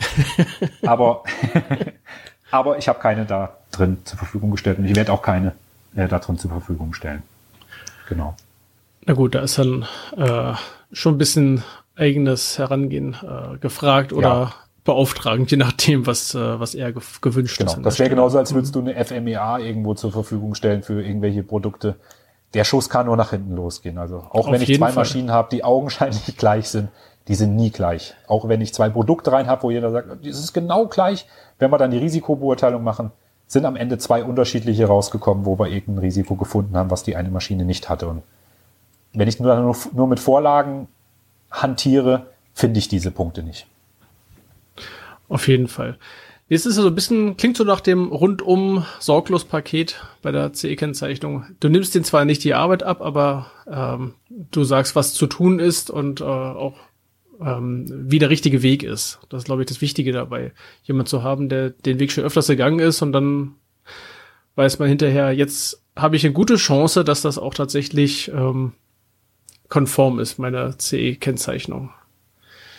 aber, 0.86 1.24
aber 2.50 2.78
ich 2.78 2.88
habe 2.88 3.00
keine 3.00 3.26
da 3.26 3.58
drin 3.70 3.98
zur 4.04 4.18
Verfügung 4.18 4.50
gestellt 4.52 4.78
und 4.78 4.86
ich 4.86 4.96
werde 4.96 5.12
auch 5.12 5.22
keine 5.22 5.52
äh, 5.94 6.08
da 6.08 6.20
drin 6.20 6.38
zur 6.38 6.50
Verfügung 6.50 6.94
stellen. 6.94 7.22
Genau. 8.08 8.34
Na 9.06 9.14
gut, 9.14 9.34
da 9.34 9.40
ist 9.40 9.58
dann 9.58 9.86
äh, 10.16 10.54
schon 10.92 11.16
ein 11.16 11.18
bisschen 11.18 11.62
eigenes 11.96 12.58
Herangehen 12.58 13.16
äh, 13.22 13.58
gefragt 13.58 14.12
oder 14.12 14.54
ja. 14.86 14.92
beauftragend, 14.92 15.50
je 15.50 15.56
nachdem, 15.56 16.06
was, 16.06 16.34
äh, 16.34 16.60
was 16.60 16.74
er 16.74 16.92
gewünscht 16.92 17.58
genau. 17.58 17.72
ist. 17.72 17.82
Das 17.84 17.98
wäre 17.98 18.10
genauso, 18.10 18.38
als 18.38 18.54
würdest 18.54 18.74
du 18.74 18.80
eine 18.80 19.04
FMEA 19.04 19.58
irgendwo 19.58 19.94
zur 19.94 20.12
Verfügung 20.12 20.54
stellen 20.54 20.82
für 20.82 21.02
irgendwelche 21.02 21.42
Produkte, 21.42 21.96
der 22.54 22.64
Schuss 22.64 22.88
kann 22.88 23.06
nur 23.06 23.16
nach 23.16 23.30
hinten 23.30 23.54
losgehen. 23.54 23.98
Also 23.98 24.18
auch 24.18 24.46
Auf 24.46 24.52
wenn 24.52 24.62
ich 24.62 24.76
zwei 24.76 24.86
Fall. 24.86 24.94
Maschinen 24.94 25.30
habe, 25.30 25.48
die 25.50 25.64
augenscheinlich 25.64 26.36
gleich 26.36 26.68
sind, 26.68 26.88
die 27.28 27.34
sind 27.34 27.54
nie 27.54 27.70
gleich. 27.70 28.14
Auch 28.26 28.48
wenn 28.48 28.60
ich 28.60 28.74
zwei 28.74 28.88
Produkte 28.88 29.32
rein 29.32 29.46
habe, 29.46 29.62
wo 29.62 29.70
jeder 29.70 29.90
sagt, 29.90 30.08
das 30.26 30.38
ist 30.38 30.52
genau 30.52 30.86
gleich, 30.86 31.26
wenn 31.58 31.70
wir 31.70 31.78
dann 31.78 31.90
die 31.90 31.98
Risikobeurteilung 31.98 32.82
machen, 32.82 33.12
sind 33.46 33.64
am 33.66 33.76
Ende 33.76 33.98
zwei 33.98 34.24
unterschiedliche 34.24 34.86
rausgekommen, 34.86 35.44
wo 35.44 35.58
wir 35.58 35.68
irgendein 35.68 36.04
Risiko 36.04 36.36
gefunden 36.36 36.76
haben, 36.76 36.90
was 36.90 37.02
die 37.02 37.16
eine 37.16 37.30
Maschine 37.30 37.64
nicht 37.64 37.88
hatte. 37.88 38.08
Und 38.08 38.22
wenn 39.12 39.28
ich 39.28 39.40
nur, 39.40 39.76
nur 39.92 40.06
mit 40.06 40.20
Vorlagen 40.20 40.88
hantiere, 41.50 42.26
finde 42.54 42.78
ich 42.78 42.88
diese 42.88 43.10
Punkte 43.10 43.42
nicht. 43.42 43.66
Auf 45.30 45.48
jeden 45.48 45.68
Fall. 45.68 45.96
Jetzt 46.48 46.66
ist 46.66 46.76
es 46.76 46.82
so 46.82 46.88
ein 46.88 46.94
bisschen, 46.96 47.36
klingt 47.36 47.56
so 47.56 47.62
nach 47.62 47.80
dem 47.80 48.08
rundum 48.08 48.84
sorglos 48.98 49.44
Paket 49.44 50.04
bei 50.20 50.32
der 50.32 50.52
CE-Kennzeichnung. 50.52 51.44
Du 51.60 51.68
nimmst 51.68 51.94
den 51.94 52.02
zwar 52.02 52.24
nicht 52.24 52.42
die 52.42 52.54
Arbeit 52.54 52.82
ab, 52.82 53.00
aber 53.00 53.46
ähm, 53.70 54.14
du 54.28 54.64
sagst, 54.64 54.96
was 54.96 55.14
zu 55.14 55.28
tun 55.28 55.60
ist 55.60 55.88
und 55.88 56.20
äh, 56.20 56.24
auch 56.24 56.76
ähm, 57.40 57.86
wie 58.10 58.18
der 58.18 58.30
richtige 58.30 58.62
Weg 58.62 58.82
ist. 58.82 59.20
Das 59.28 59.42
ist, 59.42 59.44
glaube 59.44 59.62
ich, 59.62 59.68
das 59.68 59.80
Wichtige 59.80 60.10
dabei, 60.10 60.52
jemand 60.82 61.08
zu 61.08 61.22
haben, 61.22 61.48
der 61.48 61.70
den 61.70 62.00
Weg 62.00 62.10
schon 62.10 62.24
öfters 62.24 62.48
gegangen 62.48 62.80
ist 62.80 63.00
und 63.00 63.12
dann 63.12 63.54
weiß 64.56 64.80
man 64.80 64.88
hinterher, 64.88 65.32
jetzt 65.32 65.80
habe 65.94 66.16
ich 66.16 66.24
eine 66.24 66.34
gute 66.34 66.56
Chance, 66.56 67.04
dass 67.04 67.22
das 67.22 67.38
auch 67.38 67.54
tatsächlich 67.54 68.28
ähm, 68.34 68.72
konform 69.68 70.18
ist, 70.18 70.40
meiner 70.40 70.76
CE-Kennzeichnung. 70.76 71.90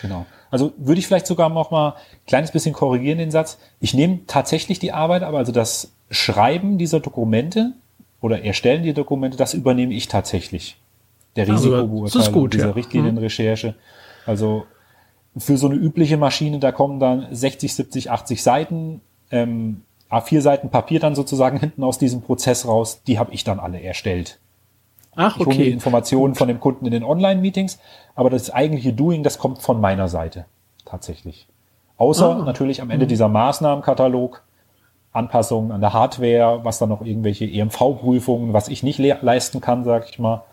Genau. 0.02 0.26
Also 0.50 0.72
würde 0.76 0.98
ich 0.98 1.06
vielleicht 1.06 1.26
sogar 1.26 1.48
noch 1.48 1.70
mal 1.70 1.90
ein 1.90 2.26
kleines 2.26 2.50
bisschen 2.50 2.74
korrigieren 2.74 3.18
den 3.18 3.30
Satz. 3.30 3.58
Ich 3.80 3.94
nehme 3.94 4.20
tatsächlich 4.26 4.78
die 4.78 4.92
Arbeit, 4.92 5.22
aber 5.22 5.38
also 5.38 5.52
das 5.52 5.92
Schreiben 6.10 6.76
dieser 6.76 7.00
Dokumente 7.00 7.72
oder 8.20 8.44
Erstellen 8.44 8.82
der 8.82 8.92
Dokumente, 8.92 9.36
das 9.38 9.54
übernehme 9.54 9.94
ich 9.94 10.08
tatsächlich. 10.08 10.76
Der 11.36 11.48
Risikobeurteilung, 11.48 12.50
dieser 12.50 12.66
ja. 12.66 12.72
Richtlinienrecherche. 12.72 13.74
Also 14.26 14.66
für 15.36 15.56
so 15.56 15.66
eine 15.66 15.76
übliche 15.76 16.18
Maschine, 16.18 16.58
da 16.58 16.72
kommen 16.72 17.00
dann 17.00 17.26
60, 17.30 17.74
70, 17.74 18.10
80 18.10 18.42
Seiten, 18.42 19.00
ähm, 19.30 19.82
A4 20.10 20.42
Seiten 20.42 20.68
Papier 20.68 21.00
dann 21.00 21.14
sozusagen 21.14 21.58
hinten 21.60 21.82
aus 21.82 21.98
diesem 21.98 22.20
Prozess 22.20 22.66
raus, 22.66 23.02
die 23.06 23.18
habe 23.18 23.32
ich 23.32 23.44
dann 23.44 23.58
alle 23.58 23.80
erstellt. 23.80 24.38
Ach, 25.14 25.36
okay. 25.36 25.42
Ich 25.42 25.46
hole 25.46 25.64
die 25.64 25.70
Informationen 25.70 26.34
von 26.34 26.48
dem 26.48 26.60
Kunden 26.60 26.86
in 26.86 26.92
den 26.92 27.04
Online-Meetings, 27.04 27.78
aber 28.14 28.30
das 28.30 28.50
eigentliche 28.50 28.92
Doing, 28.92 29.22
das 29.22 29.38
kommt 29.38 29.60
von 29.60 29.80
meiner 29.80 30.08
Seite 30.08 30.46
tatsächlich. 30.84 31.46
Außer 31.98 32.36
ah. 32.36 32.44
natürlich 32.44 32.80
am 32.80 32.90
Ende 32.90 33.06
mhm. 33.06 33.10
dieser 33.10 33.28
Maßnahmenkatalog, 33.28 34.42
Anpassungen 35.12 35.72
an 35.72 35.82
der 35.82 35.92
Hardware, 35.92 36.60
was 36.64 36.78
dann 36.78 36.88
noch 36.88 37.02
irgendwelche 37.02 37.44
EMV-Prüfungen, 37.44 38.54
was 38.54 38.68
ich 38.68 38.82
nicht 38.82 38.98
le 38.98 39.18
leisten 39.20 39.60
kann, 39.60 39.84
sag 39.84 40.08
ich 40.08 40.18
mal, 40.18 40.44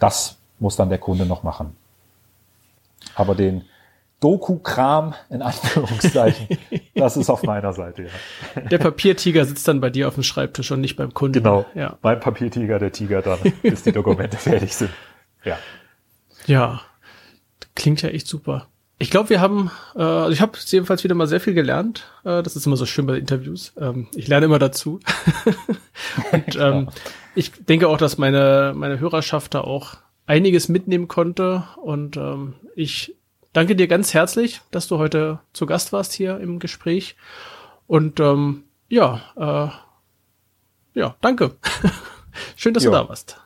das 0.00 0.38
muss 0.58 0.74
dann 0.74 0.88
der 0.88 0.98
Kunde 0.98 1.24
noch 1.24 1.44
machen. 1.44 1.76
Aber 3.14 3.36
den, 3.36 3.64
Doku-Kram 4.20 5.14
in 5.30 5.42
Anführungszeichen, 5.42 6.58
das 6.98 7.16
ist 7.16 7.30
auf 7.30 7.42
meiner 7.42 7.72
Seite, 7.72 8.04
ja. 8.04 8.60
Der 8.70 8.78
Papiertiger 8.78 9.44
sitzt 9.44 9.66
dann 9.68 9.80
bei 9.80 9.90
dir 9.90 10.08
auf 10.08 10.14
dem 10.14 10.22
Schreibtisch 10.22 10.70
und 10.70 10.80
nicht 10.80 10.96
beim 10.96 11.14
Kunden. 11.14 11.42
Genau, 11.42 11.66
ja. 11.74 11.98
mein 12.02 12.20
Papiertiger, 12.20 12.78
der 12.78 12.92
Tiger 12.92 13.22
dann, 13.22 13.38
bis 13.62 13.82
die 13.82 13.92
Dokumente 13.92 14.36
fertig 14.38 14.74
sind. 14.74 14.90
Ja. 15.44 15.58
Ja, 16.46 16.80
klingt 17.74 18.02
ja 18.02 18.08
echt 18.08 18.26
super. 18.26 18.68
Ich 19.00 19.10
glaube, 19.10 19.30
wir 19.30 19.40
haben, 19.40 19.70
äh, 19.94 20.02
also 20.02 20.32
ich 20.32 20.40
habe 20.40 20.58
jedenfalls 20.66 21.04
wieder 21.04 21.14
mal 21.14 21.28
sehr 21.28 21.40
viel 21.40 21.54
gelernt. 21.54 22.10
Äh, 22.24 22.42
das 22.42 22.56
ist 22.56 22.66
immer 22.66 22.76
so 22.76 22.84
schön 22.84 23.06
bei 23.06 23.16
Interviews. 23.16 23.72
Ähm, 23.78 24.08
ich 24.14 24.26
lerne 24.26 24.46
immer 24.46 24.58
dazu. 24.58 24.98
und 26.32 26.56
ähm, 26.56 26.88
ich 27.36 27.52
denke 27.52 27.88
auch, 27.88 27.98
dass 27.98 28.18
meine, 28.18 28.72
meine 28.74 28.98
Hörerschaft 28.98 29.54
da 29.54 29.60
auch 29.60 29.98
einiges 30.26 30.68
mitnehmen 30.68 31.06
konnte. 31.06 31.62
Und 31.76 32.16
ähm, 32.16 32.54
ich 32.74 33.14
danke 33.52 33.76
dir 33.76 33.88
ganz 33.88 34.14
herzlich, 34.14 34.60
dass 34.70 34.88
du 34.88 34.98
heute 34.98 35.40
zu 35.52 35.66
Gast 35.66 35.92
warst 35.92 36.12
hier 36.12 36.38
im 36.38 36.58
Gespräch. 36.58 37.16
Und 37.86 38.20
ähm, 38.20 38.64
ja, 38.88 39.20
äh, 39.36 40.98
ja, 40.98 41.16
danke. 41.20 41.56
Schön, 42.56 42.74
dass 42.74 42.84
jo. 42.84 42.90
du 42.90 42.96
da 42.96 43.08
warst. 43.08 43.40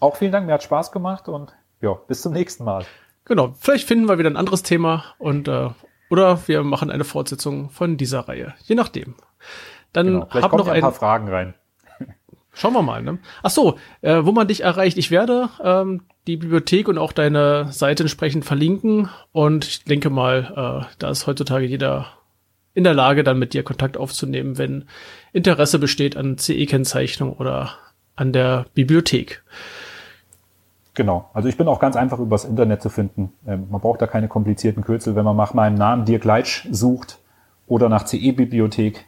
Auch 0.00 0.16
vielen 0.16 0.32
Dank, 0.32 0.46
mir 0.46 0.52
hat 0.52 0.62
Spaß 0.62 0.92
gemacht 0.92 1.28
und 1.28 1.54
ja, 1.80 1.94
bis 2.06 2.22
zum 2.22 2.32
nächsten 2.32 2.64
Mal. 2.64 2.84
Genau, 3.24 3.54
vielleicht 3.58 3.88
finden 3.88 4.08
wir 4.08 4.18
wieder 4.18 4.30
ein 4.30 4.36
anderes 4.36 4.62
Thema 4.62 5.04
und 5.18 5.48
äh, 5.48 5.70
oder 6.10 6.46
wir 6.46 6.62
machen 6.62 6.90
eine 6.90 7.04
Fortsetzung 7.04 7.70
von 7.70 7.96
dieser 7.96 8.20
Reihe, 8.20 8.54
je 8.62 8.74
nachdem. 8.74 9.14
Dann 9.92 10.06
genau, 10.06 10.26
vielleicht 10.30 10.44
hab 10.44 10.52
noch 10.52 10.68
ein 10.68 10.80
paar 10.80 10.92
Fragen 10.92 11.28
rein. 11.28 11.54
Schauen 12.58 12.72
wir 12.72 12.80
mal. 12.80 13.02
Ne? 13.02 13.18
Ach 13.42 13.50
so, 13.50 13.76
äh, 14.00 14.24
wo 14.24 14.32
man 14.32 14.48
dich 14.48 14.62
erreicht. 14.62 14.96
Ich 14.96 15.10
werde 15.10 15.50
ähm, 15.62 16.04
die 16.26 16.38
Bibliothek 16.38 16.88
und 16.88 16.96
auch 16.96 17.12
deine 17.12 17.70
Seite 17.70 18.04
entsprechend 18.04 18.46
verlinken. 18.46 19.10
Und 19.32 19.66
ich 19.66 19.84
denke 19.84 20.08
mal, 20.08 20.86
äh, 20.88 20.94
da 20.98 21.10
ist 21.10 21.26
heutzutage 21.26 21.66
jeder 21.66 22.06
in 22.72 22.84
der 22.84 22.94
Lage, 22.94 23.24
dann 23.24 23.38
mit 23.38 23.52
dir 23.52 23.62
Kontakt 23.62 23.98
aufzunehmen, 23.98 24.56
wenn 24.56 24.86
Interesse 25.34 25.78
besteht 25.78 26.16
an 26.16 26.38
CE-Kennzeichnung 26.38 27.34
oder 27.34 27.72
an 28.16 28.32
der 28.32 28.64
Bibliothek. 28.72 29.42
Genau. 30.94 31.28
Also 31.34 31.50
ich 31.50 31.58
bin 31.58 31.68
auch 31.68 31.78
ganz 31.78 31.94
einfach 31.94 32.18
übers 32.18 32.46
Internet 32.46 32.80
zu 32.80 32.88
finden. 32.88 33.34
Ähm, 33.46 33.66
man 33.70 33.82
braucht 33.82 34.00
da 34.00 34.06
keine 34.06 34.28
komplizierten 34.28 34.82
Kürzel. 34.82 35.14
Wenn 35.14 35.26
man 35.26 35.36
nach 35.36 35.52
meinem 35.52 35.74
Namen 35.74 36.06
Dirk 36.06 36.24
Leitsch 36.24 36.66
sucht 36.70 37.18
oder 37.66 37.90
nach 37.90 38.06
CE-Bibliothek, 38.06 39.04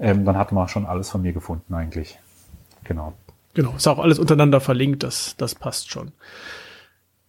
ähm, 0.00 0.24
dann 0.24 0.36
hat 0.36 0.50
man 0.50 0.66
schon 0.66 0.84
alles 0.84 1.10
von 1.10 1.22
mir 1.22 1.32
gefunden 1.32 1.74
eigentlich. 1.74 2.18
Genau. 2.88 3.12
Genau, 3.52 3.74
ist 3.76 3.86
auch 3.86 3.98
alles 3.98 4.18
untereinander 4.18 4.60
verlinkt, 4.60 5.02
das, 5.02 5.36
das 5.36 5.54
passt 5.54 5.90
schon. 5.90 6.12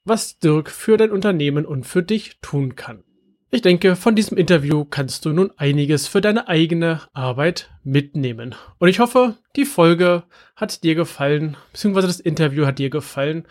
was 0.05 0.39
Dirk 0.39 0.71
für 0.71 0.97
dein 0.97 1.11
Unternehmen 1.11 1.65
und 1.65 1.85
für 1.85 2.03
dich 2.03 2.39
tun 2.41 2.77
kann. 2.77 3.05
Ich 3.51 3.63
denke, 3.63 3.95
von 3.95 4.17
diesem 4.17 4.37
Interview 4.37 4.85
kannst 4.85 5.25
du 5.25 5.31
nun 5.31 5.53
einiges 5.57 6.09
für 6.09 6.21
deine 6.21 6.49
eigene 6.49 7.03
Arbeit 7.13 7.71
mitnehmen. 7.85 8.55
Und 8.79 8.89
ich 8.89 8.99
hoffe, 8.99 9.37
die 9.55 9.65
Folge 9.65 10.25
hat 10.57 10.83
dir 10.83 10.95
gefallen, 10.95 11.57
beziehungsweise 11.71 12.09
das 12.09 12.21
Interview 12.21 12.67
hat 12.67 12.81
dir 12.81 12.91
gefallen. 12.91 13.47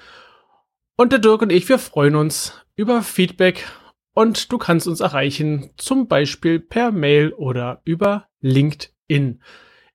Und 0.97 1.11
der 1.11 1.19
Dirk 1.19 1.41
und 1.41 1.51
ich, 1.51 1.69
wir 1.69 1.79
freuen 1.79 2.15
uns 2.15 2.53
über 2.75 3.01
Feedback 3.01 3.65
und 4.13 4.51
du 4.51 4.57
kannst 4.57 4.87
uns 4.87 4.99
erreichen, 4.99 5.71
zum 5.77 6.07
Beispiel 6.07 6.59
per 6.59 6.91
Mail 6.91 7.31
oder 7.31 7.81
über 7.85 8.27
LinkedIn. 8.41 9.41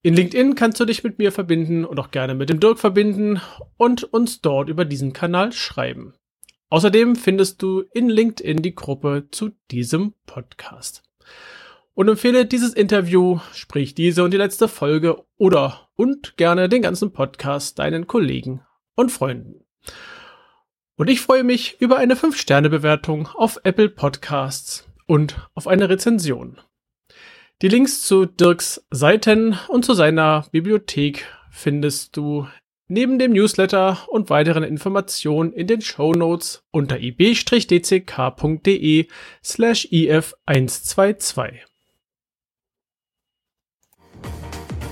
In 0.03 0.15
LinkedIn 0.15 0.55
kannst 0.55 0.81
du 0.81 0.87
dich 0.87 1.05
mit 1.05 1.19
mir 1.19 1.33
verbinden 1.33 1.85
und 1.85 2.01
auch 2.01 2.11
gerne 2.11 2.35
mit 2.35 2.49
dem 2.49 2.61
Dirk 2.61 2.79
verbinden 2.79 3.41
und 3.77 4.05
uns 4.05 4.41
dort 4.41 4.71
über 4.71 4.85
diesen 4.85 5.13
Kanal 5.13 5.53
schreiben. 5.53 6.15
Außerdem 6.71 7.17
findest 7.17 7.63
du 7.63 7.85
in 7.93 8.11
LinkedIn 8.11 8.63
die 8.63 8.75
Gruppe 8.75 9.29
zu 9.31 9.51
diesem 9.71 10.15
Podcast. 10.27 11.03
Und 11.95 12.09
empfehle 12.09 12.47
dieses 12.47 12.75
Interview, 12.75 13.41
sprich 13.53 13.95
diese 13.95 14.23
und 14.23 14.33
die 14.33 14.37
letzte 14.37 14.69
Folge 14.69 15.25
oder 15.37 15.89
und 15.97 16.37
gerne 16.37 16.69
den 16.69 16.83
ganzen 16.83 17.13
Podcast 17.13 17.79
deinen 17.79 18.07
Kollegen 18.07 18.61
und 18.95 19.11
Freunden. 19.11 19.65
Und 20.97 21.09
ich 21.09 21.21
freue 21.21 21.45
mich 21.45 21.81
über 21.81 21.97
eine 21.97 22.15
5-Sterne-Bewertung 22.15 23.29
auf 23.29 23.59
Apple 23.65 23.89
Podcasts 23.89 24.87
und 25.07 25.49
auf 25.55 25.67
eine 25.67 25.89
Rezension. 25.89 26.59
Die 27.63 27.69
Links 27.69 28.03
zu 28.03 28.27
Dirks 28.27 28.87
Seiten 28.91 29.59
und 29.69 29.85
zu 29.85 29.95
seiner 29.95 30.47
Bibliothek 30.53 31.27
findest 31.51 32.17
du 32.17 32.47
neben 32.89 33.19
dem 33.19 33.33
Newsletter 33.33 33.99
und 34.09 34.31
weiteren 34.31 34.65
Informationen 34.65 35.53
in 35.53 35.67
den 35.67 35.81
Show 35.81 36.13
Notes 36.13 36.65
unter 36.71 36.99
ib-dck.de 36.99 37.49
slash 39.45 39.87
if122. 39.87 41.53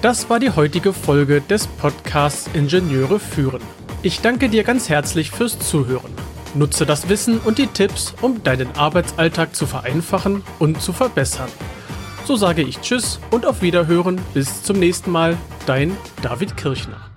Das 0.02 0.30
war 0.30 0.38
die 0.38 0.50
heutige 0.50 0.92
Folge 0.92 1.40
des 1.40 1.66
Podcasts 1.66 2.48
Ingenieure 2.54 3.18
führen. 3.18 3.62
Ich 4.02 4.20
danke 4.20 4.48
dir 4.48 4.62
ganz 4.62 4.88
herzlich 4.88 5.30
fürs 5.30 5.58
Zuhören. 5.58 6.12
Nutze 6.54 6.86
das 6.86 7.08
Wissen 7.08 7.40
und 7.40 7.58
die 7.58 7.66
Tipps, 7.66 8.14
um 8.20 8.42
deinen 8.42 8.70
Arbeitsalltag 8.76 9.56
zu 9.56 9.66
vereinfachen 9.66 10.42
und 10.58 10.80
zu 10.80 10.92
verbessern. 10.92 11.50
So 12.24 12.36
sage 12.36 12.62
ich 12.62 12.80
Tschüss 12.80 13.20
und 13.30 13.46
auf 13.46 13.62
Wiederhören. 13.62 14.20
Bis 14.34 14.62
zum 14.62 14.78
nächsten 14.78 15.10
Mal. 15.10 15.36
Dein 15.66 15.96
David 16.22 16.56
Kirchner. 16.56 17.15